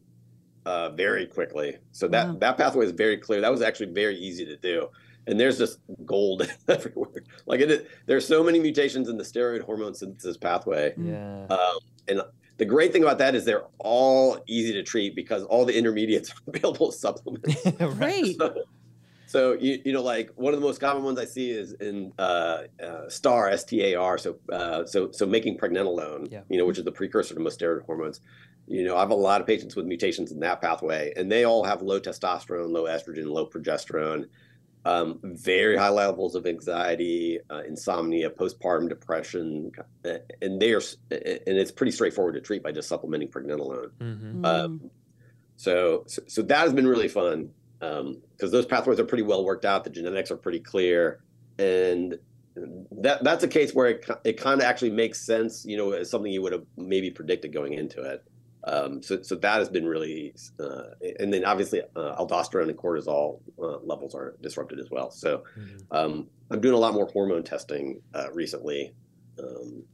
uh, 0.67 0.91
very 0.91 1.27
quickly. 1.27 1.77
So 1.93 2.09
that 2.09 2.27
Wow. 2.29 2.37
that 2.41 2.59
pathway 2.59 2.85
is 2.87 2.93
very 2.93 3.17
clear. 3.19 3.41
That 3.41 3.51
was 3.51 3.63
actually 3.63 3.93
very 3.93 4.17
easy 4.17 4.45
to 4.47 4.57
do. 4.57 4.89
And 5.27 5.39
there's 5.39 5.59
just 5.59 5.81
gold 6.07 6.49
everywhere. 6.69 7.23
Like 7.47 7.61
it, 7.61 7.87
there's 8.07 8.27
so 8.27 8.43
many 8.43 8.59
mutations 8.61 9.09
in 9.11 9.19
the 9.19 9.25
steroid 9.25 9.61
hormone 9.63 9.95
synthesis 9.95 10.39
pathway. 10.39 10.95
Yeah. 10.97 11.45
Um, 11.51 11.79
and 12.09 12.23
the 12.59 12.65
great 12.65 12.93
thing 12.93 13.03
about 13.03 13.19
that 13.19 13.35
is 13.35 13.45
they're 13.45 13.65
all 13.79 14.39
easy 14.47 14.73
to 14.75 14.83
treat 14.83 15.15
because 15.15 15.43
all 15.45 15.65
the 15.65 15.77
intermediates 15.77 16.31
are 16.47 16.55
available 16.55 16.89
as 16.89 16.99
supplements. 17.01 17.57
right. 17.81 18.37
So, 18.37 18.55
so 19.27 19.53
you 19.55 19.81
you 19.85 19.93
know 19.93 20.03
like 20.03 20.31
one 20.37 20.55
of 20.55 20.61
the 20.61 20.67
most 20.67 20.81
common 20.81 21.03
ones 21.05 21.19
I 21.19 21.25
see 21.25 21.51
is 21.51 21.73
in 21.75 22.13
uh, 22.19 22.63
uh, 22.83 23.09
STAR 23.09 23.49
S 23.51 23.65
T 23.65 23.83
A 23.85 23.95
R 23.95 24.19
so 24.19 24.39
uh, 24.53 24.85
so 24.87 25.11
so 25.13 25.27
making 25.27 25.59
pregnenolone 25.59 26.31
Yeah. 26.33 26.43
you 26.49 26.59
know 26.59 26.65
which 26.67 26.79
is 26.79 26.85
the 26.85 26.93
precursor 26.93 27.35
to 27.35 27.41
most 27.41 27.61
steroid 27.61 27.85
hormones. 27.85 28.21
You 28.67 28.85
know 28.85 28.97
I 28.97 29.01
have 29.01 29.11
a 29.11 29.15
lot 29.15 29.41
of 29.41 29.47
patients 29.47 29.77
with 29.77 29.87
mutations 29.87 30.33
in 30.33 30.41
that 30.41 30.61
pathway 30.61 31.13
and 31.17 31.31
they 31.31 31.45
all 31.45 31.65
have 31.65 31.83
low 31.83 32.01
testosterone, 32.01 32.71
low 32.71 32.85
estrogen, 32.85 33.27
low 33.27 33.47
progesterone, 33.47 34.29
um, 34.85 35.21
very 35.23 35.77
high 35.77 35.89
levels 35.89 36.35
of 36.35 36.47
anxiety, 36.47 37.39
uh, 37.51 37.63
insomnia, 37.67 38.31
postpartum 38.31 38.89
depression, 38.89 39.73
uh, 40.05 40.19
and 40.41 40.61
they 40.61 40.73
are 40.73 40.83
and 41.11 41.41
it's 41.47 41.73
pretty 41.73 41.93
straightforward 41.93 42.35
to 42.35 42.41
treat 42.41 42.63
by 42.63 42.73
just 42.73 42.89
supplementing 42.89 43.29
pregnenolone. 43.29 43.91
hmm 44.01 44.45
Um, 44.45 44.91
so, 45.57 46.05
so, 46.07 46.23
so 46.29 46.43
that 46.43 46.59
has 46.59 46.73
been 46.73 46.87
really 46.87 47.09
fun 47.09 47.51
because 47.81 48.51
those 48.51 48.67
pathways 48.67 49.01
are 49.01 49.05
pretty 49.05 49.25
well 49.25 49.45
worked 49.45 49.65
out. 49.65 49.85
The 49.85 49.91
genetics 49.91 50.31
are 50.31 50.37
pretty 50.37 50.61
clear, 50.61 51.21
and 51.59 52.19
that 53.03 53.23
that's 53.23 53.45
a 53.45 53.49
case 53.49 53.75
where 53.75 53.89
it 53.89 54.07
it 54.25 54.33
kind 54.35 54.61
of 54.61 54.67
actually 54.67 54.91
makes 54.91 55.25
sense. 55.25 55.65
You 55.65 55.77
know, 55.77 55.93
as 55.93 56.11
something 56.11 56.33
you 56.33 56.43
would 56.43 56.53
have 56.53 56.65
maybe 56.77 57.11
predicted 57.11 57.53
going 57.53 57.75
into 57.75 58.03
it. 58.03 58.25
Um, 58.65 59.03
so, 59.03 59.23
so 59.23 59.37
that 59.37 59.59
has 59.59 59.69
been 59.69 59.87
really, 59.87 60.35
uh, 60.61 60.83
and 61.19 61.33
then 61.33 61.45
obviously 61.45 61.81
uh, 61.97 62.17
aldosterone 62.17 62.69
and 62.69 62.77
cortisol 62.77 63.41
uh, 63.63 63.79
levels 63.83 64.15
are 64.15 64.37
disrupted 64.41 64.81
as 64.81 64.91
well. 64.91 65.11
So, 65.11 65.45
Mhm. 65.57 65.87
um, 65.91 66.31
I'm 66.51 66.61
doing 66.61 66.75
a 66.75 66.79
lot 66.79 66.95
more 66.95 67.07
hormone 67.07 67.45
testing 67.45 68.03
uh, 68.15 68.29
recently 68.33 68.95
um, 69.39 69.85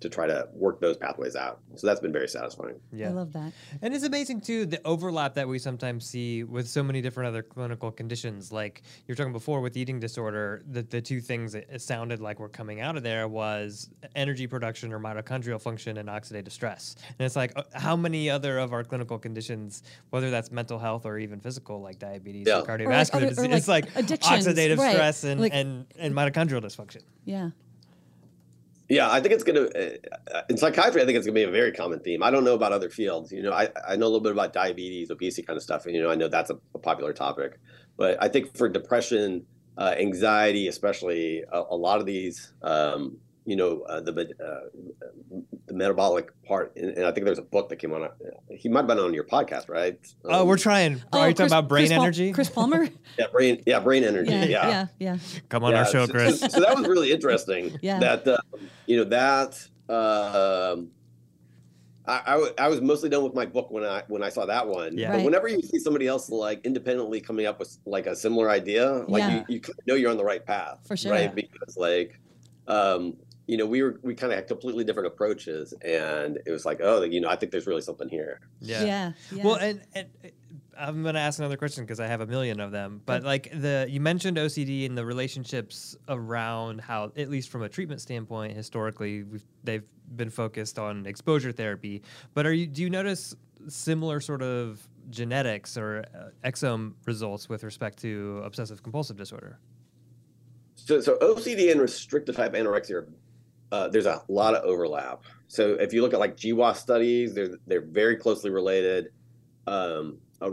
to 0.00 0.08
try 0.10 0.26
to 0.26 0.46
work 0.52 0.78
those 0.80 0.96
pathways 0.96 1.34
out. 1.36 1.60
So 1.76 1.86
that's 1.86 2.00
been 2.00 2.12
very 2.12 2.28
satisfying. 2.28 2.74
Yeah. 2.92 3.08
I 3.08 3.12
love 3.12 3.32
that. 3.32 3.52
And 3.80 3.94
it's 3.94 4.04
amazing 4.04 4.42
too 4.42 4.66
the 4.66 4.80
overlap 4.86 5.34
that 5.34 5.48
we 5.48 5.58
sometimes 5.58 6.04
see 6.04 6.44
with 6.44 6.68
so 6.68 6.82
many 6.82 7.00
different 7.00 7.28
other 7.28 7.42
clinical 7.42 7.90
conditions. 7.90 8.52
Like 8.52 8.82
you 9.06 9.12
were 9.12 9.16
talking 9.16 9.32
before 9.32 9.60
with 9.62 9.76
eating 9.76 9.98
disorder, 9.98 10.62
the, 10.70 10.82
the 10.82 11.00
two 11.00 11.20
things 11.20 11.52
that 11.52 11.80
sounded 11.80 12.20
like 12.20 12.38
were 12.38 12.48
coming 12.50 12.80
out 12.80 12.96
of 12.96 13.02
there 13.02 13.26
was 13.26 13.88
energy 14.14 14.46
production 14.46 14.92
or 14.92 15.00
mitochondrial 15.00 15.60
function 15.60 15.96
and 15.96 16.08
oxidative 16.10 16.52
stress. 16.52 16.96
And 17.18 17.24
it's 17.24 17.36
like 17.36 17.52
uh, 17.56 17.62
how 17.74 17.96
many 17.96 18.28
other 18.28 18.58
of 18.58 18.72
our 18.74 18.84
clinical 18.84 19.18
conditions, 19.18 19.82
whether 20.10 20.30
that's 20.30 20.50
mental 20.50 20.78
health 20.78 21.06
or 21.06 21.18
even 21.18 21.40
physical 21.40 21.80
like 21.80 21.98
diabetes 21.98 22.46
Yeah. 22.46 22.58
or 22.58 22.58
Or 22.58 22.66
like 22.66 22.80
cardiovascular 22.80 23.38
or 23.38 23.42
like 23.42 23.50
it's 23.52 23.68
like 23.68 23.96
addictions, 23.96 24.46
oxidative 24.46 24.78
right. 24.78 24.92
stress 24.92 25.24
and, 25.24 25.40
Like- 25.40 25.54
and, 25.54 25.86
and 25.98 26.14
mitochondrial 26.14 26.60
dysfunction. 26.62 27.00
Yeah. 27.24 27.50
Yeah, 28.88 29.10
I 29.10 29.20
think 29.20 29.34
it's 29.34 29.42
gonna 29.42 29.62
uh, 29.62 30.42
in 30.48 30.56
psychiatry. 30.56 31.02
I 31.02 31.04
think 31.04 31.16
it's 31.16 31.26
gonna 31.26 31.34
be 31.34 31.42
a 31.42 31.50
very 31.50 31.72
common 31.72 31.98
theme. 32.00 32.22
I 32.22 32.30
don't 32.30 32.44
know 32.44 32.54
about 32.54 32.72
other 32.72 32.88
fields. 32.88 33.32
You 33.32 33.42
know, 33.42 33.52
I, 33.52 33.68
I 33.86 33.96
know 33.96 34.06
a 34.06 34.08
little 34.08 34.20
bit 34.20 34.32
about 34.32 34.52
diabetes, 34.52 35.10
obesity, 35.10 35.42
kind 35.42 35.56
of 35.56 35.62
stuff, 35.62 35.86
and 35.86 35.94
you 35.94 36.02
know, 36.02 36.10
I 36.10 36.14
know 36.14 36.28
that's 36.28 36.50
a, 36.50 36.58
a 36.74 36.78
popular 36.78 37.12
topic. 37.12 37.58
But 37.96 38.16
I 38.22 38.28
think 38.28 38.56
for 38.56 38.68
depression, 38.68 39.44
uh, 39.76 39.94
anxiety, 39.98 40.68
especially, 40.68 41.42
a, 41.50 41.62
a 41.70 41.76
lot 41.76 41.98
of 41.98 42.06
these, 42.06 42.52
um, 42.62 43.18
you 43.46 43.54
know, 43.56 43.82
uh, 43.82 44.00
the 44.00 44.12
uh, 44.12 45.40
the 45.68 45.72
metabolic 45.74 46.30
part. 46.42 46.76
And, 46.76 46.90
and 46.98 47.06
I 47.06 47.12
think 47.12 47.24
there's 47.26 47.38
a 47.38 47.42
book 47.42 47.68
that 47.68 47.76
came 47.76 47.92
on. 47.92 48.02
uh, 48.04 48.08
He 48.50 48.68
might 48.68 48.80
have 48.80 48.86
been 48.88 48.98
on 48.98 49.14
your 49.14 49.24
podcast, 49.24 49.68
right? 49.68 49.98
Oh, 50.24 50.42
Um, 50.42 50.48
we're 50.48 50.58
trying. 50.58 51.00
Are 51.12 51.28
you 51.28 51.34
talking 51.34 51.46
about 51.52 51.68
brain 51.68 51.84
Chris 51.86 51.92
Pal- 51.92 52.02
energy? 52.02 52.32
Chris 52.32 52.50
Palmer? 52.50 52.88
yeah, 53.18 53.26
brain, 53.32 53.62
yeah, 53.66 53.78
brain 53.78 54.02
energy. 54.04 54.32
yeah, 54.32 54.44
yeah. 54.44 54.68
yeah, 54.68 54.86
yeah. 54.98 55.16
Come 55.48 55.62
on 55.64 55.72
Yeah, 55.72 55.78
our 55.78 55.86
show, 55.86 56.06
so- 56.06 56.12
Chris. 56.12 56.40
So, 56.40 56.48
so 56.48 56.60
that 56.60 56.76
was 56.76 56.86
really 56.88 57.12
interesting. 57.12 57.78
Yeah. 57.82 58.00
That 58.00 58.26
uh, 58.26 58.36
you 58.86 58.96
know 58.96 59.04
that 59.04 59.50
um, 59.88 60.88
I, 62.08 62.22
I 62.26 62.32
w- 62.32 62.52
I 62.58 62.68
was 62.68 62.80
mostly 62.80 63.08
done 63.08 63.22
with 63.24 63.34
my 63.34 63.46
book 63.46 63.70
when 63.70 63.84
I 63.84 64.02
when 64.08 64.22
I 64.24 64.28
saw 64.28 64.46
that 64.46 64.66
one. 64.66 64.96
Yeah. 64.98 65.08
But 65.10 65.16
Right. 65.18 65.24
whenever 65.24 65.48
you 65.48 65.62
see 65.62 65.78
somebody 65.78 66.06
else 66.08 66.30
like 66.30 66.64
independently 66.66 67.20
coming 67.20 67.46
up 67.46 67.58
with 67.60 67.76
like 67.86 68.06
a 68.06 68.14
similar 68.16 68.50
idea, 68.50 69.04
like 69.08 69.20
Yeah. 69.22 69.44
you, 69.48 69.56
you 69.56 69.60
know 69.86 69.94
you're 69.94 70.10
on 70.10 70.16
the 70.16 70.24
right 70.24 70.44
path. 70.44 70.78
For 70.86 70.96
sure. 70.96 71.12
Right. 71.12 71.32
Because 71.34 71.76
like. 71.76 72.18
Um, 72.68 73.16
you 73.46 73.56
know, 73.56 73.66
we 73.66 73.82
were 73.82 73.98
we 74.02 74.14
kind 74.14 74.32
of 74.32 74.38
had 74.38 74.48
completely 74.48 74.84
different 74.84 75.06
approaches, 75.06 75.72
and 75.82 76.38
it 76.44 76.50
was 76.50 76.64
like, 76.64 76.80
oh, 76.82 77.02
you 77.02 77.20
know, 77.20 77.28
I 77.28 77.36
think 77.36 77.52
there's 77.52 77.66
really 77.66 77.80
something 77.80 78.08
here. 78.08 78.40
yeah. 78.60 78.84
Yeah. 78.84 79.12
yeah. 79.32 79.44
Well, 79.44 79.56
and, 79.56 79.82
and 79.94 80.08
uh, 80.24 80.28
I'm 80.78 81.02
gonna 81.02 81.20
ask 81.20 81.38
another 81.38 81.56
question 81.56 81.84
because 81.84 82.00
I 82.00 82.06
have 82.06 82.20
a 82.20 82.26
million 82.26 82.60
of 82.60 82.72
them. 82.72 83.02
But 83.06 83.22
like 83.22 83.50
the 83.52 83.86
you 83.88 84.00
mentioned 84.00 84.36
OCD 84.36 84.86
and 84.86 84.98
the 84.98 85.04
relationships 85.04 85.96
around 86.08 86.80
how, 86.80 87.12
at 87.16 87.30
least 87.30 87.50
from 87.50 87.62
a 87.62 87.68
treatment 87.68 88.00
standpoint, 88.00 88.54
historically 88.54 89.22
we've, 89.22 89.44
they've 89.64 89.84
been 90.16 90.30
focused 90.30 90.78
on 90.78 91.06
exposure 91.06 91.52
therapy. 91.52 92.02
But 92.34 92.46
are 92.46 92.52
you 92.52 92.66
do 92.66 92.82
you 92.82 92.90
notice 92.90 93.34
similar 93.68 94.20
sort 94.20 94.42
of 94.42 94.86
genetics 95.10 95.76
or 95.76 96.04
uh, 96.14 96.48
exome 96.48 96.94
results 97.06 97.48
with 97.48 97.62
respect 97.62 97.98
to 98.00 98.42
obsessive 98.44 98.82
compulsive 98.82 99.16
disorder? 99.16 99.58
So, 100.74 101.00
so 101.00 101.16
OCD 101.16 101.72
and 101.72 101.80
restrictive 101.80 102.36
type 102.36 102.52
anorexia, 102.52 102.94
are, 102.96 103.08
uh, 103.72 103.88
there's 103.88 104.06
a 104.06 104.22
lot 104.28 104.54
of 104.54 104.64
overlap. 104.64 105.24
So 105.48 105.74
if 105.74 105.92
you 105.92 106.02
look 106.02 106.14
at 106.14 106.20
like 106.20 106.36
GWAS 106.36 106.76
studies, 106.76 107.34
they're 107.34 107.56
they're 107.66 107.84
very 107.84 108.16
closely 108.16 108.50
related. 108.50 109.08
Um, 109.66 110.18
uh, 110.40 110.50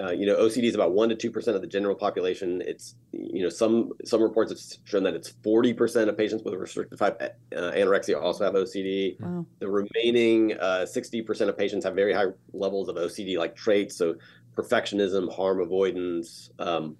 uh, 0.00 0.10
you 0.10 0.26
know, 0.26 0.36
OCD 0.36 0.64
is 0.64 0.74
about 0.74 0.92
one 0.92 1.08
to 1.08 1.14
two 1.14 1.30
percent 1.30 1.56
of 1.56 1.62
the 1.62 1.68
general 1.68 1.94
population. 1.94 2.62
It's 2.66 2.94
you 3.12 3.42
know 3.42 3.48
some 3.48 3.92
some 4.04 4.22
reports 4.22 4.50
have 4.50 4.60
shown 4.84 5.02
that 5.04 5.14
it's 5.14 5.30
forty 5.42 5.72
percent 5.72 6.10
of 6.10 6.16
patients 6.16 6.42
with 6.44 6.54
restrictive 6.54 6.98
type 6.98 7.20
uh, 7.54 7.72
anorexia 7.72 8.20
also 8.20 8.44
have 8.44 8.54
OCD. 8.54 9.20
wow. 9.20 9.46
The 9.60 9.68
remaining 9.68 10.58
uh, 10.58 10.86
sixty 10.86 11.22
percent 11.22 11.48
of 11.50 11.56
patients 11.56 11.84
have 11.84 11.94
very 11.94 12.12
high 12.12 12.26
levels 12.52 12.88
of 12.88 12.96
OCD 12.96 13.38
like 13.38 13.56
traits, 13.56 13.96
so 13.96 14.16
perfectionism, 14.56 15.32
harm 15.32 15.60
avoidance. 15.60 16.50
Um, 16.58 16.96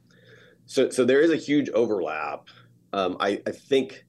so, 0.67 0.91
so 0.91 1.05
there 1.05 1.21
is 1.21 1.31
a 1.31 1.37
huge 1.37 1.71
overlap. 1.71 2.49
Um, 2.93 3.17
I, 3.21 3.41
I 3.47 3.53
think 3.53 4.05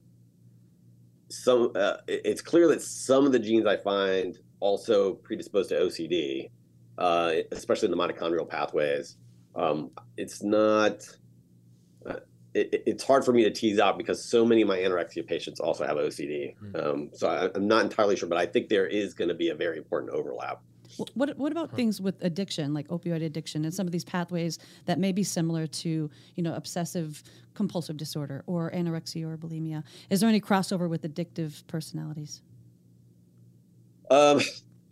some 1.28 1.72
uh, 1.74 1.98
it's 2.06 2.40
clear 2.42 2.68
that 2.68 2.82
some 2.82 3.26
of 3.26 3.32
the 3.32 3.38
genes 3.38 3.66
I 3.66 3.76
find 3.76 4.38
also 4.60 5.14
predisposed 5.14 5.68
to 5.70 5.76
OCD, 5.76 6.50
uh, 6.98 7.32
especially 7.52 7.86
in 7.86 7.96
the 7.96 7.96
mitochondrial 7.96 8.48
pathways. 8.48 9.16
Um, 9.54 9.90
it's 10.16 10.42
not. 10.42 11.02
Uh, 12.06 12.16
it, 12.54 12.72
it- 12.72 12.82
it's 12.86 13.04
hard 13.04 13.24
for 13.24 13.32
me 13.32 13.44
to 13.44 13.50
tease 13.50 13.78
out 13.78 13.98
because 13.98 14.24
so 14.24 14.44
many 14.44 14.62
of 14.62 14.68
my 14.68 14.78
anorexia 14.78 15.26
patients 15.26 15.60
also 15.60 15.86
have 15.86 15.96
OCD. 15.96 16.56
Hmm. 16.56 16.76
Um, 16.76 17.10
so 17.12 17.28
I, 17.28 17.50
I'm 17.54 17.68
not 17.68 17.84
entirely 17.84 18.16
sure, 18.16 18.28
but 18.28 18.38
I 18.38 18.46
think 18.46 18.68
there 18.68 18.86
is 18.86 19.12
going 19.14 19.28
to 19.28 19.34
be 19.34 19.50
a 19.50 19.54
very 19.54 19.76
important 19.78 20.12
overlap. 20.12 20.60
Wh- 20.96 21.16
What 21.16 21.36
what 21.36 21.52
about 21.52 21.74
things 21.74 22.00
with 22.00 22.22
addiction, 22.22 22.72
like 22.74 22.88
opioid 22.88 23.22
addiction, 23.22 23.64
and 23.64 23.74
some 23.74 23.86
of 23.86 23.92
these 23.92 24.04
pathways 24.04 24.58
that 24.86 24.98
may 24.98 25.12
be 25.12 25.22
similar 25.22 25.66
to 25.66 26.10
you 26.36 26.42
know 26.42 26.54
obsessive 26.54 27.22
compulsive 27.54 27.96
disorder 27.96 28.44
or 28.46 28.70
anorexia 28.70 29.24
or 29.24 29.36
bulimia? 29.36 29.84
Is 30.10 30.20
there 30.20 30.28
any 30.28 30.40
crossover 30.40 30.88
with 30.88 31.02
addictive 31.02 31.66
personalities? 31.66 32.42
Um, 34.10 34.40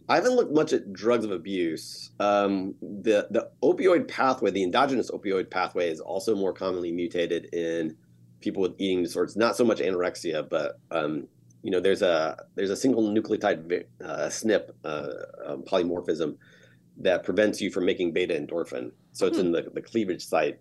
I 0.09 0.17
haven't 0.17 0.37
looked 0.37 0.53
much 0.53 0.73
at 0.73 0.93
drugs 0.93 1.25
of 1.25 1.31
abuse. 1.31 2.11
Um, 2.21 2.75
the 2.81 3.27
the 3.31 3.51
opioid 3.63 4.09
pathway, 4.09 4.51
the 4.51 4.63
endogenous 4.63 5.11
opioid 5.11 5.51
pathway, 5.51 5.91
is 5.91 6.01
also 6.01 6.35
more 6.37 6.53
commonly 6.53 6.93
mutated 6.93 7.47
in 7.55 7.97
people 8.41 8.63
with 8.63 8.75
eating 8.79 9.03
disorders. 9.03 9.37
Not 9.37 9.57
so 9.57 9.65
much 9.65 9.79
anorexia, 9.81 10.49
but 10.49 10.79
um, 10.91 11.27
you 11.63 11.71
know, 11.71 11.81
there's 11.81 12.03
a 12.03 12.45
there's 12.55 12.71
a 12.71 12.77
single 12.77 13.03
nucleotide 13.03 13.85
uh, 14.05 14.29
SNP 14.29 14.71
uh, 14.85 15.09
um, 15.45 15.63
polymorphism 15.63 16.37
that 16.99 17.25
prevents 17.25 17.61
you 17.61 17.71
from 17.71 17.85
making 17.85 18.13
beta 18.13 18.35
endorphin. 18.35 18.91
So 19.13 19.27
it's 19.27 19.39
in 19.39 19.53
the, 19.53 19.71
the 19.75 19.83
cleavage 19.83 20.25
site 20.25 20.59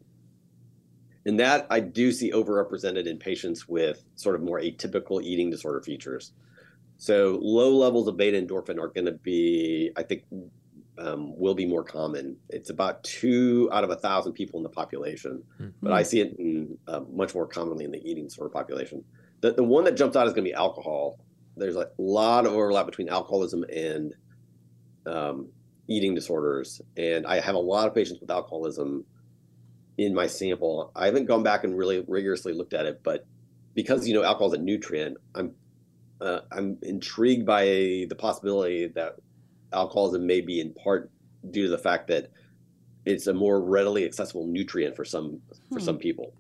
and 1.26 1.40
that 1.40 1.66
I 1.70 1.80
do 1.80 2.12
see 2.12 2.32
overrepresented 2.32 3.08
in 3.08 3.18
patients 3.18 3.68
with 3.68 4.04
sort 4.16 4.36
of 4.36 4.42
more 4.42 4.60
atypical 4.60 5.22
eating 5.24 5.50
disorder 5.50 5.82
features. 5.82 6.34
So 6.98 7.40
low 7.42 7.76
levels 7.76 8.08
of 8.08 8.16
beta 8.16 8.40
endorphin 8.40 8.80
are 8.80 8.88
going 8.88 9.06
to 9.06 9.14
be, 9.14 9.92
I 9.98 10.04
think, 10.04 10.24
um, 10.98 11.38
will 11.38 11.56
be 11.56 11.66
more 11.66 11.84
common. 11.84 12.38
It's 12.50 12.70
about 12.70 13.04
two 13.04 13.70
out 13.74 13.84
of 13.84 13.90
a 13.90 13.96
thousand 13.96 14.34
people 14.34 14.60
in 14.60 14.64
the 14.64 14.70
population, 14.70 15.44
mm-hmm. 15.60 15.72
but 15.82 15.92
I 15.92 16.04
see 16.04 16.22
it 16.22 16.36
in, 16.40 16.78
uh, 16.88 17.02
much 17.12 17.36
more 17.36 17.48
commonly 17.48 17.84
in 17.84 17.92
the 17.92 18.10
eating 18.10 18.26
disorder 18.26 18.50
population. 18.50 19.04
The, 19.46 19.54
the 19.54 19.64
one 19.64 19.84
that 19.84 19.96
jumps 19.96 20.16
out 20.16 20.26
is 20.26 20.34
going 20.34 20.44
to 20.44 20.50
be 20.50 20.56
alcohol. 20.56 21.20
There's 21.56 21.76
a 21.76 21.90
lot 22.00 22.48
of 22.48 22.54
overlap 22.54 22.88
between 22.88 23.10
alcoholism 23.10 23.64
and 23.72 24.16
um, 25.06 25.50
eating 25.88 26.16
disorders, 26.16 26.82
and 26.98 27.28
I 27.28 27.42
have 27.42 27.54
a 27.54 27.60
lot 27.60 27.88
of 27.88 27.94
patients 27.94 28.20
with 28.20 28.32
alcoholism 28.32 29.06
in 30.00 30.16
my 30.16 30.26
sample. 30.26 30.92
I 30.96 31.06
haven't 31.06 31.26
gone 31.26 31.44
back 31.44 31.64
and 31.64 31.78
really 31.78 32.04
rigorously 32.08 32.54
looked 32.54 32.74
at 32.74 32.88
it, 32.88 33.02
but 33.04 33.28
because 33.76 34.08
you 34.08 34.16
know 34.16 34.24
alcohol 34.24 34.52
is 34.52 34.60
a 34.60 34.64
nutrient, 34.64 35.18
I'm 35.36 35.52
uh, 36.20 36.40
I'm 36.52 36.80
intrigued 36.82 37.46
by 37.46 37.66
the 38.10 38.16
possibility 38.18 38.88
that 38.96 39.18
alcoholism 39.72 40.26
may 40.26 40.42
be 40.42 40.60
in 40.60 40.74
part 40.74 41.12
due 41.52 41.66
to 41.66 41.70
the 41.70 41.78
fact 41.78 42.08
that 42.08 42.32
it's 43.06 43.28
a 43.28 43.34
more 43.34 43.62
readily 43.62 44.06
accessible 44.06 44.48
nutrient 44.48 44.96
for 44.96 45.06
some 45.06 45.40
for 45.72 45.80
some 45.80 45.98
hmm. 45.98 46.02
people. 46.02 46.34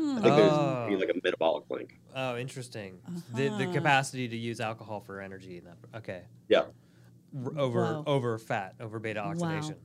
Hmm. 0.00 0.18
I 0.18 0.20
think 0.22 0.34
oh. 0.34 0.86
there's 0.88 1.00
like 1.00 1.10
a 1.10 1.20
metabolic 1.22 1.64
link. 1.68 2.00
Oh, 2.16 2.36
interesting. 2.38 2.98
Uh-huh. 3.06 3.20
The 3.34 3.48
the 3.48 3.64
uh-huh. 3.64 3.72
capacity 3.72 4.28
to 4.28 4.36
use 4.36 4.60
alcohol 4.60 5.00
for 5.00 5.20
energy 5.20 5.58
in 5.58 5.64
that. 5.64 5.76
Okay. 5.98 6.22
Yeah. 6.48 6.64
R- 7.44 7.58
over 7.58 7.82
wow. 7.82 8.04
over 8.06 8.38
fat, 8.38 8.76
over 8.80 8.98
beta 8.98 9.20
oxidation. 9.20 9.76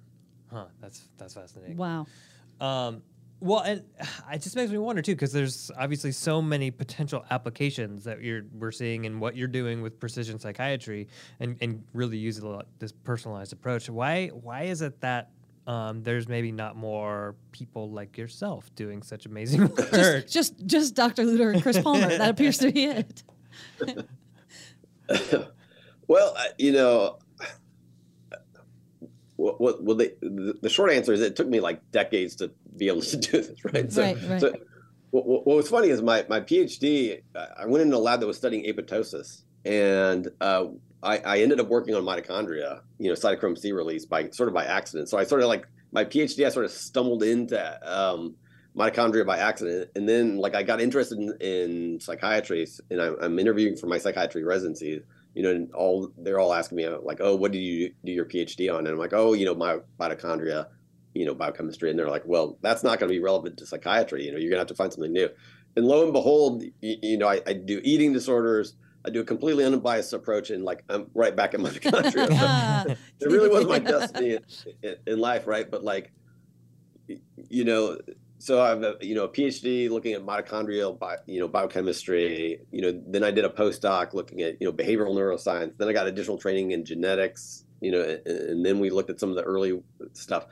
Wow. 0.52 0.60
Huh. 0.60 0.66
That's 0.82 1.10
that's 1.18 1.34
fascinating. 1.34 1.76
Wow. 1.76 2.06
Um, 2.62 3.02
well, 3.42 3.60
and 3.60 3.84
it 4.32 4.42
just 4.42 4.56
makes 4.56 4.72
me 4.72 4.78
wonder 4.78 5.02
too, 5.02 5.16
because 5.16 5.34
there's 5.34 5.70
obviously 5.78 6.14
so 6.14 6.42
many 6.42 6.72
potential 6.72 7.26
applications 7.30 8.06
that 8.06 8.22
you're 8.22 8.44
we're 8.54 8.72
seeing 8.72 9.04
in 9.04 9.20
what 9.20 9.36
you're 9.36 9.50
doing 9.50 9.82
with 9.82 10.00
precision 10.00 10.40
psychiatry, 10.40 11.10
and 11.42 11.58
and 11.60 11.84
really 11.94 12.18
using 12.18 12.62
this 12.80 12.94
personalized 12.94 13.52
approach. 13.52 13.90
Why 13.90 14.28
why 14.28 14.64
is 14.64 14.82
it 14.82 15.02
that 15.02 15.32
um, 15.68 16.04
there's 16.04 16.28
maybe 16.28 16.52
not 16.52 16.76
more 16.76 17.36
people 17.52 17.90
like 17.90 18.18
yourself 18.18 18.74
doing 18.76 19.02
such 19.02 19.26
amazing 19.26 19.62
work? 19.68 19.92
just, 19.92 20.28
just 20.28 20.66
just 20.66 20.96
Dr. 20.96 21.24
Lutter 21.24 21.52
and 21.52 21.62
Chris 21.62 21.80
Palmer. 21.80 22.08
that 22.08 22.30
appears 22.30 22.58
to 22.60 22.72
be 22.72 22.86
it. 22.86 23.24
well, 26.08 26.36
you 26.58 26.72
know, 26.72 27.18
what, 29.36 29.60
what, 29.60 29.84
well, 29.84 29.96
they, 29.96 30.12
the, 30.22 30.58
the, 30.62 30.70
short 30.70 30.92
answer 30.92 31.14
is 31.14 31.22
it 31.22 31.36
took 31.36 31.48
me 31.48 31.60
like 31.60 31.80
decades 31.92 32.36
to 32.38 32.52
be 32.78 32.88
able 32.88 33.02
to 33.02 33.18
do 33.18 33.42
this, 33.42 33.66
right? 33.66 33.92
So, 33.92 34.02
right, 34.02 34.18
right. 34.30 34.42
so 34.42 34.54
what, 35.12 35.26
what, 35.26 35.46
was 35.46 35.70
funny 35.70 35.90
is 35.90 36.02
my, 36.02 36.26
my 36.30 36.42
PhD, 36.42 37.22
I 37.36 37.66
went 37.66 37.82
into 37.82 37.98
a 37.98 38.00
lab 38.00 38.20
that 38.22 38.28
was 38.28 38.38
studying 38.38 38.66
apoptosis, 38.66 39.42
and 39.64 40.28
uh, 40.42 40.66
I, 41.06 41.18
I 41.20 41.40
ended 41.40 41.60
up 41.60 41.68
working 41.68 41.96
on 41.96 42.04
mitochondria, 42.04 42.82
you 42.98 43.10
know, 43.10 43.16
cytochrome 43.16 43.58
C 43.58 43.72
release 43.72 44.06
by 44.06 44.30
sort 44.32 44.50
of 44.50 44.56
by 44.56 44.66
accident. 44.66 45.10
So 45.10 45.18
I 45.18 45.24
sort 45.24 45.42
of 45.42 45.48
like 45.48 45.68
my 45.92 46.04
PhD, 46.04 46.46
I 46.46 46.50
sort 46.50 46.66
of 46.66 46.72
stumbled 46.72 47.24
into 47.24 47.80
um, 47.90 48.36
mitochondria 48.76 49.26
by 49.26 49.38
accident, 49.38 49.92
and 49.96 50.10
then 50.10 50.38
like 50.38 50.56
I 50.56 50.64
got 50.64 50.82
interested 50.82 51.18
in, 51.18 51.38
in 51.40 52.00
psychiatry, 52.00 52.68
and 52.90 53.02
I'm, 53.02 53.16
I'm 53.22 53.40
interviewing 53.40 53.78
for 53.78 53.88
my 53.88 53.98
psychiatry 53.98 54.44
residency 54.44 55.02
you 55.36 55.44
know, 55.44 55.52
and 55.52 55.72
all 55.74 56.10
they're 56.18 56.40
all 56.40 56.54
asking 56.54 56.78
me 56.78 56.88
like, 56.88 57.20
oh, 57.20 57.36
what 57.36 57.52
did 57.52 57.60
you 57.60 57.94
do 58.06 58.12
your 58.12 58.26
PhD 58.26 58.74
on? 58.74 58.80
And 58.80 58.88
I'm 58.88 58.98
like, 58.98 59.14
oh, 59.14 59.34
you 59.34 59.46
know, 59.46 59.54
my 59.54 59.80
mitochondria, 60.00 60.68
you 61.14 61.26
know, 61.26 61.36
biochemistry. 61.36 61.90
And 61.90 62.00
they're 62.00 62.10
like, 62.10 62.24
well, 62.26 62.58
that's 62.62 62.84
not 62.84 63.00
going 63.00 63.10
to 63.10 63.14
be 63.14 63.20
relevant 63.20 63.58
to 63.58 63.66
psychiatry. 63.66 64.26
You 64.26 64.32
know, 64.32 64.38
you're 64.38 64.50
going 64.50 64.58
to 64.58 64.62
have 64.62 64.68
to 64.68 64.76
find 64.76 64.92
something 64.92 65.12
new. 65.12 65.30
And 65.76 65.86
lo 65.86 66.04
and 66.04 66.14
behold, 66.14 66.64
you, 66.64 66.96
you 67.02 67.18
know, 67.18 67.28
I, 67.28 67.42
I, 67.46 67.54
do 67.54 67.82
eating 67.84 68.14
disorders. 68.14 68.76
I 69.06 69.10
do 69.10 69.22
a 69.22 69.24
completely 69.24 69.64
unbiased 69.64 70.14
approach, 70.14 70.50
and 70.50 70.64
like 70.64 70.84
I'm 70.90 71.08
right 71.14 71.36
back 71.36 71.54
in 71.54 71.62
my 71.62 71.70
country. 71.74 72.14
it 72.24 72.98
really 73.22 73.50
was 73.50 73.66
my 73.66 73.80
destiny 73.80 74.40
in, 74.82 74.96
in, 75.06 75.20
life, 75.20 75.46
right? 75.48 75.70
But 75.70 75.84
like, 75.84 76.12
you 77.50 77.64
know, 77.64 77.98
so 78.40 78.62
I 78.62 78.70
have 78.70 78.84
a 78.84 78.98
you 79.02 79.16
know 79.16 79.26
a 79.26 79.30
PhD 79.30 79.90
looking 79.90 80.14
at 80.14 80.26
mitochondrial 80.26 80.98
bio, 80.98 81.18
you 81.28 81.40
know 81.40 81.48
biochemistry. 81.48 82.60
You 82.72 82.82
know, 82.82 83.02
then 83.08 83.24
I 83.24 83.32
did 83.32 83.46
a 83.46 83.50
postdoc 83.50 84.14
looking 84.14 84.42
at 84.42 84.60
you 84.60 84.68
know 84.68 84.74
behavioral 84.74 85.16
neuroscience. 85.16 85.78
Then 85.78 85.88
I 85.88 85.94
got 85.94 86.08
additional 86.08 86.38
training 86.38 86.72
in 86.72 86.84
genetics. 86.84 87.64
You 87.82 87.92
know, 87.92 88.02
and, 88.02 88.28
and 88.28 88.66
then 88.66 88.80
we 88.80 88.90
looked 88.90 89.10
at 89.10 89.20
some 89.20 89.30
of 89.30 89.36
the 89.36 89.44
early 89.44 89.82
stuff 90.14 90.48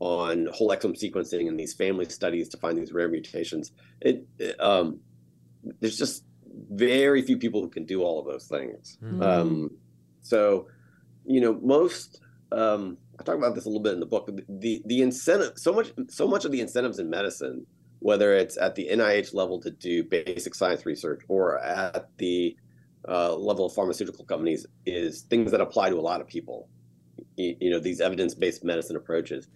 on 0.00 0.48
whole 0.52 0.70
exome 0.70 1.00
sequencing 1.00 1.46
and 1.46 1.60
these 1.60 1.72
family 1.72 2.04
studies 2.06 2.48
to 2.48 2.56
find 2.56 2.76
these 2.76 2.92
rare 2.92 3.08
mutations. 3.08 3.70
It, 4.00 4.26
it 4.36 4.60
um, 4.60 4.98
there's 5.80 5.96
just 5.96 6.24
very 6.70 7.22
few 7.22 7.36
people 7.36 7.60
who 7.60 7.68
can 7.68 7.84
do 7.84 8.02
all 8.02 8.20
of 8.20 8.26
those 8.26 8.46
things. 8.46 8.98
Mm-hmm. 9.02 9.22
Um, 9.22 9.70
so, 10.22 10.68
you 11.24 11.40
know, 11.40 11.58
most 11.62 12.20
um, 12.52 12.98
I 13.18 13.22
talk 13.22 13.36
about 13.36 13.54
this 13.54 13.64
a 13.64 13.68
little 13.68 13.82
bit 13.82 13.94
in 13.94 14.00
the 14.00 14.06
book. 14.06 14.30
The 14.48 14.82
the 14.86 15.02
incentive, 15.02 15.58
so 15.58 15.72
much 15.72 15.92
so 16.08 16.26
much 16.26 16.44
of 16.44 16.52
the 16.52 16.60
incentives 16.60 16.98
in 16.98 17.08
medicine, 17.08 17.66
whether 18.00 18.34
it's 18.34 18.56
at 18.56 18.74
the 18.74 18.88
NIH 18.90 19.34
level 19.34 19.60
to 19.60 19.70
do 19.70 20.04
basic 20.04 20.54
science 20.54 20.86
research 20.86 21.22
or 21.28 21.58
at 21.58 22.08
the 22.18 22.56
uh, 23.08 23.34
level 23.34 23.66
of 23.66 23.74
pharmaceutical 23.74 24.24
companies, 24.24 24.66
is 24.86 25.22
things 25.22 25.50
that 25.50 25.60
apply 25.60 25.90
to 25.90 25.96
a 25.96 26.00
lot 26.00 26.20
of 26.20 26.26
people. 26.26 26.68
You, 27.36 27.56
you 27.60 27.70
know, 27.70 27.78
these 27.78 28.00
evidence-based 28.00 28.64
medicine 28.64 28.96
approaches, 28.96 29.48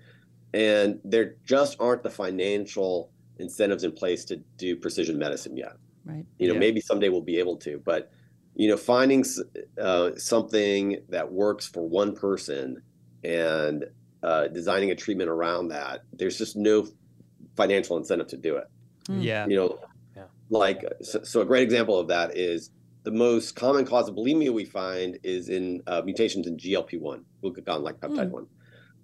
and 0.54 1.00
there 1.04 1.36
just 1.44 1.76
aren't 1.80 2.02
the 2.02 2.10
financial 2.10 3.10
incentives 3.38 3.84
in 3.84 3.92
place 3.92 4.24
to 4.26 4.36
do 4.56 4.76
precision 4.76 5.18
medicine 5.18 5.56
yet. 5.56 5.72
Right. 6.06 6.24
You 6.38 6.48
know, 6.48 6.54
yeah. 6.54 6.60
maybe 6.60 6.80
someday 6.80 7.08
we'll 7.08 7.20
be 7.20 7.38
able 7.38 7.56
to, 7.58 7.82
but 7.84 8.10
you 8.54 8.68
know, 8.68 8.76
finding 8.76 9.24
uh, 9.80 10.12
something 10.16 11.02
that 11.10 11.30
works 11.30 11.66
for 11.66 11.86
one 11.86 12.14
person 12.14 12.82
and 13.22 13.84
uh, 14.22 14.46
designing 14.48 14.90
a 14.90 14.94
treatment 14.94 15.28
around 15.28 15.68
that, 15.68 16.02
there's 16.12 16.38
just 16.38 16.56
no 16.56 16.86
financial 17.56 17.96
incentive 17.96 18.28
to 18.28 18.36
do 18.36 18.56
it. 18.56 18.64
Mm. 19.08 19.22
Yeah. 19.22 19.46
You 19.46 19.56
know, 19.56 19.78
yeah. 20.16 20.24
like 20.48 20.84
so, 21.02 21.22
so, 21.22 21.40
A 21.40 21.44
great 21.44 21.64
example 21.64 21.98
of 21.98 22.08
that 22.08 22.36
is 22.36 22.70
the 23.02 23.10
most 23.10 23.56
common 23.56 23.84
cause 23.84 24.08
of 24.08 24.14
bulimia 24.14 24.52
we 24.52 24.64
find 24.64 25.18
is 25.22 25.48
in 25.48 25.82
uh, 25.86 26.02
mutations 26.04 26.46
in 26.46 26.56
GLP-1, 26.56 27.22
glucagon-like 27.42 28.00
peptide 28.00 28.28
mm. 28.28 28.30
one. 28.30 28.46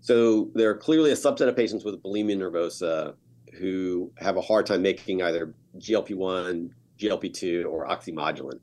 So 0.01 0.51
there 0.55 0.71
are 0.71 0.77
clearly 0.77 1.11
a 1.13 1.17
subset 1.17 1.49
of 1.49 1.57
patients 1.57 1.85
with 1.85 2.03
bulimia 2.03 2.37
nervosa 2.37 3.15
who 3.59 4.11
have 4.17 4.37
a 4.37 4.41
hard 4.41 4.67
time 4.67 4.83
making 4.83 5.23
either 5.23 5.55
GLP-1 5.79 6.71
GLP-2 7.03 7.67
or 7.67 7.87
oxyntomodulin, 7.87 8.61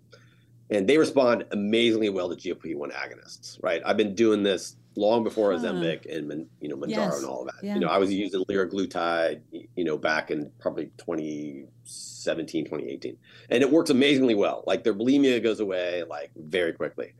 and 0.69 0.87
they 0.87 0.97
respond 0.97 1.45
amazingly 1.51 2.09
well 2.09 2.33
to 2.33 2.35
GLP-1 2.35 2.91
agonists. 2.93 3.57
Right? 3.61 3.81
I've 3.85 3.97
been 3.97 4.15
doing 4.15 4.43
this 4.43 4.75
long 4.95 5.23
before 5.23 5.51
Ozempic 5.51 6.05
huh. 6.09 6.17
and 6.17 6.47
you 6.59 6.69
know 6.69 6.75
Mounjaro 6.75 6.89
yes. 6.89 7.17
and 7.17 7.25
all 7.25 7.41
of 7.41 7.47
that. 7.47 7.63
Yeah. 7.63 7.75
You 7.75 7.81
know, 7.81 7.87
I 7.87 7.97
was 7.97 8.13
using 8.13 8.43
liraglutide, 8.45 9.41
you 9.75 9.83
know, 9.83 9.97
back 9.97 10.31
in 10.31 10.51
probably 10.59 10.91
2017, 10.97 12.65
2018, 12.65 13.17
and 13.49 13.63
it 13.63 13.71
works 13.71 13.89
amazingly 13.89 14.35
well. 14.35 14.63
Like 14.65 14.83
their 14.83 14.93
bulimia 14.93 15.41
goes 15.41 15.59
away 15.59 16.03
like 16.09 16.31
very 16.35 16.73
quickly, 16.73 17.13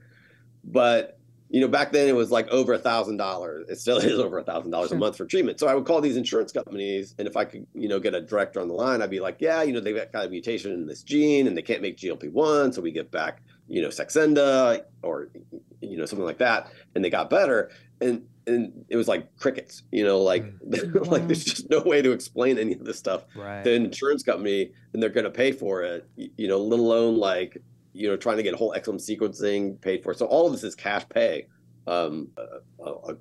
but 0.63 1.18
you 1.50 1.60
know, 1.60 1.68
back 1.68 1.91
then 1.91 2.08
it 2.08 2.16
was 2.16 2.32
like 2.32 2.47
over 2.50 2.74
a 2.74 2.78
thousand 2.78 3.18
dollars. 3.18 3.68
It 3.70 3.80
still 3.80 3.97
is 4.00 4.20
over 4.20 4.38
a 4.38 4.43
thousand 4.43 4.72
dollars 4.72 4.91
a 4.91 4.95
month 4.95 5.18
for 5.18 5.26
treatment. 5.26 5.60
So 5.60 5.68
I 5.68 5.76
would 5.76 5.86
call 5.86 6.02
these 6.02 6.18
insurance 6.18 6.52
companies, 6.52 7.16
and 7.18 7.28
if 7.28 7.36
I 7.36 7.45
could, 7.45 7.66
you 7.74 7.88
know, 7.88 8.00
get 8.00 8.14
a 8.14 8.22
director 8.22 8.60
on 8.62 8.68
the 8.68 8.74
line, 8.74 9.02
I'd 9.02 9.10
be 9.10 9.20
like, 9.20 9.38
yeah, 9.39 9.64
you 9.64 9.74
know, 9.74 9.80
they've 9.80 9.95
got 10.12 10.26
a 10.26 10.30
mutation 10.30 10.72
in 10.72 10.86
this 10.86 11.04
gene, 11.04 11.47
and 11.47 11.58
they 11.58 11.62
can't 11.62 11.82
make 11.82 11.97
GLP 11.97 12.32
one, 12.32 12.72
so 12.72 12.82
we 12.82 12.91
get 12.91 13.12
back, 13.12 13.41
you 13.68 13.82
know, 13.82 13.89
Saxenda 13.89 14.84
or 15.02 15.30
you 15.82 15.97
know 15.97 16.06
something 16.06 16.26
like 16.26 16.39
that, 16.39 16.72
and 16.95 17.04
they 17.04 17.10
got 17.10 17.30
better. 17.30 17.72
And 18.02 18.24
and 18.47 18.86
it 18.89 18.97
was 18.97 19.08
like 19.08 19.38
crickets, 19.38 19.84
you 19.91 20.04
know, 20.04 20.20
like 20.20 20.43
mm. 20.60 21.08
like 21.12 21.28
there's 21.28 21.45
just 21.45 21.70
no 21.70 21.82
way 21.82 22.02
to 22.02 22.12
explain 22.12 22.58
any 22.58 22.74
of 22.74 22.84
this 22.84 22.97
stuff 22.97 23.26
right. 23.36 23.66
an 23.66 23.86
insurance 23.86 24.24
company, 24.24 24.72
and 24.93 25.02
they're 25.02 25.10
going 25.10 25.26
to 25.26 25.32
pay 25.32 25.52
for 25.52 25.84
it, 25.84 26.08
you 26.16 26.47
know, 26.47 26.60
let 26.60 26.80
alone 26.80 27.18
like 27.18 27.62
you 27.94 28.08
know, 28.08 28.18
trying 28.18 28.38
to 28.38 28.44
get 28.44 28.56
whole 28.56 28.74
exome 28.74 28.96
sequencing 28.96 29.80
paid 29.82 30.04
for. 30.04 30.14
So 30.14 30.26
all 30.26 30.46
of 30.46 30.54
this 30.54 30.64
is 30.64 30.76
cash 30.76 31.08
pay. 31.10 31.48
Um, 31.88 32.28
a, 32.38 32.84
a, 32.84 33.16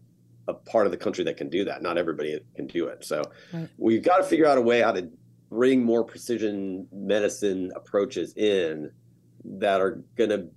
a, 0.48 0.54
part 0.54 0.86
of 0.86 0.92
the 0.92 0.98
country 0.98 1.24
that 1.24 1.38
can 1.38 1.48
do 1.48 1.64
that. 1.64 1.80
Not 1.80 1.96
everybody 1.96 2.38
can 2.54 2.66
do 2.66 2.86
it. 2.88 3.02
So 3.04 3.22
right. 3.52 3.68
we've 3.78 4.02
got 4.02 4.18
to 4.18 4.24
figure 4.24 4.46
out 4.46 4.58
a 4.58 4.60
way 4.60 4.80
how 4.80 4.92
to 4.92 5.08
bring 5.48 5.82
more 5.82 6.04
precision 6.04 6.86
medicine 6.92 7.70
approaches 7.74 8.34
in 8.36 8.90
that 9.44 9.80
are 9.80 10.02
going 10.16 10.30
to 10.30 10.48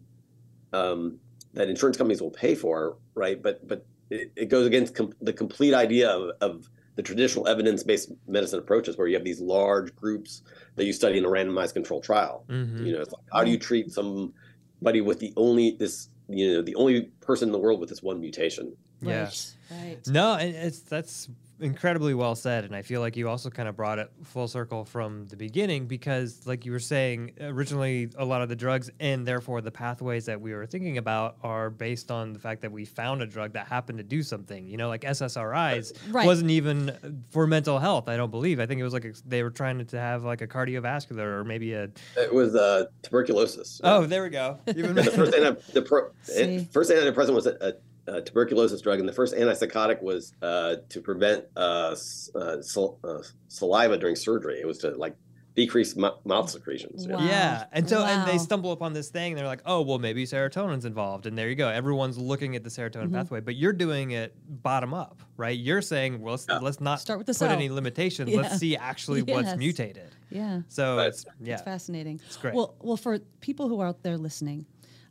um, 0.73 1.19
that 1.53 1.69
insurance 1.69 1.97
companies 1.97 2.21
will 2.21 2.31
pay 2.31 2.55
for, 2.55 2.97
right? 3.15 3.41
But 3.41 3.65
but 3.67 3.85
it, 4.09 4.31
it 4.35 4.49
goes 4.49 4.65
against 4.65 4.95
com- 4.95 5.13
the 5.21 5.33
complete 5.33 5.73
idea 5.73 6.09
of, 6.09 6.31
of 6.41 6.69
the 7.01 7.07
traditional 7.07 7.47
evidence-based 7.47 8.11
medicine 8.27 8.59
approaches 8.59 8.95
where 8.95 9.07
you 9.07 9.15
have 9.15 9.23
these 9.23 9.41
large 9.41 9.95
groups 9.95 10.43
that 10.75 10.85
you 10.85 10.93
study 10.93 11.17
in 11.17 11.25
a 11.25 11.27
randomized 11.27 11.73
control 11.73 11.99
trial. 11.99 12.45
Mm-hmm. 12.47 12.85
You 12.85 12.93
know, 12.93 13.01
it's 13.01 13.11
like 13.11 13.23
how 13.33 13.43
do 13.43 13.49
you 13.49 13.57
treat 13.57 13.91
somebody 13.91 15.01
with 15.01 15.19
the 15.19 15.33
only 15.35 15.71
this 15.79 16.09
you 16.29 16.53
know 16.53 16.61
the 16.61 16.75
only 16.75 17.09
person 17.19 17.49
in 17.49 17.53
the 17.53 17.57
world 17.57 17.79
with 17.79 17.89
this 17.89 18.03
one 18.03 18.19
mutation? 18.19 18.77
Yes. 19.01 19.55
Right. 19.71 19.97
No, 20.07 20.37
it's 20.39 20.81
that's 20.81 21.27
incredibly 21.61 22.13
well 22.13 22.35
said, 22.35 22.65
and 22.65 22.75
I 22.75 22.81
feel 22.81 23.01
like 23.01 23.15
you 23.15 23.29
also 23.29 23.49
kind 23.49 23.69
of 23.69 23.75
brought 23.75 23.99
it 23.99 24.09
full 24.23 24.47
circle 24.47 24.83
from 24.85 25.27
the 25.27 25.35
beginning 25.37 25.85
because, 25.87 26.41
like 26.45 26.65
you 26.65 26.71
were 26.71 26.79
saying, 26.79 27.33
originally 27.39 28.09
a 28.17 28.25
lot 28.25 28.41
of 28.41 28.49
the 28.49 28.55
drugs 28.55 28.89
and 28.99 29.25
therefore 29.25 29.61
the 29.61 29.71
pathways 29.71 30.25
that 30.25 30.39
we 30.41 30.53
were 30.53 30.65
thinking 30.65 30.97
about 30.97 31.37
are 31.43 31.69
based 31.69 32.11
on 32.11 32.33
the 32.33 32.39
fact 32.39 32.61
that 32.61 32.71
we 32.71 32.85
found 32.85 33.21
a 33.21 33.25
drug 33.25 33.53
that 33.53 33.67
happened 33.67 33.97
to 33.99 34.03
do 34.03 34.23
something. 34.23 34.67
You 34.67 34.77
know, 34.77 34.87
like 34.89 35.01
SSRIs 35.01 35.93
Right. 36.11 36.25
wasn't 36.25 36.49
even 36.51 37.23
for 37.29 37.47
mental 37.47 37.79
health. 37.79 38.09
I 38.09 38.17
don't 38.17 38.31
believe. 38.31 38.59
I 38.59 38.65
think 38.65 38.79
it 38.79 38.83
was 38.83 38.93
like 38.93 39.05
a, 39.05 39.13
they 39.25 39.43
were 39.43 39.51
trying 39.51 39.85
to 39.85 39.99
have 39.99 40.23
like 40.23 40.41
a 40.41 40.47
cardiovascular 40.47 41.19
or 41.39 41.43
maybe 41.43 41.73
a. 41.73 41.89
It 42.17 42.33
was 42.33 42.55
uh, 42.55 42.85
tuberculosis. 43.03 43.79
Oh, 43.83 44.05
there 44.05 44.23
we 44.23 44.29
go. 44.29 44.59
Even 44.67 44.95
the 44.95 45.03
first 45.03 45.33
anti- 45.35 45.61
the 45.73 45.81
pro- 45.81 46.09
See. 46.23 46.33
it- 46.41 46.71
first 46.73 46.91
antidepressant 46.91 47.33
was 47.33 47.45
a, 47.47 47.55
a, 47.61 47.73
a 48.07 48.21
tuberculosis 48.21 48.81
drug, 48.81 48.99
and 48.99 49.07
the 49.07 49.13
first 49.13 49.33
antipsychotic 49.35 50.01
was 50.01 50.33
uh, 50.41 50.77
to 50.89 51.01
prevent 51.01 51.45
uh, 51.55 51.95
uh, 52.35 52.61
sal- 52.61 52.99
uh, 53.03 53.19
saliva 53.47 53.97
during 53.97 54.15
surgery. 54.15 54.59
It 54.59 54.65
was 54.67 54.79
to 54.79 54.91
like 54.91 55.15
decrease 55.53 55.97
m- 55.97 56.11
mouth 56.23 56.49
secretions. 56.49 57.07
Wow. 57.07 57.19
Yeah, 57.19 57.65
and 57.73 57.87
so 57.87 58.03
and 58.03 58.27
they 58.27 58.37
stumble 58.37 58.71
upon 58.71 58.93
this 58.93 59.09
thing. 59.09 59.33
And 59.33 59.39
they're 59.39 59.45
like, 59.47 59.61
oh 59.65 59.81
well, 59.81 59.99
maybe 59.99 60.25
serotonin's 60.25 60.85
involved, 60.85 61.25
and 61.25 61.37
there 61.37 61.49
you 61.49 61.55
go. 61.55 61.67
Everyone's 61.67 62.17
looking 62.17 62.55
at 62.55 62.63
the 62.63 62.69
serotonin 62.69 63.03
Mm-hmm. 63.05 63.15
pathway, 63.15 63.39
but 63.41 63.55
you're 63.55 63.73
doing 63.73 64.11
it 64.11 64.33
bottom 64.63 64.93
up, 64.93 65.21
right? 65.37 65.57
You're 65.57 65.81
saying, 65.81 66.21
well, 66.21 66.33
let's, 66.33 66.47
let's 66.61 66.81
not 66.81 67.01
Start 67.01 67.19
with 67.19 67.27
the 67.27 67.33
put 67.33 67.37
cell. 67.39 67.49
any 67.49 67.69
limitations. 67.69 68.29
Yeah. 68.29 68.37
Let's 68.41 68.57
see 68.57 68.75
actually 68.77 69.21
what's 69.33 69.55
mutated. 69.57 70.09
Yeah. 70.29 70.61
So 70.69 70.97
Right. 70.97 71.07
it's 71.07 71.25
yeah, 71.41 71.53
It's 71.55 71.63
fascinating. 71.63 72.19
It's 72.25 72.37
great. 72.37 72.53
Well, 72.53 72.73
well, 72.79 72.97
for 72.97 73.19
people 73.41 73.67
who 73.67 73.79
are 73.81 73.87
out 73.87 74.01
there 74.03 74.17
listening, 74.17 74.65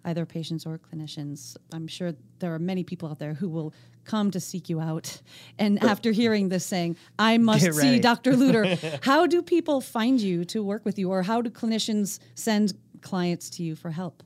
either 0.05 0.25
patients 0.27 0.67
or 0.67 0.79
clinicians, 0.79 1.57
I'm 1.73 1.87
sure 1.87 2.13
there 2.39 2.55
are 2.55 2.59
many 2.59 2.85
people 2.85 3.09
out 3.09 3.19
there 3.19 3.35
who 3.35 3.49
will 3.49 3.73
come 4.05 4.31
to 4.31 4.41
seek 4.41 4.69
you 4.69 4.81
out. 4.81 5.21
And 5.59 5.83
after 5.85 6.11
hearing 6.13 6.49
this, 6.49 6.65
saying, 6.65 6.97
"I 7.19 7.39
must 7.39 7.73
see. 7.75 7.99
Dr. 8.01 8.37
Lutter." 8.37 8.77
how 9.03 9.27
do 9.27 9.43
people 9.43 9.81
find 9.81 10.21
you 10.21 10.45
to 10.47 10.63
work 10.63 10.85
with 10.85 10.99
you, 10.99 11.11
or 11.11 11.23
how 11.23 11.43
do 11.43 11.51
clinicians 11.51 12.19
send 12.35 12.75
clients 13.03 13.51
to 13.51 13.63
you 13.63 13.77
for 13.77 13.91
help? 13.91 14.23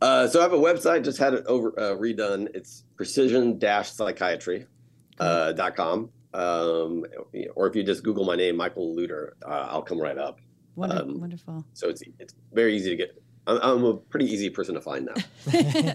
Uh, 0.00 0.28
so 0.28 0.38
I 0.38 0.42
have 0.42 0.52
a 0.52 0.56
website, 0.58 1.02
just 1.04 1.18
had 1.18 1.34
it 1.34 1.44
over 1.46 1.72
uh, 1.78 1.96
redone. 1.96 2.48
It's 2.54 2.84
precision-psychiatry 2.96 4.66
uh, 5.18 5.52
dot 5.52 5.76
com. 5.76 6.10
Um, 6.34 7.04
or 7.56 7.66
if 7.68 7.74
you 7.74 7.82
just 7.82 8.04
Google 8.04 8.24
my 8.24 8.36
name, 8.36 8.56
Michael 8.56 8.94
Lutter, 8.94 9.34
uh, 9.44 9.66
I'll 9.70 9.82
come 9.82 9.98
right 10.00 10.18
up. 10.18 10.40
Wonder- 10.76 11.02
Um, 11.02 11.20
wonderful. 11.20 11.64
So 11.74 11.88
it's 11.88 12.02
it's 12.18 12.34
very 12.52 12.76
easy 12.76 12.90
to 12.90 12.96
get. 12.96 13.20
I'm, 13.48 13.58
I'm 13.62 13.84
a 13.84 13.94
pretty 13.94 14.26
easy 14.26 14.50
person 14.50 14.74
to 14.74 14.80
find 14.80 15.06
now. 15.06 15.14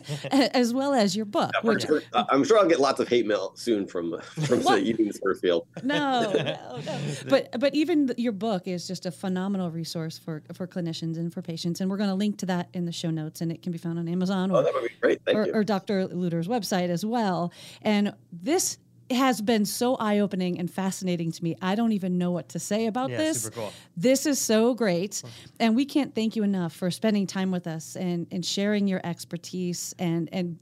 as 0.53 0.73
well 0.73 0.93
as 0.93 1.15
your 1.15 1.25
book, 1.25 1.51
I'm 1.61 1.67
which 1.67 1.85
sure, 1.85 2.01
I'm 2.13 2.43
sure 2.43 2.57
I'll 2.57 2.67
get 2.67 2.79
lots 2.79 2.99
of 2.99 3.07
hate 3.07 3.25
mail 3.25 3.53
soon 3.55 3.87
from 3.87 4.19
from 4.45 4.59
the 4.59 4.65
What? 4.65 4.81
eating 4.81 5.05
disorder 5.07 5.35
field. 5.35 5.67
no, 5.83 6.31
no, 6.33 6.77
no. 6.85 6.99
But 7.29 7.59
but 7.59 7.73
even 7.75 8.11
your 8.17 8.31
book 8.31 8.67
is 8.67 8.87
just 8.87 9.05
a 9.05 9.11
phenomenal 9.11 9.69
resource 9.69 10.17
for 10.17 10.41
for 10.53 10.67
clinicians 10.67 11.17
and 11.17 11.33
for 11.33 11.41
patients, 11.41 11.79
and 11.79 11.89
we're 11.89 11.97
going 11.97 12.09
to 12.09 12.15
link 12.15 12.37
to 12.39 12.45
that 12.47 12.69
in 12.73 12.85
the 12.85 12.91
show 12.91 13.11
notes, 13.11 13.41
and 13.41 13.51
it 13.51 13.61
can 13.61 13.71
be 13.71 13.77
found 13.77 13.99
on 13.99 14.07
Amazon 14.07 14.51
Oh, 14.51 14.55
or 14.55 14.63
that 14.63 14.73
would 14.73 14.83
be 14.83 14.89
great. 14.99 15.21
Thank 15.25 15.37
or, 15.37 15.45
you. 15.45 15.53
or 15.53 15.63
Dr. 15.63 16.07
Lutter's 16.07 16.47
website 16.47 16.89
as 16.89 17.05
well. 17.05 17.53
And 17.83 18.13
this 18.31 18.77
has 19.11 19.41
been 19.41 19.65
so 19.65 19.95
eye 19.95 20.19
opening 20.19 20.59
and 20.59 20.69
fascinating 20.71 21.31
to 21.31 21.43
me. 21.43 21.55
I 21.61 21.75
don't 21.75 21.91
even 21.91 22.17
know 22.17 22.31
what 22.31 22.49
to 22.49 22.59
say 22.59 22.87
about 22.87 23.09
Yeah, 23.09 23.17
this. 23.17 23.49
cool. 23.49 23.71
This 23.97 24.25
is 24.25 24.39
so 24.39 24.73
great. 24.73 25.21
And 25.59 25.75
we 25.75 25.85
can't 25.85 26.15
thank 26.15 26.35
you 26.35 26.43
enough 26.43 26.73
for 26.73 26.89
spending 26.91 27.27
time 27.27 27.51
with 27.51 27.67
us 27.67 27.95
and, 27.95 28.27
and 28.31 28.45
sharing 28.45 28.87
your 28.87 29.01
expertise 29.03 29.93
and, 29.99 30.29
and 30.31 30.57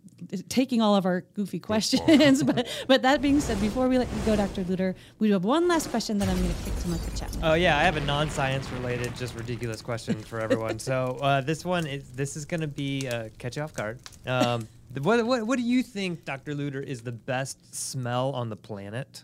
taking 0.49 0.81
all 0.81 0.95
of 0.95 1.05
our 1.05 1.21
goofy 1.33 1.59
questions. 1.59 2.43
but, 2.43 2.67
but 2.87 3.01
that 3.01 3.21
being 3.21 3.39
said, 3.39 3.59
before 3.61 3.87
we 3.87 3.97
let 3.97 4.07
you 4.11 4.21
go, 4.25 4.35
Dr. 4.35 4.63
Lutter, 4.63 4.95
we 5.19 5.27
do 5.27 5.33
have 5.33 5.45
one 5.45 5.67
last 5.67 5.89
question 5.89 6.17
that 6.19 6.27
I'm 6.29 6.37
going 6.37 6.53
to 6.53 6.63
kick 6.63 6.75
to 6.81 6.87
Michael 6.89 7.13
Chapman. 7.15 7.41
Oh 7.43 7.53
yeah, 7.53 7.77
I 7.77 7.83
have 7.83 7.97
a 7.97 8.01
non-science 8.01 8.69
related, 8.71 9.15
just 9.15 9.35
ridiculous 9.35 9.81
question 9.81 10.15
for 10.15 10.39
everyone. 10.39 10.79
so 10.91 11.17
uh, 11.21 11.41
this 11.41 11.63
one 11.65 11.87
is 11.87 12.09
this 12.11 12.35
is 12.35 12.45
gonna 12.45 12.67
be 12.67 13.07
uh, 13.07 13.29
catch 13.37 13.57
you 13.57 13.63
off 13.63 13.73
guard. 13.73 13.99
Um, 14.25 14.61
the- 14.61 14.67
what, 15.01 15.25
what 15.25 15.45
what 15.47 15.57
do 15.57 15.63
you 15.63 15.83
think, 15.83 16.25
Dr. 16.25 16.55
Lutter, 16.55 16.81
is 16.81 17.01
the 17.01 17.11
best 17.11 17.73
smell 17.73 18.31
on 18.31 18.49
the 18.49 18.55
planet? 18.55 19.23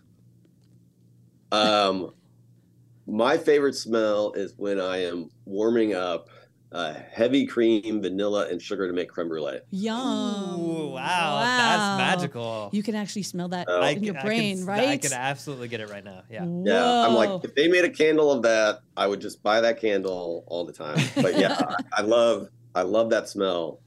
Um, 1.51 2.13
my 3.07 3.37
favorite 3.37 3.75
smell 3.75 4.33
is 4.33 4.53
when 4.57 4.79
I 4.79 5.03
am 5.03 5.29
warming 5.45 5.93
up 5.93 6.29
uh, 6.73 6.93
heavy 7.11 7.45
cream, 7.45 8.01
vanilla, 8.01 8.47
and 8.49 8.61
sugar 8.61 8.87
to 8.87 8.93
make 8.93 9.07
creme 9.09 9.29
brulee. 9.29 9.59
Yum. 9.71 10.59
Ooh, 10.59 10.89
wow, 10.89 11.39
that's 11.41 11.97
magical. 11.97 12.69
You 12.73 12.83
can 12.83 12.95
actually 12.95 13.23
smell 13.23 13.47
that 13.49 13.67
Oh. 13.69 13.81
in 13.83 14.03
your 14.03 14.17
I 14.17 14.21
brain, 14.21 14.57
can, 14.57 14.65
right? 14.65 14.87
I 14.89 14.97
can 14.97 15.13
absolutely 15.13 15.69
get 15.69 15.79
it 15.79 15.89
right 15.89 16.03
now. 16.03 16.23
Yeah. 16.29 16.45
Yeah, 16.45 17.05
I'm 17.07 17.13
like, 17.13 17.45
if 17.45 17.55
they 17.55 17.69
made 17.69 17.85
a 17.85 17.89
candle 17.89 18.31
of 18.31 18.41
that, 18.43 18.79
I 18.97 19.07
would 19.07 19.21
just 19.21 19.41
buy 19.41 19.61
that 19.61 19.79
candle 19.79 20.43
all 20.47 20.65
the 20.65 20.73
time. 20.73 20.97
But 21.15 21.37
yeah, 21.39 21.55
I, 21.57 21.75
I 21.99 22.01
love, 22.01 22.49
I 22.75 22.81
love 22.81 23.09
that 23.11 23.29
smell. 23.29 23.79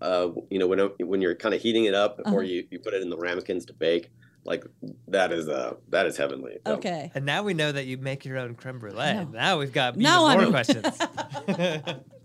Uh, 0.00 0.30
you 0.50 0.58
know, 0.58 0.66
when 0.66 0.78
when 1.00 1.20
you're 1.20 1.34
kind 1.34 1.54
of 1.54 1.60
heating 1.60 1.84
it 1.86 1.94
up, 1.94 2.20
Uh-huh. 2.24 2.34
or 2.36 2.42
you, 2.42 2.66
you 2.70 2.78
put 2.78 2.94
it 2.94 3.02
in 3.02 3.10
the 3.10 3.16
ramekins 3.16 3.64
to 3.66 3.72
bake, 3.72 4.10
like 4.44 4.64
that 5.08 5.32
is 5.32 5.48
uh 5.48 5.74
that 5.88 6.06
is 6.06 6.16
heavenly. 6.16 6.58
So, 6.66 6.74
Okay. 6.74 7.10
And 7.14 7.24
now 7.26 7.42
we 7.42 7.52
know 7.54 7.72
that 7.72 7.86
you 7.86 7.98
make 7.98 8.24
your 8.24 8.38
own 8.38 8.54
creme 8.54 8.78
brulee. 8.78 9.14
know. 9.14 9.24
Now 9.32 9.58
we've 9.58 9.72
got 9.72 9.96
Now 9.96 10.26
even 10.30 10.40
I'm- 10.40 10.50
more 10.52 10.62
questions. 10.64 11.98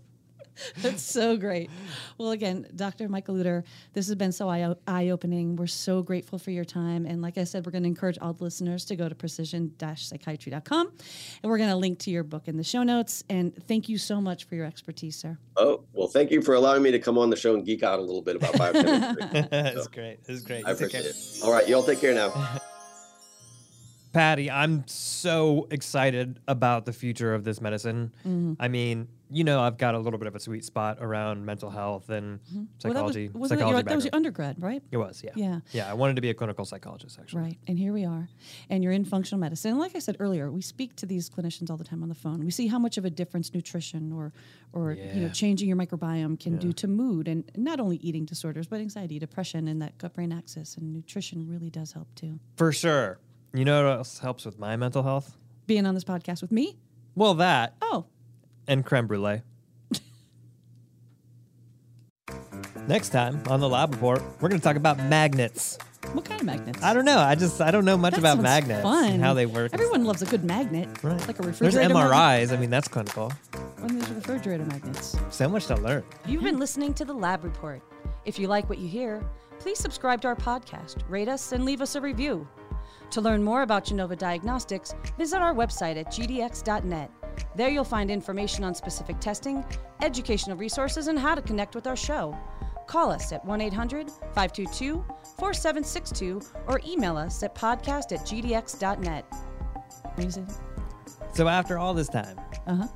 That's 0.82 1.02
so 1.02 1.36
great. 1.36 1.70
Well, 2.18 2.30
again, 2.30 2.66
Dr. 2.74 3.08
Michael 3.08 3.36
Lutter, 3.36 3.64
this 3.92 4.06
has 4.06 4.14
been 4.16 4.32
so 4.32 4.48
eye 4.48 5.08
opening. 5.10 5.56
We're 5.56 5.66
so 5.66 6.02
grateful 6.02 6.38
for 6.38 6.50
your 6.50 6.64
time. 6.64 7.06
And 7.06 7.22
like 7.22 7.38
I 7.38 7.44
said, 7.44 7.66
we're 7.66 7.72
going 7.72 7.82
to 7.84 7.88
encourage 7.88 8.18
all 8.20 8.32
the 8.32 8.44
listeners 8.44 8.84
to 8.86 8.96
go 8.96 9.08
to 9.08 9.14
precision 9.14 9.72
psychiatry.com. 9.78 10.92
And 11.42 11.50
we're 11.50 11.58
going 11.58 11.70
to 11.70 11.76
link 11.76 11.98
to 12.00 12.10
your 12.10 12.24
book 12.24 12.48
in 12.48 12.56
the 12.56 12.64
show 12.64 12.82
notes. 12.82 13.24
And 13.28 13.54
thank 13.66 13.88
you 13.88 13.98
so 13.98 14.20
much 14.20 14.44
for 14.44 14.54
your 14.54 14.66
expertise, 14.66 15.16
sir. 15.16 15.38
Oh 15.56 15.84
well, 15.92 16.08
thank 16.08 16.30
you 16.30 16.42
for 16.42 16.54
allowing 16.54 16.82
me 16.82 16.90
to 16.90 16.98
come 16.98 17.16
on 17.18 17.30
the 17.30 17.36
show 17.36 17.54
and 17.54 17.64
geek 17.64 17.82
out 17.82 17.98
a 17.98 18.02
little 18.02 18.22
bit 18.22 18.36
about 18.36 18.56
biochemistry. 18.58 19.48
it's 19.52 19.86
great. 19.88 20.18
It's 20.26 20.42
great. 20.42 20.64
I 20.66 20.70
You 20.70 20.76
take 20.76 20.90
care. 20.90 21.00
appreciate 21.00 21.40
it. 21.40 21.44
All 21.44 21.52
right, 21.52 21.68
y'all 21.68 21.82
take 21.82 22.00
care 22.00 22.14
now. 22.14 22.58
Patty, 24.12 24.48
I'm 24.48 24.86
so 24.86 25.66
excited 25.72 26.38
about 26.46 26.86
the 26.86 26.92
future 26.92 27.34
of 27.34 27.42
this 27.42 27.60
medicine. 27.60 28.12
Mm-hmm. 28.20 28.54
I 28.60 28.68
mean, 28.68 29.08
you 29.30 29.44
know, 29.44 29.60
I've 29.60 29.78
got 29.78 29.94
a 29.94 29.98
little 29.98 30.18
bit 30.18 30.28
of 30.28 30.34
a 30.34 30.40
sweet 30.40 30.64
spot 30.64 30.98
around 31.00 31.44
mental 31.44 31.70
health 31.70 32.10
and 32.10 32.40
psychology. 32.78 33.28
Well, 33.28 33.32
that 33.34 33.38
was, 33.38 33.50
psychology 33.50 33.74
your, 33.74 33.82
that 33.82 33.94
was 33.96 34.04
your 34.04 34.14
undergrad, 34.14 34.62
right? 34.62 34.82
It 34.90 34.96
was, 34.96 35.22
yeah. 35.24 35.32
Yeah. 35.34 35.60
Yeah, 35.72 35.90
I 35.90 35.94
wanted 35.94 36.16
to 36.16 36.22
be 36.22 36.30
a 36.30 36.34
clinical 36.34 36.64
psychologist, 36.64 37.18
actually. 37.18 37.42
Right. 37.42 37.58
And 37.66 37.78
here 37.78 37.92
we 37.92 38.04
are. 38.04 38.28
And 38.70 38.84
you're 38.84 38.92
in 38.92 39.04
functional 39.04 39.40
medicine. 39.40 39.72
And 39.72 39.80
like 39.80 39.96
I 39.96 39.98
said 39.98 40.16
earlier, 40.20 40.50
we 40.50 40.60
speak 40.60 40.94
to 40.96 41.06
these 41.06 41.30
clinicians 41.30 41.70
all 41.70 41.76
the 41.76 41.84
time 41.84 42.02
on 42.02 42.08
the 42.08 42.14
phone. 42.14 42.44
We 42.44 42.50
see 42.50 42.66
how 42.66 42.78
much 42.78 42.98
of 42.98 43.04
a 43.04 43.10
difference 43.10 43.52
nutrition 43.54 44.12
or 44.12 44.32
or 44.72 44.92
you 44.92 45.20
know 45.20 45.28
changing 45.28 45.68
your 45.68 45.76
microbiome 45.76 46.38
can 46.38 46.56
do 46.58 46.72
to 46.72 46.88
mood 46.88 47.28
and 47.28 47.48
not 47.56 47.78
only 47.80 47.96
eating 47.98 48.24
disorders, 48.24 48.66
but 48.66 48.80
anxiety, 48.80 49.18
depression, 49.20 49.68
and 49.68 49.80
that 49.80 49.96
gut 49.98 50.14
brain 50.14 50.32
axis. 50.32 50.76
And 50.76 50.92
nutrition 50.92 51.48
really 51.48 51.70
does 51.70 51.92
help 51.92 52.12
too. 52.14 52.40
For 52.56 52.72
sure. 52.72 53.20
You 53.52 53.64
know 53.64 53.84
what 53.84 53.96
else 53.98 54.18
helps 54.18 54.44
with 54.44 54.58
my 54.58 54.76
mental 54.76 55.04
health? 55.04 55.36
Being 55.66 55.86
on 55.86 55.94
this 55.94 56.02
podcast 56.04 56.42
with 56.42 56.50
me? 56.50 56.76
Well, 57.14 57.34
that 57.34 57.76
Oh, 57.80 58.06
and 58.66 58.84
creme 58.84 59.06
brulee. 59.06 59.42
Next 62.86 63.10
time 63.10 63.42
on 63.48 63.60
the 63.60 63.68
lab 63.68 63.92
report, 63.94 64.22
we're 64.40 64.48
going 64.48 64.60
to 64.60 64.64
talk 64.64 64.76
about 64.76 64.98
magnets. 64.98 65.78
what 66.12 66.26
kind 66.26 66.38
of 66.40 66.46
magnets? 66.46 66.82
I 66.82 66.92
don't 66.92 67.06
know. 67.06 67.18
I 67.18 67.34
just 67.34 67.60
I 67.62 67.70
don't 67.70 67.86
know 67.86 67.96
much 67.96 68.12
That 68.12 68.18
about 68.20 68.40
magnets 68.40 68.82
fun. 68.82 69.12
and 69.14 69.22
how 69.22 69.32
they 69.32 69.46
work. 69.46 69.72
Everyone 69.72 70.04
loves 70.04 70.20
a 70.20 70.26
good 70.26 70.44
magnet, 70.44 70.86
Right. 71.02 71.18
like 71.26 71.38
a 71.38 71.42
There's 71.42 71.60
refrigerator. 71.62 71.94
magnet. 71.94 72.12
MRIs. 72.12 72.52
I 72.52 72.56
mean, 72.58 72.68
that's 72.68 72.88
clinical. 72.88 73.32
And 73.78 73.90
there's 74.00 74.10
refrigerator 74.10 74.64
magnets. 74.66 75.16
So 75.30 75.48
much 75.48 75.66
to 75.66 75.76
learn. 75.76 76.02
You've 76.26 76.42
been 76.42 76.58
listening 76.58 76.92
to 76.94 77.06
The 77.06 77.14
Lab 77.14 77.42
Report. 77.42 77.80
If 78.26 78.38
you 78.38 78.48
like 78.48 78.68
what 78.68 78.78
you 78.78 78.88
hear, 78.88 79.24
please 79.60 79.78
subscribe 79.78 80.20
to 80.22 80.28
our 80.28 80.36
podcast, 80.36 80.96
rate 81.08 81.28
us, 81.28 81.52
and 81.52 81.64
leave 81.64 81.80
us 81.80 81.94
a 81.94 82.00
review. 82.02 82.46
To 83.12 83.20
learn 83.22 83.42
more 83.42 83.62
about 83.62 83.84
Genova 83.84 84.14
Diagnostics, 84.16 84.94
visit 85.16 85.40
our 85.40 85.54
website 85.54 85.96
at 85.96 86.08
gdx.net. 86.08 87.10
There 87.56 87.68
you'll 87.68 87.84
find 87.84 88.10
information 88.10 88.64
on 88.64 88.74
specific 88.74 89.20
testing, 89.20 89.64
educational 90.02 90.56
resources, 90.56 91.08
and 91.08 91.18
how 91.18 91.34
to 91.34 91.42
connect 91.42 91.74
with 91.74 91.86
our 91.86 91.96
show. 91.96 92.36
Call 92.86 93.10
us 93.10 93.32
at 93.32 93.44
1 93.44 93.60
800 93.60 94.10
522 94.34 95.04
4762 95.38 96.40
or 96.66 96.80
email 96.86 97.16
us 97.16 97.42
at 97.42 97.54
podcast 97.54 98.12
at 98.12 98.20
gdx.net. 98.26 99.24
Amazing. 100.16 100.48
So 101.34 101.48
after 101.48 101.78
all 101.78 101.94
this 101.94 102.08
time, 102.08 102.38
Uh 102.66 102.76
huh. 102.76 102.86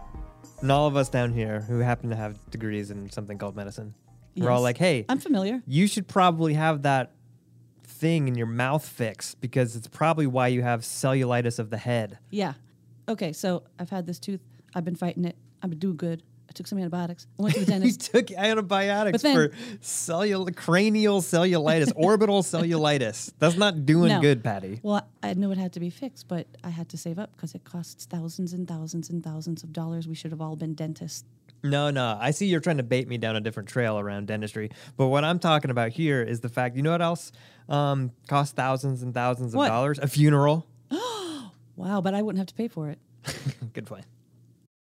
and 0.60 0.70
all 0.70 0.86
of 0.86 0.96
us 0.96 1.08
down 1.08 1.32
here 1.32 1.60
who 1.62 1.78
happen 1.78 2.10
to 2.10 2.16
have 2.16 2.38
degrees 2.50 2.90
in 2.90 3.10
something 3.10 3.38
called 3.38 3.56
medicine, 3.56 3.94
we're 4.36 4.50
all 4.50 4.62
like, 4.62 4.78
hey, 4.78 5.04
I'm 5.08 5.18
familiar. 5.18 5.62
you 5.66 5.86
should 5.88 6.06
probably 6.06 6.54
have 6.54 6.82
that 6.82 7.12
thing 7.82 8.28
in 8.28 8.36
your 8.36 8.46
mouth 8.46 8.86
fixed 8.86 9.40
because 9.40 9.74
it's 9.74 9.88
probably 9.88 10.26
why 10.26 10.46
you 10.48 10.62
have 10.62 10.82
cellulitis 10.82 11.58
of 11.58 11.70
the 11.70 11.78
head. 11.78 12.18
Yeah. 12.30 12.52
Okay, 13.08 13.32
so 13.32 13.62
I've 13.78 13.90
had 13.90 14.06
this 14.06 14.18
tooth. 14.18 14.40
I've 14.74 14.84
been 14.84 14.96
fighting 14.96 15.24
it. 15.24 15.36
I've 15.62 15.70
been 15.70 15.78
doing 15.78 15.96
good. 15.96 16.22
I 16.48 16.52
took 16.52 16.66
some 16.66 16.78
antibiotics. 16.78 17.26
I 17.38 17.42
went 17.42 17.54
to 17.56 17.60
the 17.60 17.66
dentist. 17.72 18.06
he 18.06 18.12
took 18.22 18.30
antibiotics 18.32 19.22
then- 19.22 19.34
for 19.34 19.48
cellul- 19.82 20.54
cranial 20.56 21.20
cellulitis, 21.20 21.92
orbital 21.94 22.42
cellulitis. 22.42 23.32
That's 23.38 23.56
not 23.56 23.84
doing 23.84 24.08
No. 24.08 24.20
good, 24.20 24.42
Patty. 24.42 24.80
well, 24.82 25.06
I 25.22 25.34
knew 25.34 25.50
it 25.52 25.58
had 25.58 25.72
to 25.74 25.80
be 25.80 25.90
fixed, 25.90 26.26
but 26.28 26.46
I 26.64 26.70
had 26.70 26.88
to 26.90 26.96
save 26.98 27.18
up 27.18 27.32
because 27.36 27.54
it 27.54 27.64
costs 27.64 28.06
thousands 28.06 28.52
and 28.54 28.66
thousands 28.66 29.10
and 29.10 29.22
thousands 29.22 29.62
of 29.62 29.72
dollars. 29.72 30.08
We 30.08 30.14
should 30.14 30.30
have 30.30 30.40
all 30.40 30.56
been 30.56 30.74
dentists. 30.74 31.24
No, 31.62 31.90
no. 31.90 32.16
I 32.20 32.30
see 32.30 32.46
you're 32.46 32.60
trying 32.60 32.76
to 32.76 32.82
bait 32.84 33.08
me 33.08 33.18
down 33.18 33.36
a 33.36 33.40
different 33.40 33.68
trail 33.68 33.98
around 33.98 34.26
dentistry. 34.28 34.70
But 34.96 35.08
what 35.08 35.24
I'm 35.24 35.38
talking 35.40 35.70
about 35.70 35.90
here 35.90 36.22
is 36.22 36.40
the 36.40 36.48
fact, 36.48 36.76
you 36.76 36.82
know 36.82 36.92
what 36.92 37.02
else 37.02 37.32
um, 37.68 38.12
costs 38.28 38.54
thousands 38.54 39.02
and 39.02 39.12
thousands 39.12 39.52
of 39.54 39.58
What? 39.58 39.68
dollars? 39.68 39.98
A 39.98 40.06
funeral. 40.06 40.66
Wow, 41.78 42.00
but 42.00 42.12
I 42.12 42.22
wouldn't 42.22 42.38
have 42.40 42.48
to 42.48 42.54
pay 42.54 42.66
for 42.66 42.90
it. 42.90 42.98
good 43.72 43.86
point. 43.86 44.04